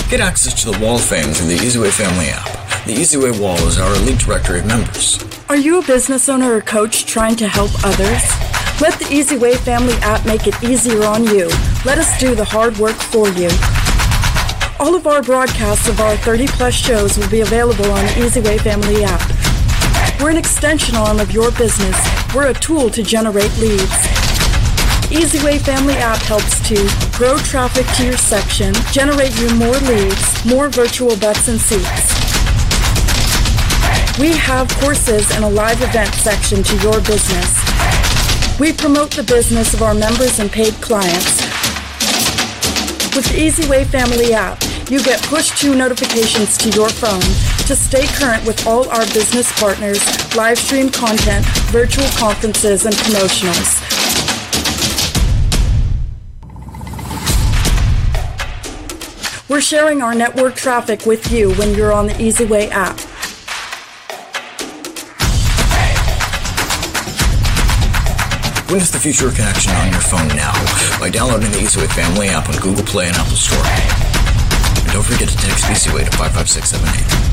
Get 0.10 0.20
access 0.20 0.62
to 0.64 0.72
the 0.72 0.78
Wall 0.80 0.96
of 0.96 1.02
Fame 1.02 1.34
through 1.34 1.48
the 1.48 1.58
EasyWay 1.58 1.92
family 1.92 2.28
app. 2.28 2.46
The 2.86 2.94
EasyWay 2.94 3.40
Wall 3.40 3.58
is 3.68 3.80
our 3.80 3.96
elite 3.96 4.20
directory 4.20 4.60
of 4.60 4.66
members. 4.66 5.24
Are 5.50 5.56
you 5.56 5.80
a 5.80 5.86
business 5.86 6.28
owner 6.30 6.54
or 6.54 6.62
coach 6.62 7.06
trying 7.06 7.36
to 7.38 7.48
help 7.48 7.72
others? 7.84 8.22
Let 8.82 9.00
the 9.00 9.06
EasyWay 9.06 9.58
family 9.58 9.94
app 10.02 10.26
make 10.26 10.48
it 10.48 10.62
easier 10.64 11.04
on 11.04 11.24
you. 11.24 11.48
Let 11.86 11.98
us 11.98 12.20
do 12.20 12.36
the 12.36 12.46
hard 12.46 12.78
work 12.78 12.96
for 12.96 13.30
you. 13.30 13.50
All 14.80 14.96
of 14.96 15.08
our 15.08 15.22
broadcasts 15.22 15.88
of 15.88 16.00
our 16.00 16.18
30 16.18 16.48
plus 16.48 16.74
shows 16.74 17.18
will 17.18 17.30
be 17.30 17.42
available 17.42 17.86
on 17.92 18.04
the 18.06 18.12
EasyWay 18.14 18.60
family 18.62 19.04
app. 19.04 19.22
We're 20.22 20.32
an 20.32 20.38
extension 20.38 20.96
arm 20.96 21.20
of 21.20 21.32
your 21.32 21.52
business. 21.52 21.98
We're 22.36 22.50
a 22.50 22.54
tool 22.54 22.90
to 22.90 23.02
generate 23.02 23.56
leads. 23.58 24.11
EasyWay 25.12 25.60
Family 25.60 25.96
app 25.96 26.20
helps 26.20 26.66
to 26.70 26.76
grow 27.18 27.38
traffic 27.38 27.86
to 27.98 28.06
your 28.06 28.16
section, 28.16 28.74
generate 28.94 29.38
you 29.42 29.54
more 29.56 29.76
leads, 29.84 30.46
more 30.46 30.70
virtual 30.70 31.18
butts 31.18 31.50
and 31.50 31.60
seats. 31.60 32.16
We 34.18 34.32
have 34.38 34.70
courses 34.80 35.30
and 35.32 35.44
a 35.44 35.50
live 35.50 35.82
event 35.82 36.14
section 36.14 36.64
to 36.64 36.76
your 36.78 37.02
business. 37.02 37.60
We 38.58 38.72
promote 38.72 39.12
the 39.12 39.24
business 39.24 39.74
of 39.74 39.82
our 39.82 39.94
members 39.94 40.40
and 40.40 40.50
paid 40.50 40.76
clients. 40.76 41.42
With 43.14 43.28
the 43.28 43.36
EasyWay 43.36 43.88
Family 43.88 44.34
app, 44.34 44.64
you 44.90 45.04
get 45.04 45.22
push 45.24 45.52
to 45.60 45.76
notifications 45.76 46.58
to 46.60 46.70
your 46.70 46.88
phone 46.88 47.20
to 47.68 47.76
stay 47.76 48.08
current 48.16 48.46
with 48.48 48.66
all 48.66 48.88
our 48.88 49.06
business 49.08 49.52
partners, 49.60 50.00
live 50.38 50.58
stream 50.58 50.90
content, 50.90 51.46
virtual 51.68 52.08
conferences, 52.18 52.86
and 52.86 52.96
promotionals. 52.96 53.91
We're 59.52 59.60
sharing 59.60 60.02
our 60.02 60.16
network 60.16 60.56
traffic 60.56 61.06
with 61.06 61.30
you 61.30 61.54
when 61.56 61.76
you're 61.76 61.92
on 61.92 62.08
the 62.08 62.14
EasyWay 62.14 62.70
app. 62.72 62.96
Witness 68.72 68.92
the 68.92 69.00
future 69.02 69.28
of 69.28 69.36
connection 69.36 69.74
on 69.74 69.92
your 69.92 70.00
phone 70.00 70.30
now 70.30 70.54
by 71.02 71.10
downloading 71.10 71.52
the 71.52 71.58
EasyWay 71.58 71.94
family 71.94 72.30
app 72.30 72.48
on 72.48 72.56
Google 72.62 72.86
Play 72.86 73.10
and 73.10 73.18
Apple 73.18 73.36
Store. 73.36 73.60
And 74.86 74.94
don't 74.94 75.04
forget 75.04 75.28
to 75.28 75.36
text 75.36 75.66
EasyWay 75.66 76.10
to 76.10 76.18
55678. 76.18 77.31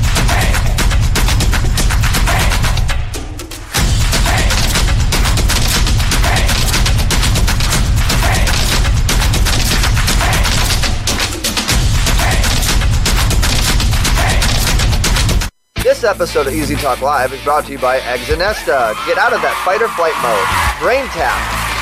This 15.99 16.09
episode 16.09 16.47
of 16.47 16.53
Easy 16.53 16.75
Talk 16.75 17.01
Live 17.01 17.33
is 17.33 17.43
brought 17.43 17.65
to 17.65 17.73
you 17.73 17.77
by 17.77 17.99
Exonesta. 17.99 18.95
Get 19.05 19.17
out 19.17 19.33
of 19.33 19.41
that 19.41 19.61
fight 19.65 19.81
or 19.81 19.89
flight 19.89 20.15
mode. 20.23 20.47
Brain 20.79 21.03
Tap. 21.11 21.35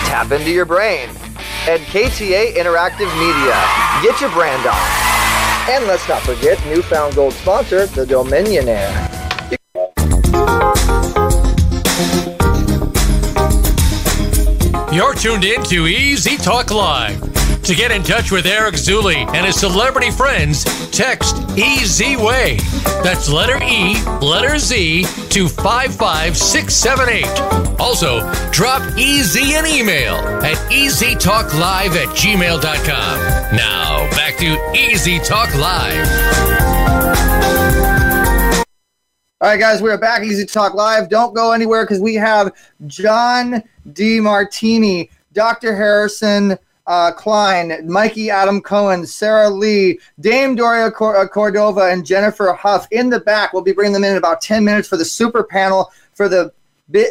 Tap 0.10 0.32
into 0.32 0.50
your 0.50 0.66
brain. 0.66 1.10
And 1.70 1.84
KTA 1.84 2.56
Interactive 2.56 3.14
Media. 3.22 3.54
Get 4.02 4.20
your 4.20 4.32
brand 4.32 4.66
on. 4.66 5.70
And 5.70 5.86
let's 5.86 6.10
not 6.10 6.24
forget 6.24 6.58
newfound 6.66 7.14
gold 7.14 7.34
sponsor, 7.34 7.86
the 7.86 8.06
Dominionaire. 8.06 8.90
You're 14.92 15.14
tuned 15.14 15.46
in 15.46 15.62
to 15.66 15.86
Easy 15.86 16.38
Talk 16.38 16.72
Live. 16.72 17.22
To 17.68 17.76
get 17.76 17.92
in 17.92 18.02
touch 18.02 18.32
with 18.32 18.46
Eric 18.46 18.76
Zuley 18.76 19.28
and 19.36 19.46
his 19.46 19.60
celebrity 19.60 20.10
friends, 20.10 20.64
text 20.90 21.36
Easy 21.58 22.16
Way. 22.16 22.60
That's 23.04 23.28
letter 23.28 23.62
E, 23.62 24.02
letter 24.22 24.58
Z 24.58 25.04
to 25.32 25.50
55678. 25.50 27.26
Also, 27.78 28.22
drop 28.52 28.82
EZ 28.98 29.36
an 29.36 29.66
email 29.66 30.16
at 30.16 30.56
easytalklive 30.72 31.92
at 31.92 32.08
gmail.com. 32.16 33.56
Now, 33.58 34.10
back 34.12 34.38
to 34.38 34.58
Easy 34.74 35.20
Talk 35.20 35.54
Live. 35.56 36.08
All 39.42 39.50
right, 39.50 39.60
guys, 39.60 39.82
we're 39.82 39.98
back. 39.98 40.24
Easy 40.24 40.46
Talk 40.46 40.74
Live. 40.74 41.10
Don't 41.10 41.36
go 41.36 41.52
anywhere 41.52 41.84
because 41.84 42.00
we 42.00 42.16
have 42.16 42.54
John 42.86 43.62
Demartini, 43.90 45.10
Dr. 45.34 45.76
Harrison 45.76 46.58
uh, 46.88 47.12
Klein, 47.12 47.86
Mikey 47.86 48.30
Adam 48.30 48.62
Cohen, 48.62 49.06
Sarah 49.06 49.50
Lee, 49.50 50.00
Dame 50.20 50.56
Doria 50.56 50.90
Cor- 50.90 51.18
uh, 51.18 51.28
Cordova, 51.28 51.92
and 51.92 52.06
Jennifer 52.06 52.54
Huff 52.54 52.88
in 52.92 53.10
the 53.10 53.20
back. 53.20 53.54
We'll 53.54 53.62
be 53.62 53.74
bringing 53.74 53.94
them 53.94 54.06
in, 54.06 54.12
in 54.12 54.18
about 54.18 54.42
10 54.42 54.64
minutes 54.64 54.88
for 54.88 54.98
the 54.98 55.06
super 55.06 55.44
panel 55.44 55.92
for 56.14 56.30
the 56.30 56.52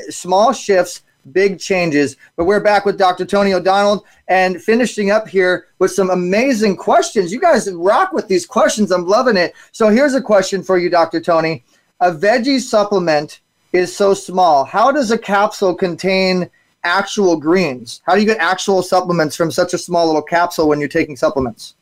small 0.09 0.53
shifts, 0.53 1.03
big 1.33 1.59
changes. 1.59 2.17
But 2.37 2.47
we're 2.47 2.61
back 2.61 2.87
with 2.87 2.99
Dr. 2.99 3.27
Tony 3.27 3.53
O'Donnell 3.53 4.07
and 4.29 4.63
finishing 4.63 5.11
up 5.11 5.29
here 5.29 5.67
with 5.79 5.91
some 5.91 6.11
amazing 6.11 6.77
questions. 6.77 7.31
You 7.31 7.41
guys 7.41 7.71
rock 7.71 8.13
with 8.13 8.29
these 8.29 8.47
questions. 8.47 8.91
I'm 8.91 9.07
loving 9.07 9.37
it. 9.37 9.55
So 9.73 9.89
here's 9.89 10.15
a 10.15 10.23
question 10.23 10.63
for 10.63 10.79
you, 10.79 10.89
Dr. 10.89 11.21
Tony. 11.21 11.65
A 12.01 12.13
veggie 12.13 12.61
supplement 12.61 13.41
is 13.73 13.95
so 13.95 14.15
small. 14.15 14.65
How 14.65 14.91
does 14.91 15.11
a 15.11 15.19
capsule 15.19 15.75
contain 15.75 16.49
actual 16.87 17.37
greens? 17.37 18.01
How 18.07 18.15
do 18.15 18.21
you 18.21 18.27
get 18.27 18.39
actual 18.39 18.83
supplements 18.83 19.35
from 19.35 19.51
such 19.51 19.75
a 19.75 19.79
small 19.79 20.07
little 20.07 20.23
capsule 20.23 20.69
when 20.69 20.79
you're 20.79 20.89
taking 20.89 21.17
supplements? 21.17 21.75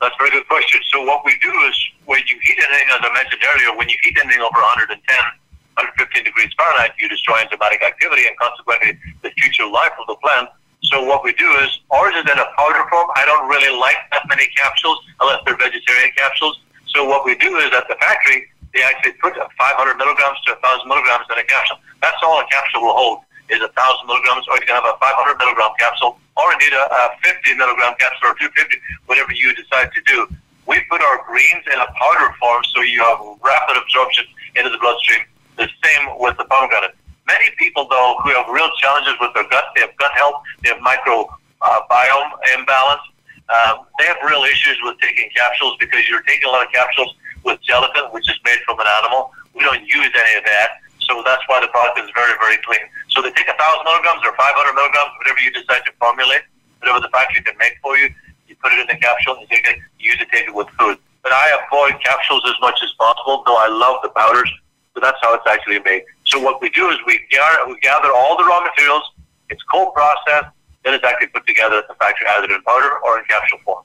That's 0.00 0.14
a 0.14 0.18
very 0.18 0.30
good 0.30 0.46
question. 0.46 0.80
So 0.92 1.02
what 1.04 1.24
we 1.24 1.32
do 1.42 1.52
is 1.68 1.76
when 2.04 2.20
you 2.28 2.36
heat 2.42 2.56
anything, 2.56 2.88
as 2.92 3.00
I 3.00 3.12
mentioned 3.12 3.42
earlier, 3.44 3.76
when 3.76 3.88
you 3.88 3.96
heat 4.02 4.16
anything 4.22 4.40
over 4.40 4.60
110, 4.60 4.96
115 4.96 6.24
degrees 6.24 6.52
Fahrenheit, 6.56 6.92
you 7.00 7.08
destroy 7.08 7.40
enzymatic 7.44 7.80
activity 7.82 8.28
and 8.28 8.36
consequently 8.36 8.96
the 9.22 9.30
future 9.40 9.66
life 9.66 9.92
of 10.00 10.06
the 10.06 10.16
plant. 10.20 10.48
So 10.88 11.04
what 11.04 11.24
we 11.24 11.32
do 11.36 11.48
is 11.64 11.80
ours 11.92 12.16
is 12.16 12.24
in 12.24 12.38
a 12.38 12.48
powder 12.56 12.84
form. 12.88 13.08
I 13.16 13.24
don't 13.24 13.48
really 13.48 13.72
like 13.76 13.96
that 14.12 14.24
many 14.28 14.48
capsules 14.56 15.00
unless 15.20 15.40
they're 15.44 15.56
vegetarian 15.56 16.12
capsules. 16.16 16.60
So 16.96 17.04
what 17.04 17.24
we 17.24 17.36
do 17.36 17.56
is 17.60 17.68
at 17.76 17.84
the 17.88 17.96
factory, 18.00 18.48
they 18.72 18.82
actually 18.82 19.12
put 19.20 19.36
500 19.36 19.96
milligrams 19.96 20.40
to 20.46 20.56
1,000 20.64 20.88
milligrams 20.88 21.26
in 21.28 21.36
a 21.36 21.44
capsule. 21.44 21.76
That's 22.00 22.16
all 22.24 22.40
a 22.40 22.46
capsule 22.48 22.88
will 22.88 22.96
hold 22.96 23.18
is 23.50 23.60
1,000 23.60 23.74
milligrams, 24.06 24.46
or 24.48 24.56
you 24.56 24.66
can 24.66 24.78
have 24.78 24.86
a 24.86 24.96
500 24.96 25.38
milligram 25.38 25.74
capsule, 25.78 26.18
or 26.38 26.52
indeed 26.54 26.72
a, 26.72 26.84
a 26.86 27.02
50 27.22 27.58
milligram 27.58 27.94
capsule 27.98 28.30
or 28.30 28.36
250, 28.38 28.78
whatever 29.06 29.34
you 29.34 29.52
decide 29.54 29.90
to 29.92 30.00
do. 30.06 30.30
We 30.66 30.78
put 30.86 31.02
our 31.02 31.26
greens 31.26 31.66
in 31.66 31.78
a 31.78 31.88
powder 31.98 32.30
form 32.38 32.62
so 32.70 32.82
you 32.86 33.02
have 33.02 33.18
rapid 33.42 33.76
absorption 33.76 34.24
into 34.54 34.70
the 34.70 34.78
bloodstream. 34.78 35.26
The 35.58 35.66
same 35.82 36.18
with 36.18 36.38
the 36.38 36.46
pomegranate. 36.46 36.94
Many 37.26 37.50
people, 37.58 37.86
though, 37.90 38.18
who 38.22 38.30
have 38.34 38.46
real 38.48 38.70
challenges 38.78 39.14
with 39.20 39.34
their 39.34 39.46
gut, 39.50 39.64
they 39.74 39.82
have 39.82 39.94
gut 39.98 40.12
health, 40.14 40.42
they 40.62 40.70
have 40.70 40.78
microbiome 40.78 41.50
uh, 41.62 42.58
imbalance, 42.58 43.02
um, 43.50 43.86
they 43.98 44.06
have 44.06 44.18
real 44.22 44.42
issues 44.44 44.78
with 44.82 44.98
taking 44.98 45.28
capsules 45.34 45.76
because 45.78 46.08
you're 46.08 46.22
taking 46.22 46.48
a 46.48 46.52
lot 46.52 46.64
of 46.64 46.72
capsules 46.72 47.14
with 47.44 47.60
gelatin, 47.62 48.10
which 48.12 48.28
is 48.30 48.38
made 48.44 48.58
from 48.64 48.78
an 48.78 48.86
animal. 49.02 49.32
We 49.54 49.62
don't 49.62 49.82
use 49.82 50.10
any 50.14 50.38
of 50.38 50.44
that. 50.44 50.80
So 51.10 51.26
that's 51.26 51.42
why 51.50 51.58
the 51.58 51.66
product 51.74 51.98
is 51.98 52.06
very, 52.14 52.38
very 52.38 52.54
clean. 52.62 52.86
So 53.10 53.18
they 53.18 53.34
take 53.34 53.50
a 53.50 53.58
thousand 53.58 53.82
milligrams 53.82 54.22
or 54.22 54.30
500 54.30 54.78
milligrams, 54.78 55.10
whatever 55.18 55.42
you 55.42 55.50
decide 55.50 55.82
to 55.90 55.92
formulate, 55.98 56.46
whatever 56.78 57.02
the 57.02 57.10
factory 57.10 57.42
can 57.42 57.58
make 57.58 57.74
for 57.82 57.98
you. 57.98 58.14
You 58.46 58.54
put 58.62 58.70
it 58.70 58.78
in 58.78 58.86
the 58.86 58.94
capsule 58.94 59.34
and 59.34 59.42
you 59.42 59.50
take 59.50 59.66
it, 59.66 59.82
you 59.98 60.14
use 60.14 60.22
it, 60.22 60.30
take 60.30 60.46
it 60.46 60.54
with 60.54 60.70
food. 60.78 61.02
But 61.26 61.34
I 61.34 61.50
avoid 61.66 61.98
capsules 61.98 62.46
as 62.46 62.54
much 62.62 62.78
as 62.86 62.94
possible, 62.94 63.42
though 63.42 63.58
I 63.58 63.66
love 63.66 63.98
the 64.06 64.14
powders. 64.14 64.48
But 64.94 65.02
that's 65.02 65.18
how 65.20 65.34
it's 65.34 65.46
actually 65.50 65.82
made. 65.82 66.06
So 66.30 66.38
what 66.38 66.62
we 66.62 66.70
do 66.70 66.88
is 66.94 66.96
we 67.06 67.18
gather, 67.30 67.66
we 67.66 67.78
gather 67.82 68.14
all 68.14 68.38
the 68.38 68.46
raw 68.46 68.62
materials. 68.62 69.02
It's 69.50 69.62
cold 69.66 69.92
processed. 69.94 70.54
Then 70.86 70.94
it's 70.94 71.04
actually 71.04 71.34
put 71.34 71.44
together 71.44 71.82
at 71.82 71.88
the 71.88 71.94
factory, 71.94 72.28
either 72.38 72.54
in 72.54 72.62
powder 72.62 73.02
or 73.02 73.18
in 73.18 73.24
capsule 73.26 73.58
form. 73.66 73.82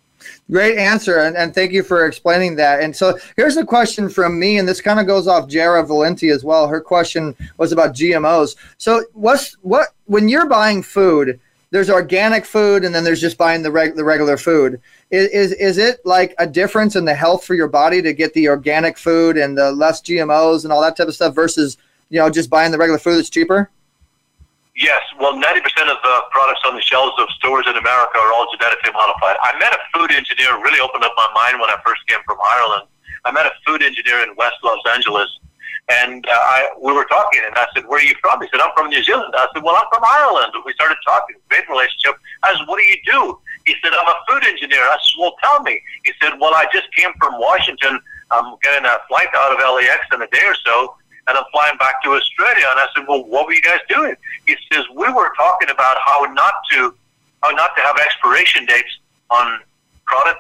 Great 0.49 0.77
answer, 0.77 1.19
and, 1.19 1.35
and 1.35 1.53
thank 1.53 1.71
you 1.71 1.83
for 1.83 2.05
explaining 2.05 2.55
that. 2.55 2.81
And 2.81 2.95
so 2.95 3.17
here's 3.35 3.57
a 3.57 3.65
question 3.65 4.09
from 4.09 4.39
me, 4.39 4.57
and 4.57 4.67
this 4.67 4.81
kind 4.81 4.99
of 4.99 5.07
goes 5.07 5.27
off 5.27 5.47
Jara 5.47 5.85
Valenti 5.85 6.29
as 6.29 6.43
well. 6.43 6.67
Her 6.67 6.81
question 6.81 7.35
was 7.57 7.71
about 7.71 7.95
GMOs. 7.95 8.55
So 8.77 9.03
what's 9.13 9.53
what 9.61 9.89
when 10.05 10.29
you're 10.29 10.47
buying 10.47 10.83
food? 10.83 11.39
there's 11.75 11.89
organic 11.89 12.45
food, 12.45 12.85
and 12.85 12.95
then 12.95 13.03
there's 13.03 13.19
just 13.19 13.37
buying 13.37 13.61
the 13.61 13.69
reg- 13.69 13.95
the 13.95 14.03
regular 14.03 14.37
food. 14.37 14.79
Is, 15.11 15.27
is 15.31 15.51
is 15.53 15.77
it 15.77 15.99
like 16.05 16.33
a 16.37 16.47
difference 16.47 16.95
in 16.95 17.03
the 17.03 17.13
health 17.13 17.43
for 17.43 17.53
your 17.53 17.67
body 17.67 18.01
to 18.01 18.13
get 18.13 18.33
the 18.33 18.47
organic 18.47 18.97
food 18.97 19.35
and 19.35 19.57
the 19.57 19.73
less 19.73 20.01
GMOs 20.01 20.63
and 20.63 20.71
all 20.71 20.81
that 20.81 20.95
type 20.95 21.09
of 21.09 21.15
stuff 21.15 21.35
versus 21.35 21.77
you 22.09 22.19
know 22.19 22.29
just 22.29 22.49
buying 22.49 22.71
the 22.71 22.77
regular 22.77 22.97
food 22.97 23.17
that's 23.17 23.29
cheaper? 23.29 23.69
Yes, 24.75 24.99
well, 25.17 25.31
90% 25.31 25.39
of 25.87 25.97
the 26.03 26.15
products 26.31 26.59
on 26.67 26.75
the 26.75 26.81
shelves 26.83 27.15
of 27.17 27.29
stores 27.39 27.63
in 27.63 27.79
America 27.79 28.19
are 28.19 28.33
all 28.35 28.45
genetically 28.51 28.91
modified. 28.91 29.39
I 29.39 29.55
met 29.57 29.71
a 29.71 29.79
food 29.95 30.11
engineer, 30.11 30.51
really 30.59 30.83
opened 30.83 31.05
up 31.05 31.13
my 31.15 31.31
mind 31.31 31.63
when 31.63 31.69
I 31.71 31.79
first 31.79 32.03
came 32.07 32.19
from 32.27 32.37
Ireland. 32.43 32.83
I 33.23 33.31
met 33.31 33.45
a 33.45 33.55
food 33.65 33.81
engineer 33.81 34.19
in 34.19 34.35
West 34.35 34.59
Los 34.67 34.83
Angeles, 34.91 35.31
and 35.87 36.27
uh, 36.27 36.35
I, 36.35 36.75
we 36.75 36.91
were 36.91 37.05
talking, 37.05 37.39
and 37.47 37.55
I 37.55 37.67
said, 37.73 37.87
Where 37.87 38.03
are 38.03 38.03
you 38.03 38.19
from? 38.19 38.41
He 38.41 38.51
said, 38.51 38.59
I'm 38.59 38.75
from 38.75 38.91
New 38.91 39.01
Zealand. 39.01 39.31
I 39.37 39.47
said, 39.55 39.63
Well, 39.63 39.79
I'm 39.79 39.87
from 39.87 40.03
Ireland. 40.03 40.51
We 40.65 40.73
started 40.73 40.97
talking, 41.07 41.37
great 41.47 41.69
relationship. 41.69 42.19
I 42.43 42.51
said, 42.57 42.67
What 42.67 42.75
do 42.75 42.83
you 42.83 42.99
do? 43.07 43.39
He 43.63 43.79
said, 43.79 43.95
I'm 43.95 44.11
a 44.11 44.17
food 44.27 44.43
engineer. 44.43 44.83
I 44.83 44.99
said, 44.99 45.15
Well, 45.17 45.39
tell 45.41 45.63
me. 45.63 45.79
He 46.03 46.11
said, 46.21 46.35
Well, 46.35 46.51
I 46.51 46.67
just 46.73 46.91
came 46.91 47.15
from 47.17 47.39
Washington. 47.39 47.97
I'm 48.31 48.59
getting 48.61 48.83
a 48.83 48.97
flight 49.07 49.29
out 49.39 49.55
of 49.55 49.59
LAX 49.63 50.03
in 50.11 50.21
a 50.21 50.27
day 50.27 50.43
or 50.43 50.55
so 50.65 50.95
and 51.27 51.37
I'm 51.37 51.45
flying 51.51 51.77
back 51.77 52.03
to 52.03 52.11
Australia. 52.11 52.65
And 52.69 52.79
I 52.79 52.87
said, 52.95 53.05
well, 53.07 53.23
what 53.25 53.47
were 53.47 53.53
you 53.53 53.61
guys 53.61 53.79
doing? 53.89 54.15
He 54.45 54.55
says, 54.71 54.85
we 54.93 55.11
were 55.11 55.33
talking 55.35 55.69
about 55.69 55.97
how 56.05 56.25
not 56.33 56.53
to, 56.71 56.93
how 57.41 57.51
not 57.51 57.75
to 57.75 57.81
have 57.81 57.97
expiration 57.97 58.65
dates 58.65 58.99
on 59.29 59.59
product 60.05 60.39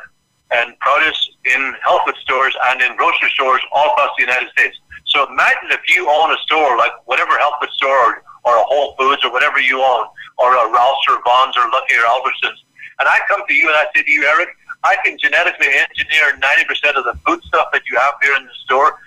and 0.51 0.77
produce 0.79 1.31
in 1.45 1.73
health 1.83 2.01
food 2.05 2.15
stores 2.21 2.55
and 2.69 2.81
in 2.81 2.95
grocery 2.97 3.29
stores 3.33 3.61
all 3.73 3.89
across 3.91 4.11
the 4.17 4.23
United 4.23 4.49
States. 4.51 4.77
So 5.07 5.27
imagine 5.29 5.71
if 5.71 5.81
you 5.89 6.09
own 6.09 6.31
a 6.31 6.37
store, 6.45 6.77
like 6.77 6.91
whatever 7.05 7.37
health 7.37 7.55
food 7.61 7.71
store 7.71 7.97
or, 7.97 8.23
or 8.45 8.57
a 8.57 8.63
Whole 8.63 8.95
Foods 8.97 9.25
or 9.25 9.31
whatever 9.31 9.59
you 9.59 9.81
own, 9.81 10.05
or 10.37 10.53
a 10.53 10.71
Ralph's 10.71 11.05
or 11.09 11.17
Vons 11.23 11.57
or 11.57 11.65
Lucky 11.71 11.95
or 11.95 12.05
Albertsons, 12.05 12.61
and 12.99 13.09
I 13.09 13.19
come 13.27 13.41
to 13.47 13.53
you 13.53 13.67
and 13.67 13.77
I 13.77 13.85
say 13.95 14.03
to 14.03 14.11
you, 14.11 14.25
Eric, 14.25 14.49
I 14.83 14.97
can 15.03 15.17
genetically 15.17 15.67
engineer 15.67 16.37
90% 16.37 16.95
of 16.95 17.05
the 17.05 17.17
food 17.25 17.43
stuff 17.43 17.67
that 17.73 17.81
you 17.89 17.97
have 17.97 18.13
here 18.21 18.35
in 18.35 18.45
the 18.45 18.53
store 18.63 18.99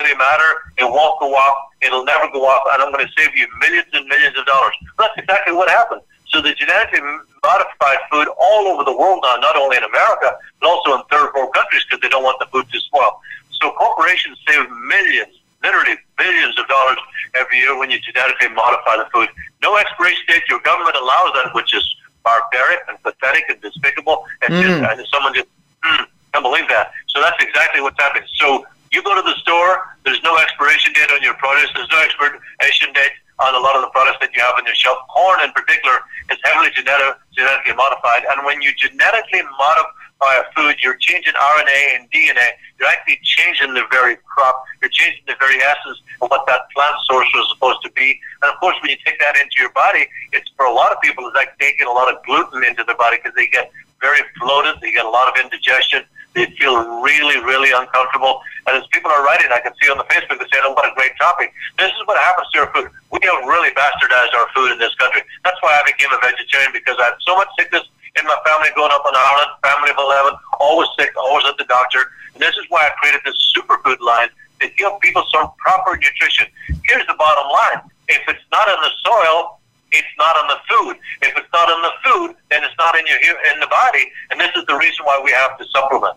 really 0.00 0.16
matter. 0.16 0.50
It 0.78 0.84
won't 0.84 1.20
go 1.20 1.34
up. 1.34 1.70
It'll 1.82 2.04
never 2.04 2.28
go 2.32 2.48
up, 2.48 2.64
and 2.72 2.82
I'm 2.82 2.90
going 2.92 3.06
to 3.06 3.12
save 3.16 3.34
you 3.36 3.46
millions 3.60 3.86
and 3.92 4.06
millions 4.08 4.36
of 4.38 4.46
dollars. 4.46 4.74
That's 4.98 5.14
exactly 5.18 5.52
what 5.52 5.68
happened. 5.68 6.00
So 6.28 6.40
the 6.42 6.54
genetically 6.54 7.00
modified 7.44 7.98
food 8.10 8.26
all 8.40 8.66
over 8.74 8.82
the 8.82 8.96
world 8.96 9.20
now, 9.22 9.36
not 9.36 9.54
only 9.56 9.76
in 9.76 9.84
America, 9.84 10.36
but 10.60 10.66
also 10.68 10.94
in 10.96 11.02
third 11.10 11.30
world 11.34 11.54
countries 11.54 11.84
because 11.88 12.00
they 12.00 12.08
don't 12.08 12.24
want 12.24 12.38
the 12.40 12.46
food 12.46 12.66
to 12.72 12.80
spoil. 12.80 13.20
So 13.52 13.70
corporations 13.72 14.38
save 14.48 14.66
millions, 14.70 15.38
literally 15.62 15.96
billions 16.18 16.58
of 16.58 16.66
dollars 16.66 16.98
every 17.34 17.58
year 17.58 17.78
when 17.78 17.90
you 17.90 18.00
genetically 18.00 18.48
modify 18.48 18.96
the 18.96 19.06
food. 19.12 19.28
No 19.62 19.76
expiration 19.76 20.24
date. 20.26 20.42
Your 20.48 20.60
government 20.60 20.96
allows 20.96 21.30
that, 21.38 21.54
which 21.54 21.72
is 21.72 21.84
barbaric 22.24 22.80
and 22.88 23.00
pathetic 23.02 23.44
and 23.48 23.60
despicable. 23.60 24.24
And, 24.42 24.54
Mm. 24.54 24.62
just, 24.62 24.98
and 24.98 25.06
someone 25.12 25.34
just 25.34 25.46
mm, 25.84 26.06
can't 26.32 26.42
believe 26.42 26.66
that. 26.68 26.90
So 27.08 27.20
that's 27.20 27.38
exactly 27.44 27.80
what's 27.80 28.00
happening. 28.00 28.26
So 28.34 28.66
you 28.94 29.02
go 29.02 29.14
to 29.14 29.22
the 29.22 29.34
store, 29.42 29.96
there's 30.04 30.22
no 30.22 30.36
expiration 30.38 30.92
date 30.92 31.10
on 31.10 31.22
your 31.22 31.34
produce, 31.34 31.70
there's 31.74 31.90
no 31.90 32.00
expiration 32.02 32.92
date 32.92 33.12
on 33.40 33.54
a 33.54 33.58
lot 33.58 33.74
of 33.74 33.82
the 33.82 33.90
products 33.90 34.18
that 34.20 34.30
you 34.34 34.40
have 34.40 34.54
on 34.54 34.64
your 34.64 34.74
shelf. 34.74 34.98
Corn 35.10 35.42
in 35.42 35.50
particular 35.50 35.98
is 36.30 36.38
heavily 36.44 36.70
genetic, 36.70 37.18
genetically 37.34 37.74
modified. 37.74 38.22
And 38.30 38.46
when 38.46 38.62
you 38.62 38.70
genetically 38.78 39.42
modify 39.58 40.38
a 40.38 40.46
food, 40.54 40.78
you're 40.78 40.96
changing 41.02 41.34
RNA 41.34 41.80
and 41.98 42.10
DNA. 42.14 42.54
You're 42.78 42.88
actually 42.88 43.18
changing 43.22 43.74
the 43.74 43.82
very 43.90 44.16
crop. 44.22 44.62
You're 44.80 44.94
changing 44.94 45.26
the 45.26 45.34
very 45.40 45.58
essence 45.58 45.98
of 46.22 46.30
what 46.30 46.46
that 46.46 46.70
plant 46.70 46.94
source 47.10 47.26
was 47.34 47.50
supposed 47.50 47.82
to 47.82 47.90
be. 47.92 48.20
And 48.42 48.52
of 48.54 48.60
course, 48.60 48.76
when 48.82 48.90
you 48.90 48.98
take 49.04 49.18
that 49.18 49.34
into 49.36 49.58
your 49.58 49.74
body, 49.74 50.06
it's 50.32 50.50
for 50.56 50.66
a 50.66 50.72
lot 50.72 50.92
of 50.92 51.00
people, 51.02 51.26
it's 51.26 51.34
like 51.34 51.58
taking 51.58 51.86
a 51.86 51.92
lot 51.92 52.12
of 52.12 52.22
gluten 52.24 52.62
into 52.62 52.84
their 52.84 52.96
body 52.96 53.18
because 53.18 53.34
they 53.34 53.48
get 53.48 53.72
very 54.00 54.20
bloated. 54.38 54.80
They 54.80 54.92
get 54.92 55.04
a 55.04 55.10
lot 55.10 55.26
of 55.26 55.42
indigestion. 55.42 56.04
They 56.34 56.46
feel 56.58 57.00
really, 57.00 57.38
really 57.42 57.70
uncomfortable. 57.72 58.42
And 58.66 58.80
as 58.80 58.86
people 58.92 59.12
are 59.12 59.24
writing, 59.24 59.52
I 59.52 59.60
can 59.60 59.76
see 59.76 59.92
on 59.92 59.98
the 59.98 60.08
Facebook, 60.08 60.40
they 60.40 60.48
say, 60.48 60.60
oh, 60.64 60.72
what 60.72 60.88
a 60.88 60.94
great 60.96 61.12
topic. 61.20 61.52
This 61.76 61.92
is 61.92 62.00
what 62.08 62.16
happens 62.16 62.48
to 62.56 62.64
our 62.64 62.70
food. 62.72 62.88
We 63.12 63.20
have 63.28 63.44
really 63.44 63.70
bastardized 63.76 64.32
our 64.32 64.48
food 64.56 64.72
in 64.72 64.78
this 64.80 64.94
country. 64.96 65.20
That's 65.44 65.60
why 65.60 65.76
I 65.76 65.82
became 65.84 66.08
a 66.08 66.20
vegetarian, 66.24 66.72
because 66.72 66.96
I 66.96 67.12
had 67.12 67.20
so 67.20 67.36
much 67.36 67.48
sickness 67.58 67.84
in 68.16 68.24
my 68.24 68.38
family 68.46 68.72
growing 68.72 68.92
up 68.94 69.04
in 69.04 69.12
Ireland, 69.12 69.50
family 69.60 69.90
of 69.90 69.98
11, 70.00 70.32
always 70.60 70.88
sick, 70.96 71.12
always 71.18 71.44
at 71.44 71.58
the 71.58 71.68
doctor. 71.68 72.08
And 72.32 72.40
this 72.40 72.56
is 72.56 72.64
why 72.68 72.88
I 72.88 72.90
created 72.96 73.20
this 73.24 73.36
superfood 73.52 74.00
line 74.00 74.32
to 74.60 74.68
give 74.80 74.96
people 75.00 75.24
some 75.28 75.50
proper 75.58 75.96
nutrition. 75.96 76.46
Here's 76.88 77.06
the 77.06 77.18
bottom 77.18 77.46
line. 77.52 77.90
If 78.08 78.22
it's 78.28 78.46
not 78.52 78.68
in 78.68 78.80
the 78.80 78.92
soil, 79.04 79.60
it's 79.92 80.14
not 80.18 80.34
in 80.40 80.46
the 80.48 80.60
food. 80.68 80.96
If 81.22 81.36
it's 81.36 81.52
not 81.52 81.68
in 81.70 81.80
the 81.82 81.94
food, 82.04 82.36
then 82.50 82.64
it's 82.64 82.74
not 82.78 82.96
in 82.98 83.06
your 83.06 83.18
in 83.18 83.60
the 83.60 83.66
body. 83.66 84.10
And 84.30 84.40
this 84.40 84.50
is 84.56 84.64
the 84.66 84.74
reason 84.74 85.04
why 85.04 85.20
we 85.22 85.30
have 85.32 85.58
to 85.58 85.64
supplement. 85.68 86.16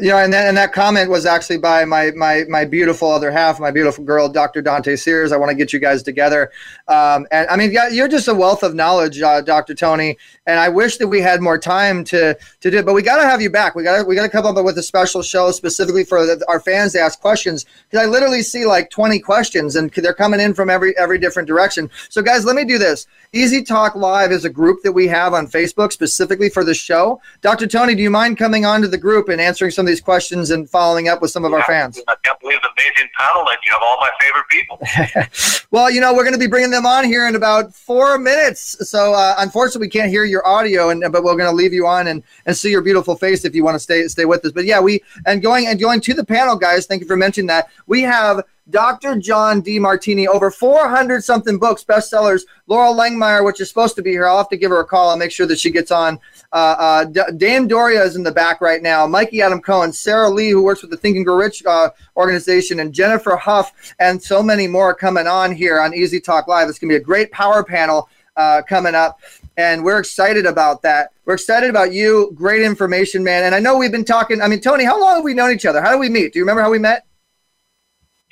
Yeah, 0.00 0.24
and 0.24 0.32
that, 0.32 0.46
and 0.46 0.56
that 0.56 0.72
comment 0.72 1.10
was 1.10 1.26
actually 1.26 1.58
by 1.58 1.84
my 1.84 2.12
my 2.12 2.44
my 2.48 2.64
beautiful 2.64 3.10
other 3.10 3.32
half, 3.32 3.58
my 3.58 3.72
beautiful 3.72 4.04
girl, 4.04 4.28
Dr. 4.28 4.62
Dante 4.62 4.94
Sears. 4.94 5.32
I 5.32 5.36
want 5.36 5.50
to 5.50 5.56
get 5.56 5.72
you 5.72 5.80
guys 5.80 6.04
together. 6.04 6.52
Um, 6.86 7.26
and 7.32 7.48
I 7.50 7.56
mean, 7.56 7.72
yeah, 7.72 7.88
you're 7.88 8.08
just 8.08 8.28
a 8.28 8.34
wealth 8.34 8.62
of 8.62 8.74
knowledge, 8.74 9.20
uh, 9.20 9.40
Dr. 9.40 9.74
Tony. 9.74 10.16
And 10.46 10.60
I 10.60 10.68
wish 10.68 10.98
that 10.98 11.08
we 11.08 11.20
had 11.20 11.40
more 11.40 11.58
time 11.58 12.04
to 12.04 12.36
to 12.60 12.70
do 12.70 12.78
it, 12.78 12.86
but 12.86 12.94
we 12.94 13.02
got 13.02 13.16
to 13.18 13.24
have 13.24 13.42
you 13.42 13.50
back. 13.50 13.74
We 13.74 13.82
got 13.82 13.98
to 13.98 14.04
we 14.04 14.14
got 14.14 14.22
to 14.22 14.28
come 14.28 14.46
up 14.46 14.64
with 14.64 14.78
a 14.78 14.82
special 14.82 15.20
show 15.20 15.50
specifically 15.50 16.04
for 16.04 16.26
the, 16.26 16.44
our 16.48 16.60
fans 16.60 16.92
to 16.92 17.00
ask 17.00 17.20
questions 17.20 17.66
because 17.90 18.06
I 18.06 18.08
literally 18.08 18.42
see 18.42 18.64
like 18.64 18.88
20 18.90 19.18
questions 19.18 19.74
and 19.74 19.90
they're 19.90 20.14
coming 20.14 20.40
in 20.40 20.54
from 20.54 20.70
every 20.70 20.96
every 20.96 21.18
different 21.18 21.48
direction. 21.48 21.90
So 22.08 22.22
guys, 22.22 22.44
let 22.44 22.54
me 22.54 22.64
do 22.64 22.78
this. 22.78 23.08
Easy 23.32 23.62
Talk 23.62 23.94
Live 23.96 24.30
is 24.30 24.44
a 24.44 24.50
group 24.50 24.82
that 24.82 24.92
we 24.92 25.08
have 25.08 25.34
on 25.34 25.46
Facebook 25.46 25.92
specifically 25.92 26.50
for 26.50 26.64
the 26.64 26.74
show. 26.74 27.20
Dr. 27.40 27.66
Tony, 27.66 27.94
do 27.94 28.02
you 28.02 28.10
mind 28.10 28.38
coming 28.38 28.64
onto 28.64 28.86
the 28.86 28.98
group 28.98 29.28
and 29.28 29.40
answering 29.40 29.70
some 29.72 29.81
of 29.84 29.88
these 29.88 30.00
questions 30.00 30.50
and 30.50 30.68
following 30.68 31.08
up 31.08 31.20
with 31.20 31.30
some 31.30 31.44
of 31.44 31.52
our 31.52 31.62
fans? 31.64 32.00
I 32.08 32.14
can't 32.24 32.38
believe 32.40 32.58
the 32.62 32.70
amazing 32.76 33.10
panel 33.18 33.44
that 33.44 33.58
you 33.64 33.72
have 33.72 33.82
all 33.82 33.98
my 34.00 34.10
favorite 34.20 34.48
people. 34.48 35.68
well, 35.70 35.90
you 35.90 36.00
know, 36.00 36.12
we're 36.12 36.24
going 36.24 36.34
to 36.34 36.38
be 36.38 36.46
bringing 36.46 36.70
them 36.70 36.86
on 36.86 37.04
here 37.04 37.26
in 37.28 37.34
about 37.36 37.74
four 37.74 38.18
minutes. 38.18 38.88
So, 38.88 39.12
uh, 39.12 39.34
unfortunately, 39.38 39.86
we 39.86 39.90
can't 39.90 40.10
hear 40.10 40.24
your 40.24 40.46
audio, 40.46 40.90
and 40.90 41.00
but 41.12 41.24
we're 41.24 41.36
going 41.36 41.50
to 41.50 41.56
leave 41.56 41.72
you 41.72 41.86
on 41.86 42.06
and, 42.06 42.22
and 42.46 42.56
see 42.56 42.70
your 42.70 42.82
beautiful 42.82 43.16
face 43.16 43.44
if 43.44 43.54
you 43.54 43.64
want 43.64 43.74
to 43.74 43.80
stay 43.80 44.06
stay 44.08 44.24
with 44.24 44.44
us. 44.44 44.52
But 44.52 44.64
yeah, 44.64 44.80
we 44.80 45.02
and 45.26 45.42
going 45.42 45.66
and 45.66 45.78
going 45.78 46.00
to 46.02 46.14
the 46.14 46.24
panel, 46.24 46.56
guys. 46.56 46.86
Thank 46.86 47.02
you 47.02 47.06
for 47.06 47.16
mentioning 47.16 47.48
that. 47.48 47.68
We 47.86 48.02
have 48.02 48.44
Dr. 48.72 49.16
John 49.16 49.62
Demartini, 49.62 50.26
over 50.26 50.50
400 50.50 51.22
something 51.22 51.58
books, 51.58 51.84
bestsellers. 51.84 52.42
Laurel 52.66 52.94
Langemeier, 52.94 53.44
which 53.44 53.60
is 53.60 53.68
supposed 53.68 53.94
to 53.96 54.02
be 54.02 54.10
here. 54.10 54.26
I'll 54.26 54.38
have 54.38 54.48
to 54.48 54.56
give 54.56 54.70
her 54.70 54.80
a 54.80 54.84
call 54.84 55.12
and 55.12 55.18
make 55.18 55.30
sure 55.30 55.46
that 55.46 55.60
she 55.60 55.70
gets 55.70 55.90
on. 55.90 56.18
Uh, 56.52 56.74
uh, 56.78 57.04
D- 57.04 57.20
Dame 57.36 57.68
Doria 57.68 58.02
is 58.02 58.16
in 58.16 58.22
the 58.22 58.32
back 58.32 58.60
right 58.60 58.82
now. 58.82 59.06
Mikey 59.06 59.42
Adam 59.42 59.60
Cohen, 59.60 59.92
Sarah 59.92 60.30
Lee, 60.30 60.50
who 60.50 60.62
works 60.62 60.82
with 60.82 60.90
the 60.90 60.96
Think 60.96 61.16
and 61.16 61.24
Grow 61.24 61.36
Rich 61.36 61.62
uh, 61.66 61.90
organization, 62.16 62.80
and 62.80 62.92
Jennifer 62.92 63.36
Huff, 63.36 63.94
and 64.00 64.20
so 64.20 64.42
many 64.42 64.66
more 64.66 64.94
coming 64.94 65.26
on 65.26 65.54
here 65.54 65.78
on 65.78 65.94
Easy 65.94 66.18
Talk 66.18 66.48
Live. 66.48 66.68
It's 66.68 66.78
going 66.78 66.88
to 66.88 66.98
be 66.98 67.00
a 67.00 67.04
great 67.04 67.30
power 67.30 67.62
panel 67.62 68.08
uh, 68.36 68.62
coming 68.66 68.94
up, 68.94 69.20
and 69.58 69.84
we're 69.84 69.98
excited 69.98 70.46
about 70.46 70.80
that. 70.82 71.12
We're 71.26 71.34
excited 71.34 71.70
about 71.70 71.92
you. 71.92 72.32
Great 72.34 72.62
information, 72.62 73.22
man. 73.22 73.44
And 73.44 73.54
I 73.54 73.60
know 73.60 73.76
we've 73.76 73.92
been 73.92 74.04
talking. 74.04 74.40
I 74.40 74.48
mean, 74.48 74.60
Tony, 74.60 74.84
how 74.84 74.98
long 74.98 75.16
have 75.16 75.24
we 75.24 75.34
known 75.34 75.52
each 75.52 75.66
other? 75.66 75.80
How 75.82 75.92
did 75.92 76.00
we 76.00 76.08
meet? 76.08 76.32
Do 76.32 76.38
you 76.38 76.44
remember 76.44 76.62
how 76.62 76.70
we 76.70 76.78
met? 76.78 77.06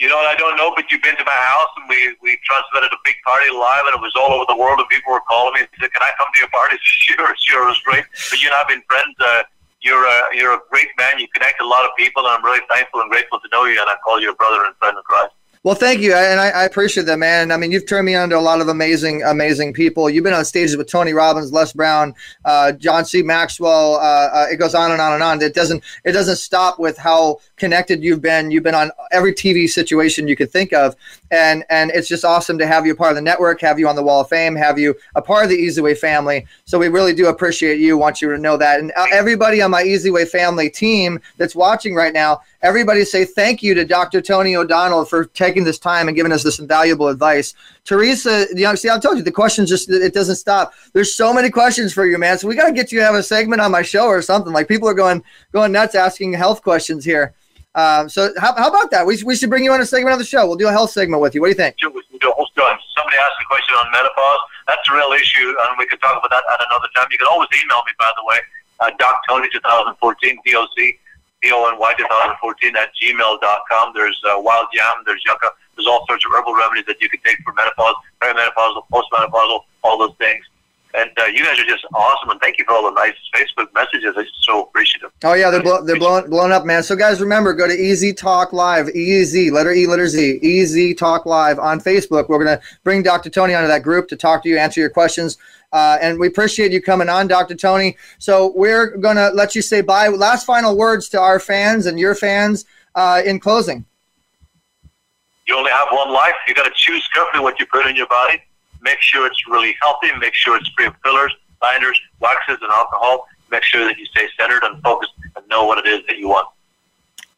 You 0.01 0.09
know, 0.09 0.17
I 0.17 0.33
don't 0.33 0.57
know, 0.57 0.73
but 0.73 0.89
you've 0.89 1.05
been 1.05 1.21
to 1.21 1.29
my 1.29 1.41
house 1.45 1.69
and 1.77 1.85
we, 1.85 2.17
we 2.25 2.41
transmitted 2.41 2.89
a 2.89 2.97
big 3.05 3.21
party 3.21 3.53
live 3.53 3.85
and 3.85 3.93
it 3.93 4.01
was 4.01 4.17
all 4.17 4.33
over 4.33 4.49
the 4.49 4.57
world 4.57 4.81
and 4.81 4.89
people 4.89 5.13
were 5.13 5.21
calling 5.29 5.53
me 5.53 5.61
and 5.61 5.69
said, 5.77 5.93
can 5.93 6.01
I 6.01 6.09
come 6.17 6.33
to 6.33 6.39
your 6.41 6.49
party? 6.49 6.81
Sure, 6.81 7.29
sure, 7.37 7.69
it 7.69 7.77
was 7.77 7.81
great. 7.85 8.09
But 8.33 8.41
you 8.41 8.49
and 8.49 8.57
I 8.57 8.65
have 8.65 8.73
been 8.73 8.81
friends. 8.89 9.13
Uh, 9.21 9.45
you're 9.85 10.01
a, 10.01 10.19
you're 10.33 10.57
a 10.57 10.61
great 10.73 10.89
man. 10.97 11.21
You 11.21 11.29
connect 11.37 11.61
a 11.61 11.69
lot 11.69 11.85
of 11.85 11.93
people 12.01 12.25
and 12.25 12.33
I'm 12.33 12.41
really 12.41 12.65
thankful 12.73 13.05
and 13.05 13.13
grateful 13.13 13.45
to 13.45 13.49
know 13.53 13.69
you 13.69 13.77
and 13.77 13.93
I 13.93 14.01
call 14.01 14.17
you 14.17 14.33
a 14.33 14.35
brother 14.41 14.65
and 14.65 14.73
friend 14.81 14.97
of 14.97 15.05
Christ. 15.05 15.37
Well, 15.63 15.75
thank 15.75 16.01
you, 16.01 16.15
and 16.15 16.41
I, 16.41 16.49
I, 16.49 16.65
appreciate 16.65 17.05
that, 17.05 17.19
man. 17.19 17.53
I 17.53 17.59
mean, 17.59 17.71
you've 17.71 17.85
turned 17.87 18.07
me 18.07 18.15
on 18.15 18.31
to 18.31 18.39
a 18.39 18.41
lot 18.41 18.63
of 18.63 18.69
amazing, 18.69 19.23
amazing 19.25 19.75
people. 19.75 20.09
You've 20.09 20.25
been 20.25 20.33
on 20.33 20.47
stages 20.47 20.75
with 20.75 20.89
Tony 20.89 21.13
Robbins, 21.13 21.53
Les 21.53 21.75
Brown, 21.75 22.15
uh, 22.47 22.73
John 22.73 23.05
C. 23.05 23.21
Maxwell. 23.21 23.97
Uh, 23.97 23.99
uh, 24.33 24.47
it 24.51 24.57
goes 24.57 24.75
on 24.75 24.91
and 24.91 25.03
on 25.03 25.13
and 25.13 25.23
on. 25.23 25.43
It 25.43 25.53
doesn't, 25.53 25.85
it 26.07 26.13
doesn't 26.13 26.37
stop 26.37 26.79
with 26.79 26.97
how 26.97 27.41
connected 27.57 28.03
you've 28.03 28.23
been. 28.23 28.51
You've 28.51 28.63
been 28.63 28.75
on 28.75 28.91
every 29.13 29.35
TV 29.35 29.69
situation 29.69 30.27
you 30.27 30.35
could 30.35 30.51
think 30.51 30.73
of, 30.73 30.97
and 31.31 31.63
and 31.69 31.91
it's 31.91 32.09
just 32.09 32.25
awesome 32.25 32.57
to 32.57 32.67
have 32.67 32.87
you 32.87 32.93
a 32.93 32.97
part 32.97 33.11
of 33.11 33.17
the 33.17 33.23
network, 33.23 33.61
have 33.61 33.79
you 33.79 33.87
on 33.87 33.97
the 33.97 34.03
Wall 34.03 34.23
of 34.23 34.31
Fame, 34.31 34.57
have 34.57 34.79
you 34.79 34.95
a 35.15 35.21
part 35.21 35.45
of 35.45 35.51
the 35.51 35.57
Easy 35.57 35.83
Way 35.83 35.95
family. 35.95 36.47
So 36.65 36.79
we 36.79 36.89
really 36.89 37.13
do 37.13 37.27
appreciate 37.27 37.81
you. 37.81 37.99
Want 37.99 38.23
you 38.23 38.31
to 38.31 38.39
know 38.39 38.57
that, 38.57 38.81
and 38.81 38.93
uh, 38.97 39.09
everybody 39.13 39.61
on 39.61 39.71
my 39.71 39.83
Easy 39.83 40.11
Way 40.11 40.25
family 40.25 40.71
team 40.71 41.21
that's 41.37 41.55
watching 41.55 41.95
right 41.95 42.15
now 42.15 42.41
everybody 42.63 43.05
say 43.05 43.25
thank 43.25 43.63
you 43.63 43.75
to 43.75 43.85
Dr. 43.85 44.21
Tony 44.21 44.57
O'Donnell 44.57 45.05
for 45.05 45.25
taking 45.27 45.65
this 45.65 45.79
time 45.79 46.09
and 46.09 46.17
giving 46.17 46.33
us 46.33 46.43
this 46.43 46.59
invaluable 46.59 47.09
advice. 47.09 47.55
Teresa, 47.85 48.47
you 48.55 48.65
know, 48.65 48.75
see, 48.75 48.91
I 48.91 48.99
told 48.99 49.17
you 49.17 49.23
the 49.23 49.33
questions 49.33 49.69
just 49.69 49.91
it 49.91 50.15
doesn't 50.15 50.37
stop. 50.37 50.73
There's 50.93 51.15
so 51.15 51.33
many 51.33 51.51
questions 51.51 51.93
for 51.93 52.07
you, 52.07 52.19
man. 52.19 52.39
So 52.39 52.49
we 52.49 52.55
got 52.55 52.67
to 52.67 52.73
get 52.73 52.93
you 52.93 52.99
to 53.01 53.05
have 53.05 53.15
a 53.15 53.23
segment 53.23 53.61
on 53.61 53.71
my 53.71 53.83
show 53.83 54.07
or 54.07 54.23
something. 54.23 54.53
Like 54.53 54.69
people 54.69 54.89
are 54.89 54.95
going 54.95 55.23
going 55.53 55.73
nuts 55.73 55.95
asking 55.95 56.33
health 56.35 56.63
questions 56.63 57.05
here. 57.05 57.35
Um, 57.75 58.09
so 58.09 58.33
how, 58.37 58.55
how 58.57 58.69
about 58.69 58.91
that? 58.91 59.07
We, 59.07 59.23
we 59.23 59.37
should 59.37 59.49
bring 59.49 59.63
you 59.63 59.73
on 59.73 59.81
a 59.81 59.87
segment 59.87 60.13
of 60.13 60.19
the 60.19 60.25
show. 60.25 60.47
We'll 60.47 60.57
do 60.57 60.67
a 60.67 60.73
health 60.73 60.91
segment 60.91 61.23
with 61.23 61.35
you. 61.35 61.41
What 61.41 61.47
do 61.47 61.51
you 61.51 61.57
think? 61.57 61.77
Somebody 62.99 63.17
asked 63.17 63.39
a 63.41 63.47
question 63.47 63.75
on 63.77 63.91
menopause. 63.93 64.43
That's 64.67 64.83
a 64.91 64.95
real 64.95 65.13
issue, 65.13 65.49
and 65.49 65.79
we 65.79 65.87
could 65.87 66.01
talk 66.01 66.19
about 66.19 66.31
that 66.31 66.43
at 66.53 66.67
another 66.67 66.89
time. 66.95 67.07
You 67.11 67.19
can 67.19 67.29
always 67.31 67.49
email 67.63 67.83
me, 67.87 67.93
by 67.99 68.11
the 68.17 68.25
way, 68.27 68.39
uh, 68.81 68.91
Doc 68.99 69.23
Tony 69.29 69.49
2014, 69.53 70.39
DOC, 70.47 70.95
D-O-N-Y 71.43 71.95
2014 71.97 72.77
at 72.77 72.91
gmail.com. 73.01 73.93
There's 73.95 74.21
uh, 74.29 74.41
wild 74.41 74.67
yam, 74.75 75.03
there's 75.07 75.23
yucca, 75.25 75.51
there's 75.77 75.87
all 75.87 76.05
sorts 76.07 76.25
of 76.27 76.33
herbal 76.33 76.55
remedies 76.55 76.85
that 76.87 77.01
you 77.01 77.09
can 77.09 77.21
take 77.25 77.39
for 77.45 77.53
menopause, 77.55 77.95
perimenopausal, 78.21 78.85
postmenopausal, 78.93 79.61
all 79.83 79.99
those 79.99 80.17
things. 80.19 80.45
And 80.93 81.11
uh, 81.21 81.27
you 81.27 81.45
guys 81.45 81.59
are 81.59 81.65
just 81.65 81.85
awesome, 81.95 82.31
and 82.31 82.41
thank 82.41 82.59
you 82.59 82.65
for 82.65 82.75
all 82.75 82.83
the 82.83 82.91
nice 82.91 83.15
Facebook 83.35 83.73
messages. 83.75 84.15
I'm 84.17 84.27
so 84.41 84.65
appreciative. 84.65 85.13
Oh 85.23 85.35
yeah, 85.35 85.51
they're 85.51 85.63
blow, 85.63 85.85
they're 85.85 85.99
blowing 85.99 86.29
blown 86.29 86.51
up, 86.51 86.65
man. 86.65 86.83
So 86.83 86.97
guys, 86.97 87.21
remember, 87.21 87.53
go 87.53 87.69
to 87.69 87.73
Easy 87.73 88.13
Talk 88.13 88.53
Live, 88.53 88.89
Easy 88.91 89.51
letter 89.51 89.73
E 89.73 89.87
letter 89.87 90.09
Z, 90.09 90.41
Easy 90.43 90.93
Talk 90.93 91.27
Live 91.27 91.61
on 91.61 91.81
Facebook. 91.81 92.29
We're 92.29 92.43
gonna 92.45 92.61
bring 92.83 93.05
Dr. 93.05 93.31
Tony 93.31 93.55
onto 93.55 93.69
that 93.69 93.85
group 93.85 94.09
to 94.09 94.17
talk 94.17 94.43
to 94.43 94.49
you, 94.49 94.59
answer 94.59 94.81
your 94.81 94.91
questions. 94.91 95.39
Uh, 95.73 95.99
and 96.03 96.19
we 96.19 96.27
appreciate 96.27 96.73
you 96.73 96.83
coming 96.83 97.09
on, 97.09 97.29
Dr. 97.29 97.55
Tony. 97.55 97.97
So 98.19 98.53
we're 98.57 98.97
gonna 98.97 99.31
let 99.31 99.55
you 99.55 99.63
say 99.63 99.83
bye. 99.83 100.09
Last 100.09 100.45
final 100.45 100.77
words 100.77 101.09
to 101.11 101.21
our 101.21 101.39
fans 101.39 101.87
and 101.87 102.01
your 102.01 102.17
fans 102.17 102.65
uh, 102.97 103.23
in 103.25 103.39
closing. 103.39 103.85
You 105.47 105.57
only 105.57 105.71
have 105.73 105.89
one 105.91 106.13
life. 106.13 106.35
You 106.47 106.55
got 106.55 106.65
to 106.65 106.73
choose 106.77 107.09
carefully 107.13 107.43
what 107.43 107.59
you 107.59 107.67
put 107.67 107.85
in 107.87 107.97
your 107.97 108.07
body. 108.07 108.41
Make 108.83 109.01
sure 109.01 109.27
it's 109.27 109.47
really 109.49 109.77
healthy. 109.81 110.09
Make 110.19 110.35
sure 110.35 110.57
it's 110.57 110.69
free 110.71 110.87
of 110.87 110.95
fillers, 111.05 111.35
binders, 111.61 112.01
waxes, 112.21 112.59
and 112.61 112.71
alcohol. 112.71 113.29
Make 113.51 113.63
sure 113.63 113.85
that 113.85 113.99
you 113.99 114.07
stay 114.07 114.29
centered 114.39 114.63
and 114.63 114.83
focused 114.83 115.13
and 115.37 115.47
know 115.49 115.65
what 115.65 115.85
it 115.85 115.89
is 115.89 116.07
that 116.07 116.19
you 116.19 116.29
want. 116.29 116.49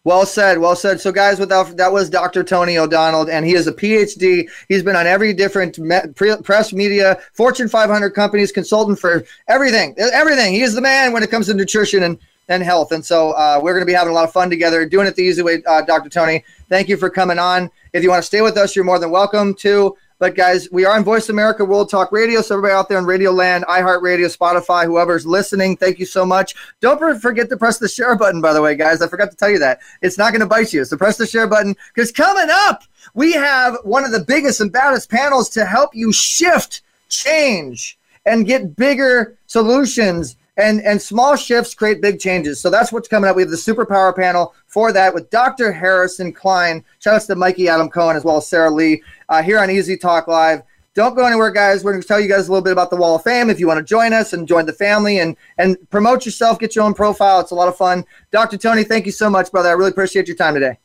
Well 0.05 0.26
said, 0.26 0.59
well 0.59 0.74
said. 0.74 1.01
So, 1.01 1.12
guys, 1.12 1.38
without 1.38 1.76
that 1.76 1.93
was 1.93 2.11
Dr. 2.11 2.43
Tony 2.43 2.76
O'Donnell, 2.76 3.30
and 3.30 3.47
he 3.47 3.55
is 3.55 3.68
a 3.68 3.72
PhD. 3.72 4.51
He's 4.68 4.82
been 4.82 4.97
on 4.97 5.07
every 5.07 5.32
different 5.32 5.78
me, 5.78 5.97
pre, 6.16 6.36
press, 6.38 6.72
media, 6.72 7.20
Fortune 7.34 7.68
500 7.68 8.11
companies, 8.11 8.51
consultant 8.51 8.99
for 8.99 9.24
everything, 9.47 9.95
everything. 9.99 10.55
He 10.55 10.62
is 10.62 10.74
the 10.74 10.80
man 10.80 11.12
when 11.12 11.22
it 11.22 11.30
comes 11.30 11.47
to 11.47 11.55
nutrition 11.55 12.03
and 12.03 12.18
and 12.49 12.64
health. 12.64 12.90
And 12.90 13.05
so, 13.05 13.30
uh, 13.32 13.61
we're 13.62 13.74
going 13.74 13.82
to 13.82 13.86
be 13.86 13.93
having 13.93 14.11
a 14.11 14.14
lot 14.14 14.24
of 14.24 14.32
fun 14.32 14.51
together, 14.51 14.84
doing 14.84 15.07
it 15.07 15.14
the 15.14 15.22
easy 15.22 15.40
way. 15.40 15.62
Uh, 15.64 15.82
Dr. 15.82 16.09
Tony, 16.09 16.45
thank 16.68 16.88
you 16.88 16.97
for 16.97 17.09
coming 17.09 17.38
on. 17.38 17.70
If 17.93 18.03
you 18.03 18.11
want 18.11 18.22
to 18.22 18.26
stay 18.26 18.40
with 18.40 18.57
us, 18.57 18.74
you're 18.74 18.84
more 18.84 18.99
than 18.99 19.12
welcome 19.12 19.55
to. 19.57 19.97
But 20.23 20.37
guys, 20.37 20.70
we 20.70 20.85
are 20.85 20.95
on 20.95 21.03
Voice 21.03 21.31
America 21.31 21.64
World 21.64 21.91
Talk 21.91 22.12
Radio. 22.12 22.43
So 22.43 22.55
everybody 22.55 22.75
out 22.75 22.89
there 22.89 22.97
in 22.97 23.07
Radio 23.07 23.33
Land, 23.33 23.64
iHeartRadio, 23.64 24.27
Spotify, 24.33 24.85
whoever's 24.85 25.27
listening, 25.27 25.77
thank 25.77 25.99
you 25.99 26.07
so 26.07 26.25
much. 26.25 26.55
Don't 26.79 27.20
forget 27.20 27.49
to 27.49 27.57
press 27.57 27.79
the 27.79 27.89
share 27.89 28.14
button, 28.14 28.41
by 28.41 28.53
the 28.53 28.62
way, 28.62 28.77
guys. 28.77 29.03
I 29.03 29.09
forgot 29.09 29.33
to 29.33 29.37
tell 29.37 29.51
you 29.51 29.59
that. 29.59 29.81
It's 30.01 30.18
not 30.18 30.31
going 30.31 30.39
to 30.39 30.47
bite 30.47 30.73
you. 30.73 30.85
So 30.85 30.97
press 30.97 31.16
the 31.16 31.27
share 31.27 31.49
button 31.49 31.75
because 31.93 32.12
coming 32.12 32.47
up, 32.49 32.85
we 33.14 33.33
have 33.33 33.79
one 33.83 34.05
of 34.05 34.12
the 34.12 34.20
biggest 34.20 34.61
and 34.61 34.70
baddest 34.70 35.11
panels 35.11 35.49
to 35.49 35.64
help 35.64 35.91
you 35.93 36.12
shift, 36.12 36.83
change, 37.09 37.99
and 38.25 38.47
get 38.47 38.77
bigger 38.77 39.37
solutions 39.49 40.37
and 40.57 40.80
and 40.82 41.00
small 41.00 41.36
shifts 41.36 41.74
create 41.74 42.03
big 42.03 42.20
changes. 42.20 42.61
So 42.61 42.70
that's 42.70 42.92
what's 42.92 43.09
coming 43.09 43.28
up. 43.28 43.36
We 43.36 43.42
have 43.42 43.50
the 43.50 43.57
superpower 43.57 44.14
panel 44.14 44.55
for 44.66 44.92
that 44.92 45.14
with 45.14 45.30
Dr. 45.30 45.72
Harrison 45.72 46.32
Klein. 46.32 46.84
Shout 46.98 47.14
out 47.14 47.22
to 47.22 47.34
Mikey 47.34 47.68
Adam 47.68 47.88
Cohen 47.88 48.16
as 48.16 48.24
well 48.24 48.36
as 48.36 48.46
Sarah 48.46 48.70
Lee 48.70 49.03
uh, 49.28 49.42
here 49.42 49.59
on 49.59 49.70
Easy 49.70 49.96
Talk 49.96 50.28
Live. 50.28 50.62
Don't 50.94 51.14
go 51.14 51.24
anywhere, 51.24 51.50
guys. 51.50 51.82
We're 51.82 51.92
going 51.92 52.03
to 52.03 52.09
tell 52.09 52.20
you 52.20 52.28
guys 52.28 52.48
a 52.48 52.53
little 52.53 52.62
bit 52.62 52.72
about 52.72 52.90
the 52.90 52.96
Wall 52.96 53.16
of 53.16 53.22
Fame. 53.22 53.48
If 53.48 53.59
you 53.59 53.66
want 53.66 53.78
to 53.78 53.84
join 53.84 54.12
us 54.12 54.34
and 54.34 54.46
join 54.46 54.66
the 54.66 54.74
family 54.74 55.20
and 55.20 55.36
and 55.57 55.78
promote 55.90 56.26
yourself, 56.26 56.59
get 56.59 56.76
your 56.76 56.84
own 56.84 56.92
profile. 56.92 57.40
It's 57.40 57.50
a 57.50 57.55
lot 57.55 57.68
of 57.68 57.76
fun. 57.76 58.05
Dr. 58.30 58.59
Tony, 58.59 58.84
thank 58.84 59.07
you 59.07 59.12
so 59.12 59.30
much, 59.30 59.50
brother. 59.50 59.70
I 59.70 59.72
really 59.72 59.90
appreciate 59.90 60.28
your 60.28 60.36
time 60.36 60.55
today. 60.55 60.78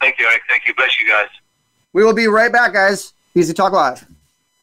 Thank 0.00 0.18
you, 0.18 0.26
Eric. 0.26 0.42
Thank 0.48 0.66
you. 0.66 0.74
Bless 0.74 0.98
you 0.98 1.08
guys. 1.08 1.28
We 1.92 2.04
will 2.04 2.14
be 2.14 2.26
right 2.26 2.50
back, 2.50 2.72
guys. 2.72 3.12
Easy 3.34 3.52
Talk 3.52 3.72
Live. 3.72 4.06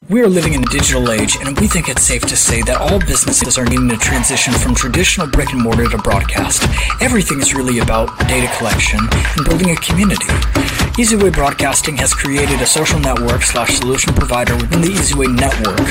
We 0.08 0.22
are 0.22 0.28
living 0.28 0.54
in 0.54 0.64
a 0.64 0.66
digital 0.68 1.12
age, 1.12 1.38
and 1.42 1.60
we 1.60 1.68
think 1.68 1.90
it's 1.90 2.04
safe 2.04 2.22
to 2.22 2.38
say 2.38 2.62
that 2.64 2.78
all 2.78 3.00
businesses 3.00 3.58
are 3.58 3.66
needing 3.66 3.90
to 3.90 3.98
transition 3.98 4.54
from 4.54 4.74
traditional 4.74 5.28
brick 5.28 5.52
and 5.52 5.62
mortar 5.62 5.88
to 5.90 5.98
broadcast. 5.98 6.64
Everything 7.02 7.42
is 7.42 7.54
really 7.54 7.80
about 7.80 8.18
data 8.20 8.52
collection 8.58 9.00
and 9.02 9.46
building 9.46 9.72
a 9.72 9.76
community. 9.76 10.79
EasyWay 11.00 11.32
Broadcasting 11.32 11.96
has 11.96 12.14
created 12.14 12.60
a 12.60 12.66
social 12.66 13.00
network 13.00 13.42
slash 13.44 13.78
solution 13.78 14.14
provider 14.14 14.54
within 14.58 14.82
the 14.82 14.90
EasyWay 14.90 15.34
network 15.34 15.88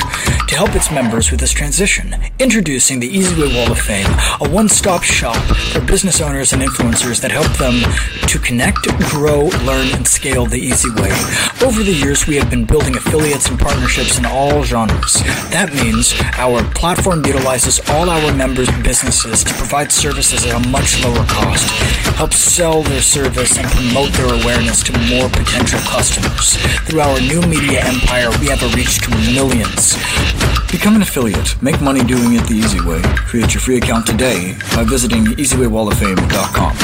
to 0.47 0.55
help 0.55 0.75
its 0.75 0.91
members 0.91 1.31
with 1.31 1.39
this 1.39 1.51
transition. 1.51 2.13
Introducing 2.37 2.99
the 2.99 3.09
EasyWay 3.09 3.55
Wall 3.55 3.71
of 3.71 3.79
Fame, 3.79 4.05
a 4.39 4.47
one-stop 4.47 5.01
shop 5.01 5.35
for 5.73 5.81
business 5.81 6.21
owners 6.21 6.53
and 6.53 6.61
influencers 6.61 7.19
that 7.21 7.31
help 7.31 7.49
them 7.57 7.81
to 8.27 8.37
connect, 8.37 8.85
grow, 9.09 9.49
learn, 9.65 9.87
and 9.95 10.07
scale 10.07 10.45
the 10.45 10.59
easy 10.59 10.91
way. 10.91 11.09
Over 11.65 11.81
the 11.81 11.91
years, 11.91 12.27
we 12.27 12.35
have 12.35 12.51
been 12.51 12.65
building 12.65 12.95
affiliates 12.95 13.49
and 13.49 13.59
partnerships 13.59 14.19
in 14.19 14.27
all 14.27 14.63
genres. 14.63 15.15
That 15.49 15.73
means 15.73 16.13
our 16.37 16.63
platform 16.75 17.25
utilizes 17.25 17.79
all 17.89 18.11
our 18.11 18.31
members' 18.35 18.69
businesses 18.83 19.43
to 19.43 19.55
provide 19.55 19.91
services 19.91 20.45
at 20.45 20.53
a 20.53 20.69
much 20.69 21.03
lower 21.03 21.25
cost, 21.25 21.67
help 22.13 22.31
sell 22.31 22.83
their 22.83 23.01
service 23.01 23.57
and 23.57 23.67
promote 23.69 24.13
their 24.13 24.31
awareness 24.39 24.83
to 24.83 24.98
more 25.07 25.29
potential 25.29 25.79
customers. 25.81 26.57
Through 26.87 27.01
our 27.01 27.19
new 27.21 27.41
media 27.41 27.85
empire, 27.85 28.29
we 28.39 28.47
have 28.47 28.61
a 28.63 28.69
reach 28.75 28.99
to 29.01 29.09
millions. 29.33 29.95
Become 30.71 30.95
an 30.95 31.01
affiliate. 31.01 31.61
Make 31.61 31.79
money 31.81 32.03
doing 32.03 32.33
it 32.33 32.45
the 32.47 32.55
easy 32.55 32.81
way. 32.81 33.01
Create 33.29 33.53
your 33.53 33.61
free 33.61 33.77
account 33.77 34.05
today 34.05 34.55
by 34.75 34.83
visiting 34.83 35.25
easywaywalloffame.com. 35.25 36.75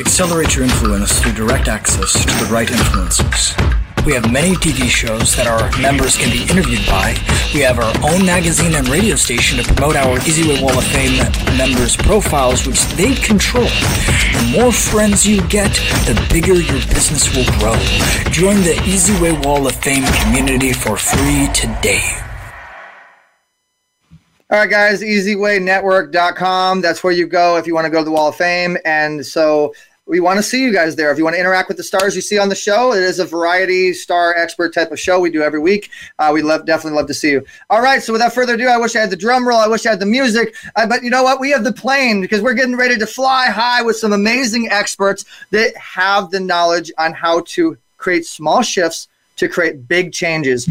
Accelerate 0.00 0.54
your 0.54 0.64
influence 0.64 1.18
through 1.20 1.32
direct 1.32 1.68
access 1.68 2.12
to 2.12 2.44
the 2.44 2.50
right 2.52 2.68
influencers. 2.68 3.79
We 4.06 4.14
have 4.14 4.32
many 4.32 4.54
TV 4.54 4.88
shows 4.88 5.36
that 5.36 5.46
our 5.46 5.70
members 5.78 6.16
can 6.16 6.30
be 6.30 6.42
interviewed 6.50 6.86
by. 6.86 7.14
We 7.52 7.60
have 7.60 7.78
our 7.78 7.92
own 8.02 8.24
magazine 8.24 8.74
and 8.74 8.88
radio 8.88 9.14
station 9.14 9.58
to 9.58 9.74
promote 9.74 9.94
our 9.94 10.18
EasyWay 10.20 10.62
Wall 10.62 10.78
of 10.78 10.84
Fame 10.84 11.18
members' 11.58 11.96
profiles, 11.96 12.66
which 12.66 12.82
they 12.96 13.14
control. 13.14 13.64
The 13.64 14.56
more 14.56 14.72
friends 14.72 15.26
you 15.26 15.46
get, 15.48 15.72
the 16.06 16.16
bigger 16.32 16.54
your 16.54 16.80
business 16.88 17.28
will 17.36 17.44
grow. 17.58 17.76
Join 18.32 18.56
the 18.62 18.74
EasyWay 18.88 19.44
Wall 19.44 19.66
of 19.66 19.74
Fame 19.76 20.04
community 20.22 20.72
for 20.72 20.96
free 20.96 21.48
today. 21.52 22.00
All 24.50 24.58
right, 24.58 24.68
guys, 24.68 25.02
easywaynetwork.com. 25.02 26.80
That's 26.80 27.04
where 27.04 27.12
you 27.12 27.26
go 27.26 27.56
if 27.56 27.68
you 27.68 27.74
want 27.74 27.84
to 27.84 27.90
go 27.90 27.98
to 27.98 28.04
the 28.04 28.10
Wall 28.10 28.30
of 28.30 28.34
Fame. 28.36 28.76
And 28.84 29.24
so 29.24 29.74
we 30.10 30.18
want 30.18 30.38
to 30.38 30.42
see 30.42 30.60
you 30.60 30.72
guys 30.72 30.96
there. 30.96 31.12
If 31.12 31.18
you 31.18 31.24
want 31.24 31.34
to 31.34 31.40
interact 31.40 31.68
with 31.68 31.76
the 31.76 31.84
stars 31.84 32.16
you 32.16 32.20
see 32.20 32.36
on 32.36 32.48
the 32.48 32.56
show, 32.56 32.92
it 32.92 33.02
is 33.04 33.20
a 33.20 33.24
variety 33.24 33.92
star 33.92 34.34
expert 34.34 34.74
type 34.74 34.90
of 34.90 34.98
show 34.98 35.20
we 35.20 35.30
do 35.30 35.40
every 35.40 35.60
week. 35.60 35.88
Uh, 36.18 36.32
we 36.34 36.42
love 36.42 36.66
definitely 36.66 36.96
love 36.96 37.06
to 37.06 37.14
see 37.14 37.30
you. 37.30 37.46
All 37.70 37.80
right, 37.80 38.02
so 38.02 38.12
without 38.12 38.32
further 38.32 38.54
ado, 38.54 38.66
I 38.66 38.76
wish 38.76 38.96
I 38.96 39.00
had 39.00 39.10
the 39.10 39.16
drum 39.16 39.46
roll. 39.46 39.60
I 39.60 39.68
wish 39.68 39.86
I 39.86 39.90
had 39.90 40.00
the 40.00 40.06
music. 40.06 40.56
Uh, 40.74 40.88
but 40.88 41.04
you 41.04 41.10
know 41.10 41.22
what? 41.22 41.38
We 41.38 41.50
have 41.50 41.62
the 41.62 41.72
plane 41.72 42.20
because 42.20 42.42
we're 42.42 42.54
getting 42.54 42.76
ready 42.76 42.98
to 42.98 43.06
fly 43.06 43.46
high 43.46 43.82
with 43.82 43.98
some 43.98 44.12
amazing 44.12 44.68
experts 44.68 45.24
that 45.52 45.76
have 45.76 46.32
the 46.32 46.40
knowledge 46.40 46.90
on 46.98 47.12
how 47.12 47.42
to 47.42 47.78
create 47.96 48.26
small 48.26 48.62
shifts 48.62 49.06
to 49.36 49.48
create 49.48 49.86
big 49.86 50.12
changes. 50.12 50.68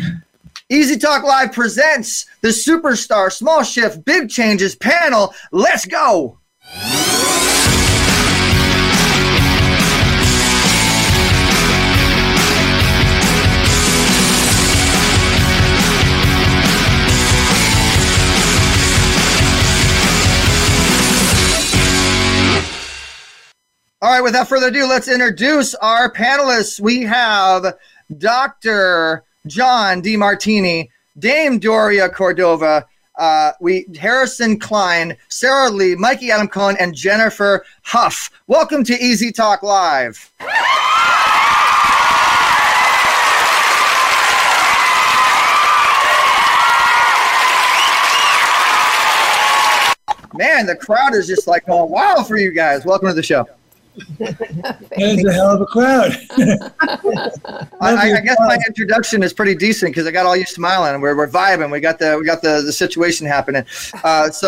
Easy 0.68 0.98
Talk 0.98 1.24
Live 1.24 1.54
presents 1.54 2.26
the 2.42 2.50
Superstar 2.50 3.32
Small 3.32 3.64
Shift 3.64 4.04
Big 4.04 4.30
Changes 4.30 4.76
panel. 4.76 5.34
Let's 5.54 5.86
go. 5.86 6.40
All 24.02 24.10
right, 24.10 24.22
without 24.22 24.48
further 24.48 24.68
ado, 24.68 24.88
let's 24.88 25.10
introduce 25.10 25.76
our 25.76 26.10
panelists. 26.10 26.80
We 26.80 27.02
have 27.02 27.76
Dr. 28.18 29.26
John 29.46 30.02
Demartini, 30.02 30.88
Dame 31.18 31.60
Doria 31.60 32.08
Cordova, 32.08 32.86
uh, 33.18 33.52
we 33.60 33.88
Harrison 34.00 34.58
Klein, 34.58 35.18
Sarah 35.28 35.70
Lee, 35.70 35.96
Mikey 35.96 36.32
Adam 36.32 36.48
Cohen, 36.48 36.78
and 36.80 36.96
Jennifer 36.96 37.66
Huff. 37.84 38.32
Welcome 38.48 38.86
to 38.86 38.94
Easy 38.94 39.34
Talk 39.34 39.64
Live. 39.64 40.32
Man, 50.34 50.66
the 50.66 50.78
crowd 50.80 51.16
is 51.16 51.28
just 51.28 51.48
like 51.48 51.66
going 51.66 51.92
wild 51.92 52.30
for 52.30 52.38
you 52.38 52.52
guys. 52.52 52.86
Welcome 52.86 53.10
to 53.10 53.14
the 53.14 53.22
show. 53.22 53.46
It's 54.20 55.26
a 55.26 55.34
hell 55.34 55.52
of 55.52 55.62
a 55.62 55.66
crowd. 55.66 56.12
I, 57.82 58.12
I, 58.18 58.22
guess 58.22 58.38
my 58.40 58.58
introduction 58.68 59.24
is 59.24 59.34
pretty 59.34 59.56
decent 59.56 59.92
because 59.92 60.08
I 60.08 60.12
got 60.12 60.26
all 60.26 60.36
you 60.36 60.46
smiling 60.46 60.94
and 60.94 61.02
we're, 61.02 61.16
we're 61.16 61.30
vibing. 61.30 61.72
We 61.72 61.80
got 61.80 62.00
the 62.00 62.18
we 62.20 62.26
got 62.26 62.42
the, 62.42 62.62
the 62.62 62.74
situation 62.74 63.28
happening. 63.28 63.66
Uh, 64.04 64.30
so, 64.30 64.48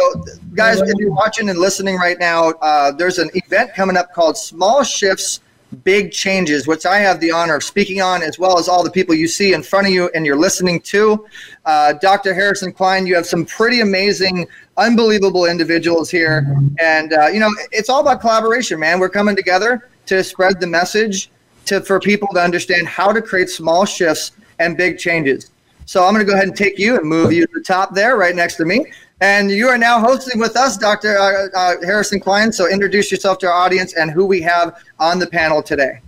guys, 0.54 0.82
if 0.82 0.93
you're 0.97 1.12
watching 1.12 1.49
and 1.49 1.60
listening 1.60 1.95
right 1.95 2.20
now, 2.20 2.49
uh, 2.62 2.91
there's 2.91 3.18
an 3.18 3.30
event 3.34 3.74
coming 3.74 3.97
up 3.97 4.14
called 4.14 4.38
Small 4.38 4.84
Shifts 4.84 5.41
big 5.84 6.12
changes, 6.12 6.68
which 6.68 6.86
I 6.86 6.97
have 6.99 7.20
the 7.20 7.32
honor 7.32 7.56
of 7.56 7.64
speaking 7.64 8.02
on, 8.02 8.22
as 8.22 8.38
well 8.38 8.60
as 8.60 8.68
all 8.68 8.84
the 8.84 8.91
people 8.91 9.16
you 9.16 9.28
see 9.28 9.54
in 9.54 9.64
front 9.64 9.88
of 9.88 9.93
you 9.93 10.10
and 10.14 10.26
you're 10.26 10.38
listening 10.38 10.82
to. 10.82 11.26
Uh, 11.66 11.93
Dr. 11.93 12.34
Harrison 12.34 12.72
Klein, 12.72 13.08
you 13.08 13.16
have 13.16 13.26
some 13.26 13.45
pretty 13.45 13.82
amazing, 13.82 14.47
unbelievable 14.78 15.45
individuals 15.45 16.09
here. 16.09 16.55
And, 16.80 17.13
uh, 17.13 17.28
you 17.28 17.39
know, 17.39 17.49
it's 17.72 17.89
all 17.89 18.01
about 18.01 18.22
collaboration, 18.22 18.80
man. 18.80 18.99
We're 18.99 19.09
coming 19.09 19.36
together 19.36 19.89
to 20.07 20.24
spread 20.24 20.59
the 20.59 20.67
message 20.67 21.30
to, 21.65 21.82
for 21.82 21.99
people 21.99 22.28
to 22.34 22.41
understand 22.41 22.88
how 22.88 23.11
to 23.11 23.22
create 23.22 23.49
small 23.49 23.86
shifts 23.86 24.32
and 24.59 24.78
big 24.78 24.97
changes. 24.97 25.51
So 25.86 26.05
I'm 26.05 26.13
going 26.13 26.26
to 26.26 26.30
go 26.30 26.36
ahead 26.36 26.47
and 26.47 26.55
take 26.55 26.80
you 26.80 26.97
and 26.97 27.07
move 27.07 27.34
you 27.34 27.45
to 27.45 27.51
the 27.53 27.61
top 27.61 27.93
there, 27.93 28.15
right 28.15 28.36
next 28.36 28.55
to 28.57 28.65
me. 28.65 28.86
And 29.19 29.51
you 29.51 29.67
are 29.67 29.78
now 29.78 29.99
hosting 29.99 30.39
with 30.39 30.55
us, 30.55 30.78
Dr. 30.78 31.17
Uh, 31.17 31.47
uh, 31.55 31.76
Harrison 31.84 32.19
Klein. 32.19 32.51
So 32.51 32.69
introduce 32.69 33.11
yourself 33.11 33.38
to 33.39 33.47
our 33.47 33.53
audience 33.53 33.95
and 33.95 34.09
who 34.09 34.26
we 34.26 34.41
have 34.41 34.82
on 34.99 35.19
the 35.19 35.28
panel 35.28 35.61
today. 35.61 36.01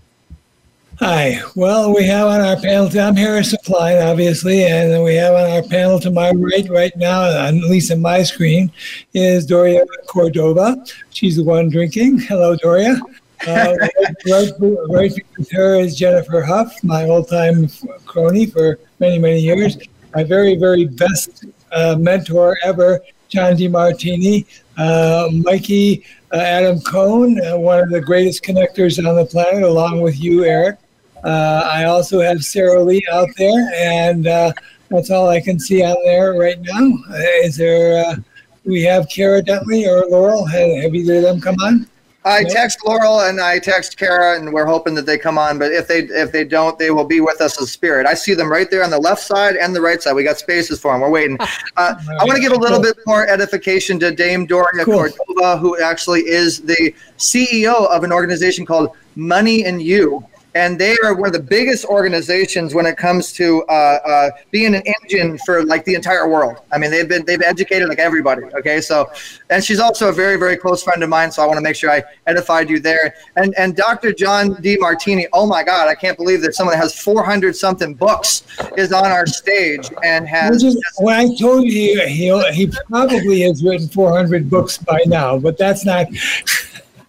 Hi. 1.00 1.42
Well, 1.56 1.94
we 1.94 2.06
have 2.06 2.28
on 2.28 2.40
our 2.40 2.56
panel, 2.56 2.88
I'm 3.00 3.16
Harrison 3.16 3.58
Klein, 3.66 3.98
obviously, 3.98 4.64
and 4.64 5.04
we 5.04 5.16
have 5.16 5.34
on 5.34 5.50
our 5.50 5.64
panel 5.64 6.00
to 6.00 6.12
my 6.12 6.30
right 6.32 6.70
right 6.70 6.96
now, 6.96 7.48
at 7.48 7.56
least 7.56 7.92
on 7.92 8.00
my 8.00 8.22
screen, 8.22 8.72
is 9.16 9.48
Doria 9.48 9.84
Cordova. 10.08 10.86
She's 11.10 11.38
the 11.38 11.44
one 11.44 11.70
drinking. 11.70 12.20
Hello, 12.20 12.56
Doria. 12.56 13.02
Uh, 13.48 13.76
right, 14.28 14.52
right 14.88 15.14
with 15.38 15.52
her 15.52 15.80
is 15.80 15.98
Jennifer 15.98 16.42
Huff, 16.44 16.72
my 16.84 17.06
old-time 17.06 17.70
crony 18.06 18.46
for 18.46 18.78
many, 19.00 19.18
many 19.18 19.40
years. 19.40 19.78
My 20.14 20.24
very, 20.24 20.56
very 20.56 20.86
best 20.86 21.46
uh, 21.72 21.96
mentor 22.00 22.56
ever, 22.64 23.02
John 23.30 23.54
Demartini, 23.54 24.46
uh, 24.78 25.28
Mikey 25.32 26.06
Adam 26.34 26.80
Cohen, 26.82 27.40
uh, 27.46 27.58
one 27.58 27.80
of 27.80 27.90
the 27.90 28.02
greatest 28.02 28.44
connectors 28.44 28.98
on 28.98 29.16
the 29.16 29.26
planet, 29.26 29.64
along 29.64 30.02
with 30.02 30.20
you, 30.20 30.46
Eric. 30.46 30.80
Uh, 31.24 31.70
I 31.72 31.86
also 31.86 32.20
have 32.20 32.44
Sarah 32.44 32.84
Lee 32.84 33.06
out 33.12 33.30
there, 33.38 33.72
and 33.78 34.26
that's 34.26 35.10
all 35.10 35.30
I 35.30 35.40
can 35.40 35.60
see 35.60 35.84
on 35.84 35.96
there 36.04 36.34
right 36.34 36.60
now. 36.60 36.98
is 37.44 37.56
there? 37.56 38.18
we 38.66 38.82
have 38.84 39.08
Kara 39.10 39.42
Dentley 39.42 39.88
or 39.88 40.08
Laurel. 40.10 40.46
Have, 40.46 40.84
have 40.84 40.96
either 40.96 41.18
of 41.18 41.24
them 41.24 41.42
come 41.42 41.56
on? 41.62 41.88
I 42.26 42.44
text 42.44 42.80
Laurel 42.86 43.22
and 43.22 43.42
I 43.42 43.60
text 43.60 43.98
Kara, 43.98 44.38
and 44.38 44.54
we're 44.54 44.66
hoping 44.66 44.94
that 44.96 45.06
they 45.06 45.18
come 45.18 45.38
on. 45.38 45.60
But 45.60 45.72
if 45.72 45.88
they 45.88 46.00
if 46.00 46.32
they 46.32 46.46
don't, 46.46 46.80
they 46.80 46.92
will 46.92 47.06
be 47.06 47.20
with 47.20 47.42
us 47.42 47.62
as 47.62 47.72
spirit. 47.72 48.06
I 48.06 48.14
see 48.14 48.34
them 48.34 48.50
right 48.50 48.70
there 48.70 48.84
on 48.84 48.90
the 48.90 49.00
left 49.00 49.22
side 49.22 49.56
and 49.56 49.76
the 49.76 49.82
right 49.82 50.02
side. 50.02 50.14
We 50.14 50.24
got 50.24 50.38
spaces 50.38 50.80
for 50.80 50.94
them. 50.94 51.02
We're 51.02 51.10
waiting. 51.10 51.38
Uh, 51.76 51.96
I 52.20 52.24
want 52.26 52.36
to 52.36 52.42
give 52.42 52.52
a 52.52 52.58
little 52.58 52.80
bit 52.80 52.96
more 53.08 53.28
edification 53.28 54.00
to 54.00 54.12
Dame 54.12 54.46
Doria 54.46 54.86
cool. 54.86 55.10
Cordova, 55.10 55.58
who 55.58 55.82
actually 55.82 56.22
is 56.22 56.62
the 56.62 56.94
CEO 57.18 57.88
of 57.90 58.04
an 58.04 58.12
organization 58.12 58.64
called 58.64 58.96
Money 59.16 59.66
and 59.66 59.82
You 59.82 60.24
and 60.56 60.80
they 60.80 60.96
are 61.04 61.16
one 61.16 61.28
of 61.28 61.34
the 61.34 61.42
biggest 61.42 61.86
organizations 61.86 62.74
when 62.74 62.86
it 62.86 62.98
comes 62.98 63.34
to 63.34 63.64
uh, 63.64 63.72
uh, 64.06 64.30
being 64.52 64.76
an 64.76 64.84
engine 65.04 65.38
for 65.46 65.64
like 65.66 65.84
the 65.86 65.96
entire 65.96 66.28
world. 66.28 66.58
I 66.72 66.78
mean, 66.78 66.92
they've 66.92 67.08
been 67.08 67.26
they've 67.26 67.42
educated 67.42 67.90
like 67.90 68.00
everybody. 68.00 68.44
Okay, 68.58 68.82
so 68.82 69.10
and 69.50 69.64
she's 69.64 69.80
also 69.80 70.10
a 70.10 70.12
very 70.12 70.38
very 70.38 70.58
close 70.58 70.84
friend 70.84 71.02
of 71.04 71.10
mine, 71.10 71.32
so 71.32 71.42
I 71.44 71.46
want 71.46 71.58
to 71.58 71.62
make 71.62 71.76
sure 71.76 71.92
I 71.92 72.04
edified 72.28 72.70
you 72.70 72.80
there. 72.80 73.16
And 73.36 73.54
and 73.58 73.76
Dr. 73.76 74.14
John 74.14 74.56
Demartini, 74.56 75.26
oh 75.34 75.46
my 75.46 75.64
God, 75.64 75.88
I 75.88 75.96
can't 75.96 76.18
believe 76.18 76.42
that 76.42 76.54
someone 76.54 76.76
that 76.76 76.82
has 76.82 77.00
400 77.00 77.56
something 77.56 77.94
books 77.94 78.44
is 78.78 78.94
on 78.94 79.06
our 79.06 79.26
stage 79.26 79.90
and 80.04 80.28
has. 80.28 80.64
when 80.98 81.16
I 81.16 81.36
told 81.36 81.66
you 81.66 82.06
he 82.08 82.32
he 82.52 82.72
probably 82.88 83.42
has 83.42 83.64
written 83.64 83.88
400 83.88 84.50
books 84.50 84.78
by 84.78 85.02
now, 85.08 85.38
but 85.38 85.58
that's 85.58 85.86
not. 85.86 86.08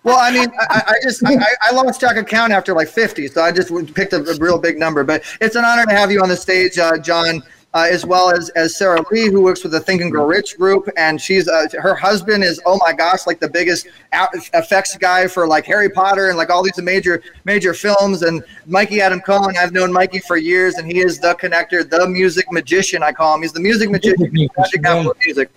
Well, 0.05 0.18
I 0.20 0.30
mean, 0.30 0.50
I, 0.61 0.82
I 0.86 0.94
just 1.02 1.24
I, 1.24 1.34
I, 1.62 1.72
lost 1.72 1.98
track 1.98 2.16
of 2.18 2.26
count 2.26 2.52
after 2.52 2.74
like 2.74 2.88
50, 2.88 3.26
so 3.28 3.42
I 3.42 3.50
just 3.50 3.72
picked 3.94 4.12
a, 4.12 4.22
a 4.22 4.36
real 4.36 4.59
big 4.59 4.78
number. 4.78 5.02
But 5.02 5.24
it's 5.40 5.57
an 5.57 5.64
honor 5.64 5.86
to 5.86 5.94
have 5.94 6.12
you 6.12 6.20
on 6.20 6.28
the 6.28 6.36
stage, 6.36 6.78
uh, 6.78 6.98
John, 6.98 7.42
uh, 7.72 7.88
as 7.90 8.05
well 8.05 8.30
as 8.30 8.50
as 8.50 8.76
Sarah 8.76 9.02
Lee, 9.11 9.30
who 9.30 9.40
works 9.40 9.62
with 9.62 9.72
the 9.72 9.80
Think 9.80 10.02
and 10.02 10.12
Grow 10.12 10.26
Rich 10.26 10.59
group, 10.59 10.90
and 10.98 11.18
she's 11.18 11.48
uh, 11.48 11.68
her 11.80 11.94
husband 11.94 12.44
is 12.44 12.61
oh 12.66 12.78
my 12.84 12.92
gosh, 12.92 13.26
like 13.26 13.40
the 13.40 13.48
biggest 13.48 13.88
effects 14.12 14.94
guy 14.98 15.26
for 15.26 15.48
like 15.48 15.64
Harry 15.64 15.88
Potter 15.88 16.28
and 16.28 16.36
like 16.36 16.50
all 16.50 16.62
these 16.62 16.78
major 16.82 17.22
major 17.46 17.72
films. 17.72 18.20
And 18.20 18.44
Mikey 18.66 19.00
Adam 19.00 19.22
Cohen, 19.22 19.57
I've 19.59 19.72
known 19.72 19.90
Mikey 19.90 20.20
for 20.20 20.36
years, 20.36 20.74
and 20.74 20.86
he 20.86 20.98
is 20.98 21.18
the 21.18 21.34
connector, 21.34 21.88
the 21.88 22.07
music 22.07 22.52
magician. 22.52 23.02
I 23.02 23.12
call 23.12 23.34
him. 23.36 23.40
He's 23.40 23.55
the 23.55 23.61
music 23.61 23.90
magician, 23.90 24.30
magic 24.55 24.82
music. 25.26 25.50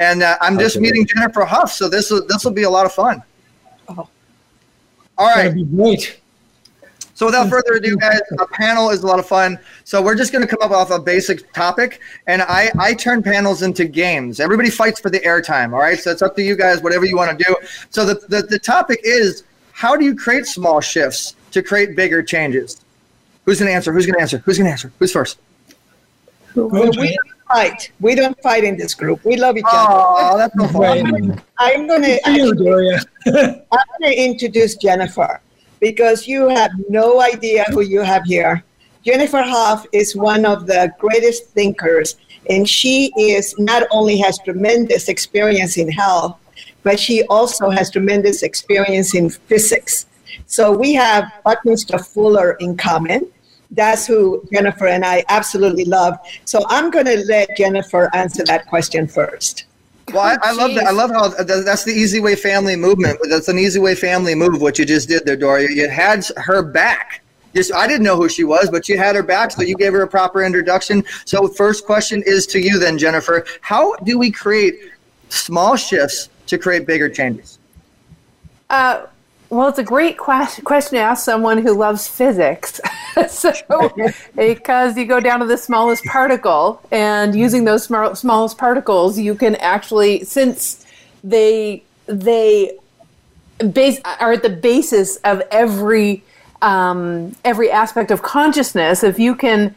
And 0.00 0.24
uh, 0.24 0.36
I'm 0.40 0.58
just 0.58 0.80
meeting 0.80 1.06
Jennifer 1.06 1.44
Huff, 1.44 1.72
so 1.72 1.88
this 1.88 2.10
will 2.10 2.26
this 2.26 2.44
will 2.44 2.52
be 2.52 2.64
a 2.64 2.70
lot 2.70 2.84
of 2.84 2.92
fun. 2.92 3.22
All 5.18 5.26
right. 5.26 5.52
great. 5.76 6.20
So 7.14 7.26
without 7.26 7.50
further 7.50 7.74
ado, 7.74 7.96
guys, 7.96 8.20
a 8.38 8.46
panel 8.46 8.90
is 8.90 9.02
a 9.02 9.06
lot 9.06 9.18
of 9.18 9.26
fun. 9.26 9.58
So 9.82 10.00
we're 10.00 10.14
just 10.14 10.30
going 10.32 10.46
to 10.46 10.48
come 10.48 10.62
up 10.62 10.70
off 10.70 10.92
a 10.92 11.00
basic 11.00 11.52
topic, 11.52 12.00
and 12.28 12.42
I 12.42 12.70
I 12.78 12.94
turn 12.94 13.24
panels 13.24 13.62
into 13.62 13.86
games. 13.86 14.38
Everybody 14.38 14.70
fights 14.70 15.00
for 15.00 15.10
the 15.10 15.18
airtime. 15.18 15.72
All 15.72 15.80
right, 15.80 15.98
so 15.98 16.12
it's 16.12 16.22
up 16.22 16.36
to 16.36 16.42
you 16.42 16.54
guys, 16.54 16.80
whatever 16.80 17.04
you 17.04 17.16
want 17.16 17.36
to 17.36 17.44
do. 17.44 17.56
So 17.90 18.06
the, 18.06 18.14
the 18.28 18.42
the 18.42 18.58
topic 18.60 19.00
is 19.02 19.42
how 19.72 19.96
do 19.96 20.04
you 20.04 20.14
create 20.14 20.46
small 20.46 20.80
shifts 20.80 21.34
to 21.50 21.60
create 21.60 21.96
bigger 21.96 22.22
changes? 22.22 22.84
Who's 23.44 23.58
going 23.58 23.68
to 23.68 23.74
answer? 23.74 23.92
Who's 23.92 24.06
going 24.06 24.14
to 24.14 24.20
answer? 24.20 24.38
Who's 24.38 24.56
going 24.56 24.66
to 24.66 24.72
answer? 24.72 24.92
Who's 25.00 25.10
first? 25.10 25.38
We, 26.54 26.90
don't 26.90 27.18
fight. 27.48 27.92
We 28.00 28.14
don't 28.14 28.40
fight 28.42 28.64
in 28.64 28.76
this 28.76 28.94
group. 28.94 29.24
We 29.24 29.36
love 29.36 29.56
each 29.56 29.64
other. 29.70 29.94
Oh, 29.94 30.38
that's 30.38 30.54
no 30.56 30.68
fun. 30.68 31.40
I'm 31.58 31.86
going 31.86 32.02
to. 32.02 32.28
I'm 32.28 32.46
going 32.46 32.82
to 34.02 34.24
introduce 34.24 34.76
Jennifer 34.76 35.40
because 35.80 36.26
you 36.26 36.48
have 36.48 36.70
no 36.88 37.20
idea 37.20 37.64
who 37.70 37.80
you 37.80 38.00
have 38.00 38.24
here. 38.24 38.64
Jennifer 39.04 39.42
Huff 39.42 39.86
is 39.92 40.16
one 40.16 40.44
of 40.44 40.66
the 40.66 40.92
greatest 40.98 41.46
thinkers, 41.50 42.16
and 42.50 42.68
she 42.68 43.12
is 43.18 43.54
not 43.58 43.84
only 43.90 44.18
has 44.18 44.38
tremendous 44.44 45.08
experience 45.08 45.76
in 45.76 45.90
health, 45.90 46.36
but 46.82 46.98
she 46.98 47.22
also 47.24 47.70
has 47.70 47.90
tremendous 47.90 48.42
experience 48.42 49.14
in 49.14 49.30
physics. 49.30 50.06
So 50.46 50.72
we 50.72 50.94
have 50.94 51.30
Buckminster 51.44 51.98
Fuller 51.98 52.52
in 52.60 52.76
common 52.76 53.30
that's 53.72 54.06
who 54.06 54.42
Jennifer 54.52 54.86
and 54.86 55.04
I 55.04 55.24
absolutely 55.28 55.84
love. 55.84 56.18
So 56.44 56.64
I'm 56.68 56.90
going 56.90 57.06
to 57.06 57.24
let 57.26 57.56
Jennifer 57.56 58.10
answer 58.14 58.44
that 58.44 58.66
question 58.66 59.06
first. 59.06 59.64
Well, 60.12 60.22
I, 60.22 60.38
I 60.42 60.52
love 60.52 60.74
that. 60.74 60.86
I 60.86 60.90
love 60.90 61.10
how 61.10 61.28
that's 61.28 61.84
the 61.84 61.92
Easy 61.92 62.20
Way 62.20 62.34
family 62.34 62.76
movement. 62.76 63.18
That's 63.28 63.48
an 63.48 63.58
Easy 63.58 63.78
Way 63.78 63.94
family 63.94 64.34
move. 64.34 64.60
What 64.60 64.78
you 64.78 64.86
just 64.86 65.08
did 65.08 65.26
there, 65.26 65.36
Doria. 65.36 65.68
You 65.70 65.88
had 65.88 66.24
her 66.38 66.62
back. 66.62 67.22
Just 67.54 67.74
I 67.74 67.86
didn't 67.86 68.04
know 68.04 68.16
who 68.16 68.28
she 68.28 68.44
was, 68.44 68.70
but 68.70 68.88
you 68.88 68.96
had 68.96 69.16
her 69.16 69.22
back, 69.22 69.50
so 69.50 69.62
you 69.62 69.76
gave 69.76 69.92
her 69.92 70.02
a 70.02 70.08
proper 70.08 70.44
introduction. 70.44 71.04
So, 71.24 71.48
first 71.48 71.84
question 71.84 72.22
is 72.26 72.46
to 72.48 72.58
you, 72.58 72.78
then, 72.78 72.96
Jennifer. 72.98 73.44
How 73.60 73.96
do 73.96 74.18
we 74.18 74.30
create 74.30 74.76
small 75.28 75.76
shifts 75.76 76.28
to 76.46 76.58
create 76.58 76.86
bigger 76.86 77.08
changes? 77.08 77.58
Uh, 78.70 79.06
well, 79.50 79.68
it's 79.68 79.78
a 79.78 79.84
great 79.84 80.18
question 80.18 80.64
to 80.64 80.98
ask 80.98 81.24
someone 81.24 81.58
who 81.58 81.72
loves 81.72 82.06
physics. 82.06 82.80
so, 83.28 83.52
because 84.36 84.96
you 84.96 85.06
go 85.06 85.20
down 85.20 85.40
to 85.40 85.46
the 85.46 85.56
smallest 85.56 86.04
particle, 86.04 86.82
and 86.90 87.34
using 87.34 87.64
those 87.64 87.84
small, 87.84 88.14
smallest 88.14 88.58
particles, 88.58 89.18
you 89.18 89.34
can 89.34 89.56
actually, 89.56 90.24
since 90.24 90.84
they 91.24 91.82
they 92.06 92.76
base 93.72 94.00
are 94.04 94.32
at 94.32 94.42
the 94.42 94.50
basis 94.50 95.16
of 95.24 95.42
every 95.50 96.22
um, 96.60 97.34
every 97.44 97.70
aspect 97.70 98.10
of 98.10 98.20
consciousness. 98.20 99.02
If 99.02 99.18
you 99.18 99.34
can 99.34 99.74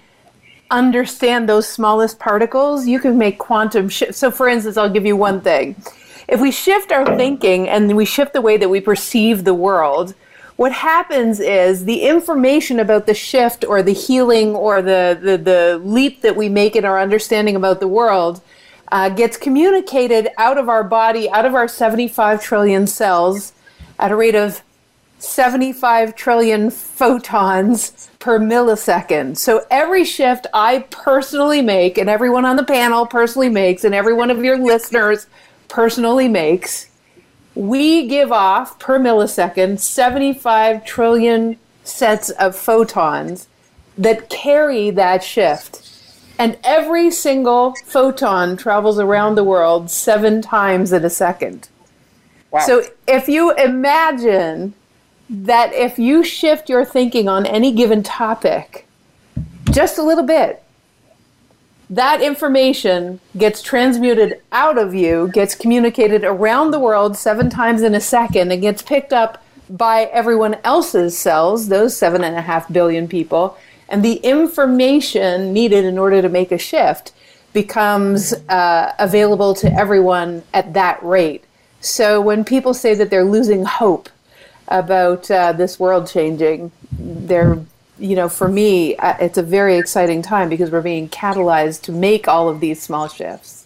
understand 0.70 1.48
those 1.48 1.68
smallest 1.68 2.20
particles, 2.20 2.88
you 2.88 3.00
can 3.00 3.18
make 3.18 3.38
quantum 3.40 3.88
shifts. 3.88 4.18
So, 4.18 4.32
for 4.32 4.50
instance, 4.50 4.76
I'll 4.76 4.90
give 4.90 5.06
you 5.06 5.16
one 5.16 5.40
thing 5.40 5.76
if 6.32 6.40
we 6.40 6.50
shift 6.50 6.94
our 6.94 7.18
thinking 7.18 7.68
and 7.68 7.96
we 7.96 8.06
shift 8.06 8.32
the 8.32 8.42
way 8.42 8.56
that 8.56 8.70
we 8.70 8.80
perceive 8.80 9.44
the 9.44 9.54
world, 9.54 10.16
what 10.56 10.72
happens 10.72 11.42
is 11.42 11.84
the 11.84 12.04
information 12.04 12.80
about 12.80 13.06
the 13.06 13.14
shift 13.14 13.66
or 13.66 13.84
the 13.84 13.94
healing 13.94 14.56
or 14.56 14.82
the, 14.82 15.20
the, 15.22 15.38
the 15.38 15.82
leap 15.84 16.22
that 16.22 16.38
we 16.38 16.48
make 16.48 16.76
in 16.78 16.86
our 16.86 17.00
understanding 17.00 17.58
about 17.58 17.82
the 17.82 17.88
world 17.88 18.42
uh, 18.94 19.10
gets 19.10 19.36
communicated 19.36 20.30
out 20.38 20.58
of 20.58 20.70
our 20.70 20.86
body, 20.86 21.30
out 21.30 21.46
of 21.46 21.54
our 21.54 21.68
75 21.68 22.42
trillion 22.42 22.88
cells 22.88 23.52
at 24.00 24.12
a 24.12 24.16
rate 24.16 24.36
of 24.36 24.62
75 25.20 26.16
trillion 26.16 26.70
photons 26.70 28.10
per 28.20 28.40
millisecond. 28.40 29.38
So 29.38 29.66
every 29.70 30.06
shift 30.06 30.48
I 30.54 30.80
personally 30.90 31.62
make, 31.62 31.98
and 31.98 32.10
everyone 32.10 32.46
on 32.46 32.56
the 32.56 32.64
panel 32.64 33.06
personally 33.06 33.50
makes, 33.50 33.84
and 33.84 33.94
every 33.94 34.14
one 34.14 34.32
of 34.32 34.44
your 34.44 34.58
listeners 34.58 35.28
personally 35.72 36.28
makes, 36.28 36.90
we 37.56 38.06
give 38.08 38.32
off 38.32 38.78
per 38.78 39.00
millisecond 39.00 39.80
75 39.80 40.86
trillion 40.86 41.58
sets 41.84 42.30
of 42.32 42.56
photons 42.56 43.48
that 43.98 44.30
carry 44.30 44.90
that 44.92 45.24
shift. 45.24 45.88
And 46.38 46.58
every 46.64 47.10
single 47.10 47.74
photon 47.86 48.58
travels 48.58 49.00
around 49.00 49.36
the 49.36 49.44
world 49.44 49.90
seven 49.90 50.42
times 50.42 50.92
in 50.92 51.06
a 51.06 51.10
second. 51.10 51.70
Wow. 52.52 52.62
So 52.62 52.84
if 53.08 53.30
you 53.30 53.54
imagine 53.56 54.74
that 55.30 55.72
if 55.74 55.98
you 55.98 56.24
shift 56.24 56.68
your 56.68 56.84
thinking 56.84 57.30
on 57.30 57.46
any 57.46 57.72
given 57.72 58.04
topic 58.04 58.86
just 59.72 59.98
a 59.98 60.04
little 60.04 60.26
bit, 60.26 60.62
that 61.92 62.22
information 62.22 63.20
gets 63.38 63.62
transmuted 63.62 64.42
out 64.54 64.78
of 64.78 64.96
you, 64.96 65.30
gets 65.34 65.54
communicated 65.54 66.24
around 66.24 66.72
the 66.72 66.80
world 66.80 67.18
seven 67.18 67.50
times 67.50 67.82
in 67.82 67.94
a 67.94 68.00
second, 68.00 68.50
and 68.50 68.62
gets 68.62 68.82
picked 68.82 69.12
up 69.12 69.44
by 69.70 70.04
everyone 70.14 70.56
else's 70.64 71.18
cells, 71.18 71.68
those 71.68 71.96
seven 71.96 72.24
and 72.24 72.38
a 72.38 72.42
half 72.42 72.72
billion 72.72 73.10
people, 73.10 73.58
and 73.90 74.06
the 74.06 74.16
information 74.16 75.52
needed 75.52 75.84
in 75.84 75.98
order 75.98 76.22
to 76.22 76.30
make 76.30 76.54
a 76.54 76.58
shift 76.58 77.12
becomes 77.52 78.32
uh, 78.48 78.94
available 78.98 79.54
to 79.54 79.70
everyone 79.74 80.44
at 80.54 80.74
that 80.74 81.04
rate. 81.04 81.44
So 81.82 82.22
when 82.22 82.46
people 82.46 82.74
say 82.74 82.94
that 82.94 83.10
they're 83.10 83.26
losing 83.26 83.66
hope 83.66 84.08
about 84.70 85.30
uh, 85.30 85.52
this 85.52 85.78
world 85.78 86.08
changing, 86.08 86.72
they're 86.94 87.66
you 88.02 88.16
know, 88.16 88.28
for 88.28 88.48
me, 88.48 88.96
uh, 88.98 89.16
it's 89.20 89.38
a 89.38 89.44
very 89.44 89.78
exciting 89.78 90.22
time 90.22 90.50
because 90.50 90.72
we're 90.72 90.82
being 90.82 91.08
catalyzed 91.10 91.84
to 91.84 91.92
make 91.92 92.28
all 92.28 92.50
of 92.50 92.60
these 92.60 92.82
small 92.82 93.08
shifts. 93.08 93.60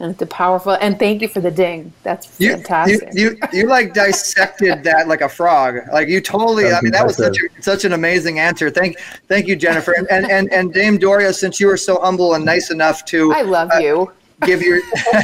And 0.00 0.10
it's 0.10 0.22
a 0.22 0.26
powerful, 0.26 0.72
and 0.72 0.98
thank 0.98 1.22
you 1.22 1.28
for 1.28 1.40
the 1.40 1.52
ding. 1.52 1.92
That's 2.02 2.38
You, 2.40 2.52
fantastic. 2.54 3.10
you, 3.12 3.30
you, 3.30 3.38
you 3.52 3.66
like 3.68 3.94
dissected 3.94 4.82
that 4.82 5.06
like 5.06 5.20
a 5.20 5.28
frog. 5.28 5.76
Like 5.92 6.08
you 6.08 6.20
totally. 6.20 6.72
I 6.72 6.80
mean, 6.80 6.90
that 6.92 7.06
was 7.06 7.16
such 7.16 7.38
a, 7.38 7.62
such 7.62 7.84
an 7.84 7.92
amazing 7.92 8.40
answer. 8.40 8.70
Thank, 8.70 8.98
thank 9.28 9.46
you, 9.46 9.54
Jennifer, 9.54 9.92
and 9.92 10.10
and 10.10 10.28
and, 10.30 10.52
and 10.52 10.74
Dame 10.74 10.98
Doria. 10.98 11.32
Since 11.32 11.60
you 11.60 11.68
were 11.68 11.76
so 11.76 12.00
humble 12.00 12.34
and 12.34 12.44
nice 12.44 12.72
enough 12.72 13.04
to, 13.06 13.32
I 13.32 13.42
love 13.42 13.70
you. 13.80 14.10
Give 14.42 14.60
your 14.62 14.80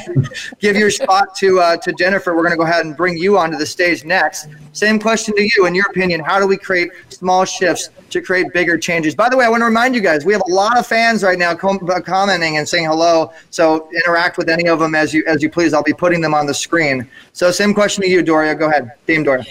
give 0.61 0.76
your 0.76 0.90
spot 0.90 1.34
to 1.36 1.61
uh, 1.61 1.76
to 1.78 1.92
Jennifer. 1.92 2.34
We're 2.34 2.42
going 2.42 2.52
to 2.52 2.56
go 2.56 2.62
ahead 2.62 2.86
and 2.86 2.96
bring 2.96 3.16
you 3.16 3.36
onto 3.38 3.58
the 3.58 3.66
stage 3.66 4.04
next. 4.04 4.48
Same 4.72 4.98
question 4.98 5.34
to 5.36 5.42
you. 5.42 5.66
In 5.66 5.74
your 5.74 5.86
opinion, 5.90 6.20
how 6.20 6.38
do 6.38 6.46
we 6.46 6.56
create 6.56 6.90
small 7.08 7.44
shifts 7.44 7.90
to 8.11 8.20
create 8.20 8.52
bigger 8.52 8.78
changes? 8.78 9.14
By 9.14 9.28
the 9.28 9.36
way, 9.36 9.44
I 9.44 9.48
want 9.48 9.62
to 9.62 9.66
remind 9.66 9.94
you 9.94 10.00
guys 10.00 10.24
we 10.24 10.32
have 10.32 10.42
a 10.48 10.52
lot 10.52 10.78
of 10.78 10.86
fans 10.86 11.22
right 11.22 11.38
now 11.38 11.54
com- 11.54 11.80
uh, 11.90 12.00
commenting 12.00 12.56
and 12.56 12.68
saying 12.68 12.86
hello. 12.86 13.32
So 13.50 13.88
interact 13.92 14.38
with 14.38 14.48
any 14.48 14.68
of 14.68 14.78
them 14.78 14.94
as 14.94 15.12
you 15.12 15.24
as 15.26 15.42
you 15.42 15.50
please. 15.50 15.74
I'll 15.74 15.82
be 15.82 15.92
putting 15.92 16.20
them 16.20 16.34
on 16.34 16.46
the 16.46 16.54
screen. 16.54 17.08
So 17.32 17.50
same 17.50 17.74
question 17.74 18.02
to 18.04 18.08
you, 18.08 18.22
Doria. 18.22 18.54
Go 18.54 18.68
ahead, 18.68 18.92
Dame 19.06 19.24
Doria. 19.24 19.44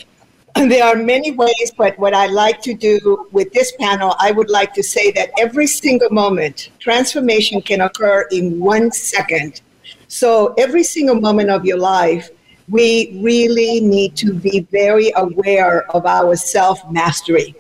There 0.56 0.84
are 0.84 0.96
many 0.96 1.32
ways, 1.32 1.72
but 1.78 1.98
what 2.00 2.14
I 2.14 2.28
like 2.28 2.62
to 2.64 2.74
do 2.74 3.28
with 3.32 3.52
this 3.54 3.72
panel, 3.80 4.16
I 4.20 4.32
would 4.32 4.50
like 4.50 4.74
to 4.74 4.84
say 4.84 5.12
that 5.12 5.32
every 5.38 5.68
single 5.68 6.10
moment, 6.10 6.70
transformation 6.80 7.62
can 7.62 7.82
occur 7.82 8.28
in 8.32 8.60
one 8.60 8.92
second. 8.92 9.62
So 10.08 10.54
every 10.58 10.84
single 10.84 11.16
moment 11.16 11.50
of 11.50 11.66
your 11.66 11.78
life, 11.78 12.30
we 12.68 13.20
really 13.22 13.80
need 13.80 14.16
to 14.18 14.34
be 14.34 14.62
very 14.72 15.12
aware 15.16 15.90
of 15.96 16.06
our 16.06 16.36
self 16.36 16.90
mastery. 16.92 17.56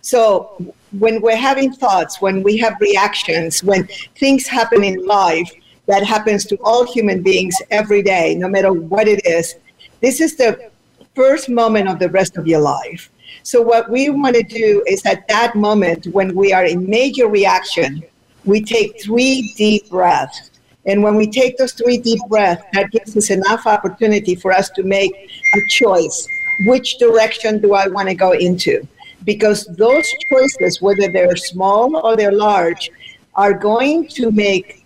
So 0.00 0.74
when 0.98 1.20
we're 1.20 1.36
having 1.36 1.72
thoughts, 1.72 2.20
when 2.20 2.42
we 2.42 2.56
have 2.58 2.74
reactions, 2.80 3.64
when 3.64 3.88
things 4.16 4.46
happen 4.46 4.84
in 4.84 5.04
life, 5.06 5.50
that 5.86 6.04
happens 6.04 6.44
to 6.46 6.56
all 6.64 6.84
human 6.84 7.22
beings 7.22 7.56
every 7.70 8.02
day, 8.02 8.34
no 8.34 8.48
matter 8.48 8.72
what 8.72 9.08
it 9.08 9.24
is, 9.26 9.56
this 10.00 10.20
is 10.20 10.36
the 10.36 10.70
first 11.14 11.48
moment 11.48 11.88
of 11.88 11.98
the 11.98 12.08
rest 12.08 12.36
of 12.36 12.46
your 12.46 12.60
life. 12.60 13.10
So 13.42 13.60
what 13.60 13.90
we 13.90 14.10
want 14.10 14.36
to 14.36 14.42
do 14.42 14.82
is 14.86 15.04
at 15.04 15.26
that 15.28 15.54
moment 15.54 16.06
when 16.08 16.34
we 16.34 16.52
are 16.52 16.64
in 16.64 16.88
major 16.88 17.28
reaction, 17.28 18.02
we 18.44 18.62
take 18.62 19.02
three 19.02 19.52
deep 19.56 19.88
breaths. 19.88 20.50
And 20.86 21.02
when 21.02 21.16
we 21.16 21.30
take 21.30 21.56
those 21.56 21.72
three 21.72 21.98
deep 21.98 22.20
breaths, 22.28 22.62
that 22.72 22.90
gives 22.90 23.16
us 23.16 23.30
enough 23.30 23.66
opportunity 23.66 24.34
for 24.34 24.52
us 24.52 24.68
to 24.70 24.82
make 24.82 25.12
a 25.54 25.60
choice. 25.68 26.28
Which 26.66 26.98
direction 26.98 27.60
do 27.60 27.74
I 27.74 27.88
want 27.88 28.08
to 28.08 28.14
go 28.14 28.32
into? 28.32 28.86
Because 29.24 29.66
those 29.76 30.06
choices, 30.28 30.82
whether 30.82 31.10
they're 31.10 31.36
small 31.36 31.96
or 31.96 32.16
they're 32.16 32.32
large, 32.32 32.90
are 33.34 33.54
going 33.54 34.08
to 34.08 34.30
make, 34.30 34.84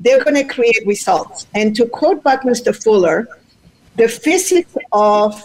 they're 0.00 0.22
going 0.22 0.36
to 0.36 0.44
create 0.44 0.86
results. 0.86 1.46
And 1.54 1.74
to 1.76 1.86
quote 1.86 2.22
Buckminster 2.22 2.74
Fuller, 2.74 3.26
the 3.96 4.08
physics 4.08 4.76
of 4.92 5.42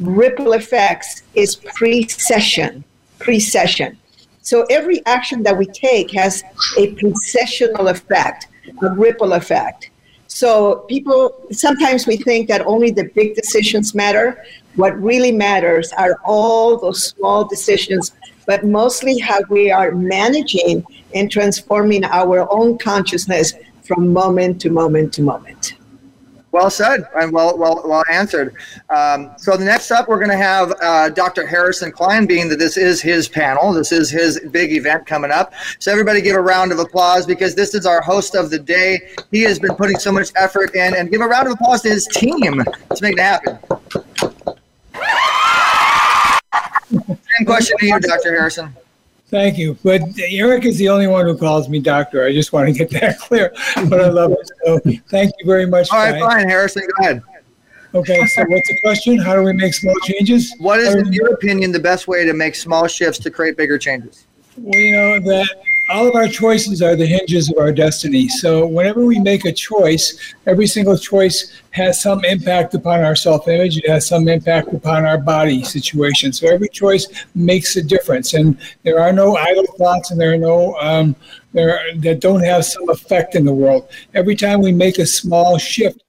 ripple 0.00 0.52
effects 0.52 1.22
is 1.34 1.56
precession. 1.56 2.84
Precession. 3.18 3.98
So 4.42 4.64
every 4.70 5.04
action 5.06 5.42
that 5.44 5.56
we 5.56 5.66
take 5.66 6.10
has 6.12 6.42
a 6.78 6.94
precessional 6.94 7.90
effect, 7.90 8.48
a 8.82 8.90
ripple 8.90 9.34
effect. 9.34 9.90
So 10.26 10.86
people 10.88 11.34
sometimes 11.50 12.06
we 12.06 12.16
think 12.16 12.48
that 12.48 12.64
only 12.66 12.90
the 12.90 13.10
big 13.14 13.34
decisions 13.34 13.94
matter. 13.94 14.44
What 14.76 15.00
really 15.00 15.32
matters 15.32 15.92
are 15.92 16.18
all 16.24 16.78
those 16.78 17.02
small 17.02 17.44
decisions, 17.44 18.12
but 18.46 18.64
mostly 18.64 19.18
how 19.18 19.40
we 19.50 19.70
are 19.70 19.90
managing 19.92 20.84
and 21.14 21.30
transforming 21.30 22.04
our 22.04 22.50
own 22.52 22.78
consciousness 22.78 23.54
from 23.82 24.12
moment 24.12 24.60
to 24.62 24.70
moment 24.70 25.12
to 25.14 25.22
moment. 25.22 25.74
Well 26.52 26.68
said 26.68 27.04
and 27.14 27.32
well 27.32 27.56
well 27.56 27.80
well 27.84 28.02
answered. 28.10 28.54
Um, 28.88 29.32
so 29.36 29.56
the 29.56 29.64
next 29.64 29.90
up, 29.92 30.08
we're 30.08 30.18
going 30.18 30.30
to 30.30 30.36
have 30.36 30.72
uh, 30.82 31.08
Dr. 31.10 31.46
Harrison 31.46 31.92
Klein, 31.92 32.26
being 32.26 32.48
that 32.48 32.58
this 32.58 32.76
is 32.76 33.00
his 33.00 33.28
panel, 33.28 33.72
this 33.72 33.92
is 33.92 34.10
his 34.10 34.40
big 34.50 34.72
event 34.72 35.06
coming 35.06 35.30
up. 35.30 35.52
So 35.78 35.92
everybody, 35.92 36.20
give 36.20 36.34
a 36.34 36.40
round 36.40 36.72
of 36.72 36.80
applause 36.80 37.24
because 37.24 37.54
this 37.54 37.74
is 37.74 37.86
our 37.86 38.00
host 38.00 38.34
of 38.34 38.50
the 38.50 38.58
day. 38.58 38.98
He 39.30 39.42
has 39.42 39.60
been 39.60 39.76
putting 39.76 39.98
so 39.98 40.10
much 40.10 40.30
effort 40.34 40.74
in, 40.74 40.96
and 40.96 41.08
give 41.10 41.20
a 41.20 41.26
round 41.26 41.46
of 41.46 41.54
applause 41.54 41.82
to 41.82 41.88
his 41.88 42.06
team 42.06 42.64
to 42.64 43.02
make 43.02 43.14
it 43.14 43.20
happen. 43.20 43.58
Same 46.90 47.46
question 47.46 47.76
to 47.78 47.86
you, 47.86 48.00
Dr. 48.00 48.32
Harrison. 48.32 48.74
Thank 49.30 49.58
you. 49.58 49.78
But 49.84 50.02
Eric 50.18 50.64
is 50.64 50.76
the 50.78 50.88
only 50.88 51.06
one 51.06 51.24
who 51.24 51.38
calls 51.38 51.68
me 51.68 51.78
doctor. 51.78 52.24
I 52.24 52.32
just 52.32 52.52
want 52.52 52.66
to 52.66 52.72
get 52.72 52.90
that 53.00 53.18
clear. 53.20 53.52
But 53.88 54.00
I 54.00 54.08
love 54.08 54.32
it. 54.32 54.50
So 54.64 54.80
thank 55.08 55.32
you 55.38 55.46
very 55.46 55.66
much. 55.66 55.88
All 55.92 55.98
right, 55.98 56.18
Brian. 56.18 56.40
fine, 56.42 56.48
Harrison, 56.48 56.82
go 56.82 57.04
ahead. 57.04 57.22
Okay, 57.94 58.24
so 58.26 58.44
what's 58.46 58.68
the 58.68 58.78
question? 58.82 59.18
How 59.18 59.34
do 59.34 59.42
we 59.42 59.52
make 59.52 59.74
small 59.74 59.94
changes? 60.04 60.54
What 60.58 60.78
is, 60.78 60.94
in 60.94 61.12
your 61.12 61.32
opinion, 61.34 61.72
the 61.72 61.80
best 61.80 62.06
way 62.06 62.24
to 62.24 62.32
make 62.32 62.54
small 62.54 62.86
shifts 62.86 63.18
to 63.20 63.30
create 63.30 63.56
bigger 63.56 63.78
changes? 63.78 64.26
Well, 64.56 64.78
you 64.78 64.92
know 64.92 65.20
that 65.20 65.48
all 65.90 66.06
of 66.06 66.14
our 66.14 66.28
choices 66.28 66.82
are 66.82 66.94
the 66.94 67.04
hinges 67.04 67.50
of 67.50 67.58
our 67.58 67.72
destiny. 67.72 68.28
So 68.28 68.64
whenever 68.64 69.04
we 69.04 69.18
make 69.18 69.44
a 69.44 69.52
choice, 69.52 70.16
every 70.46 70.68
single 70.68 70.96
choice 70.96 71.60
has 71.72 72.00
some 72.00 72.24
impact 72.24 72.74
upon 72.74 73.00
our 73.00 73.16
self-image. 73.16 73.78
It 73.78 73.88
has 73.88 74.06
some 74.06 74.28
impact 74.28 74.72
upon 74.72 75.04
our 75.04 75.18
body 75.18 75.64
situation. 75.64 76.32
So 76.32 76.46
every 76.46 76.68
choice 76.68 77.08
makes 77.34 77.74
a 77.74 77.82
difference, 77.82 78.34
and 78.34 78.56
there 78.84 79.00
are 79.00 79.12
no 79.12 79.36
idle 79.36 79.66
thoughts, 79.78 80.12
and 80.12 80.20
there 80.20 80.32
are 80.32 80.38
no 80.38 80.76
um, 80.76 81.16
there 81.52 81.80
that 81.96 82.20
don't 82.20 82.44
have 82.44 82.64
some 82.64 82.88
effect 82.88 83.34
in 83.34 83.44
the 83.44 83.52
world. 83.52 83.88
Every 84.14 84.36
time 84.36 84.60
we 84.60 84.70
make 84.70 84.98
a 84.98 85.06
small 85.06 85.58
shift. 85.58 86.04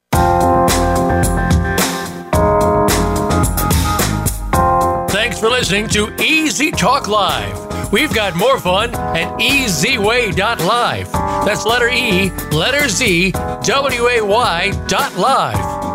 Thanks 5.10 5.40
for 5.40 5.50
listening 5.50 5.88
to 5.90 6.14
Easy 6.22 6.70
Talk 6.72 7.08
Live. 7.08 7.71
We've 7.92 8.14
got 8.14 8.36
more 8.36 8.60
fun 8.60 8.96
at 8.96 9.38
ezway.live. 9.40 11.12
That's 11.46 11.66
letter 11.66 11.90
E, 11.90 12.30
letter 12.52 12.88
Z, 12.88 13.32
W 13.32 14.08
A 14.08 14.22
Y 14.22 14.86
dot 14.88 15.18
live. 15.18 15.81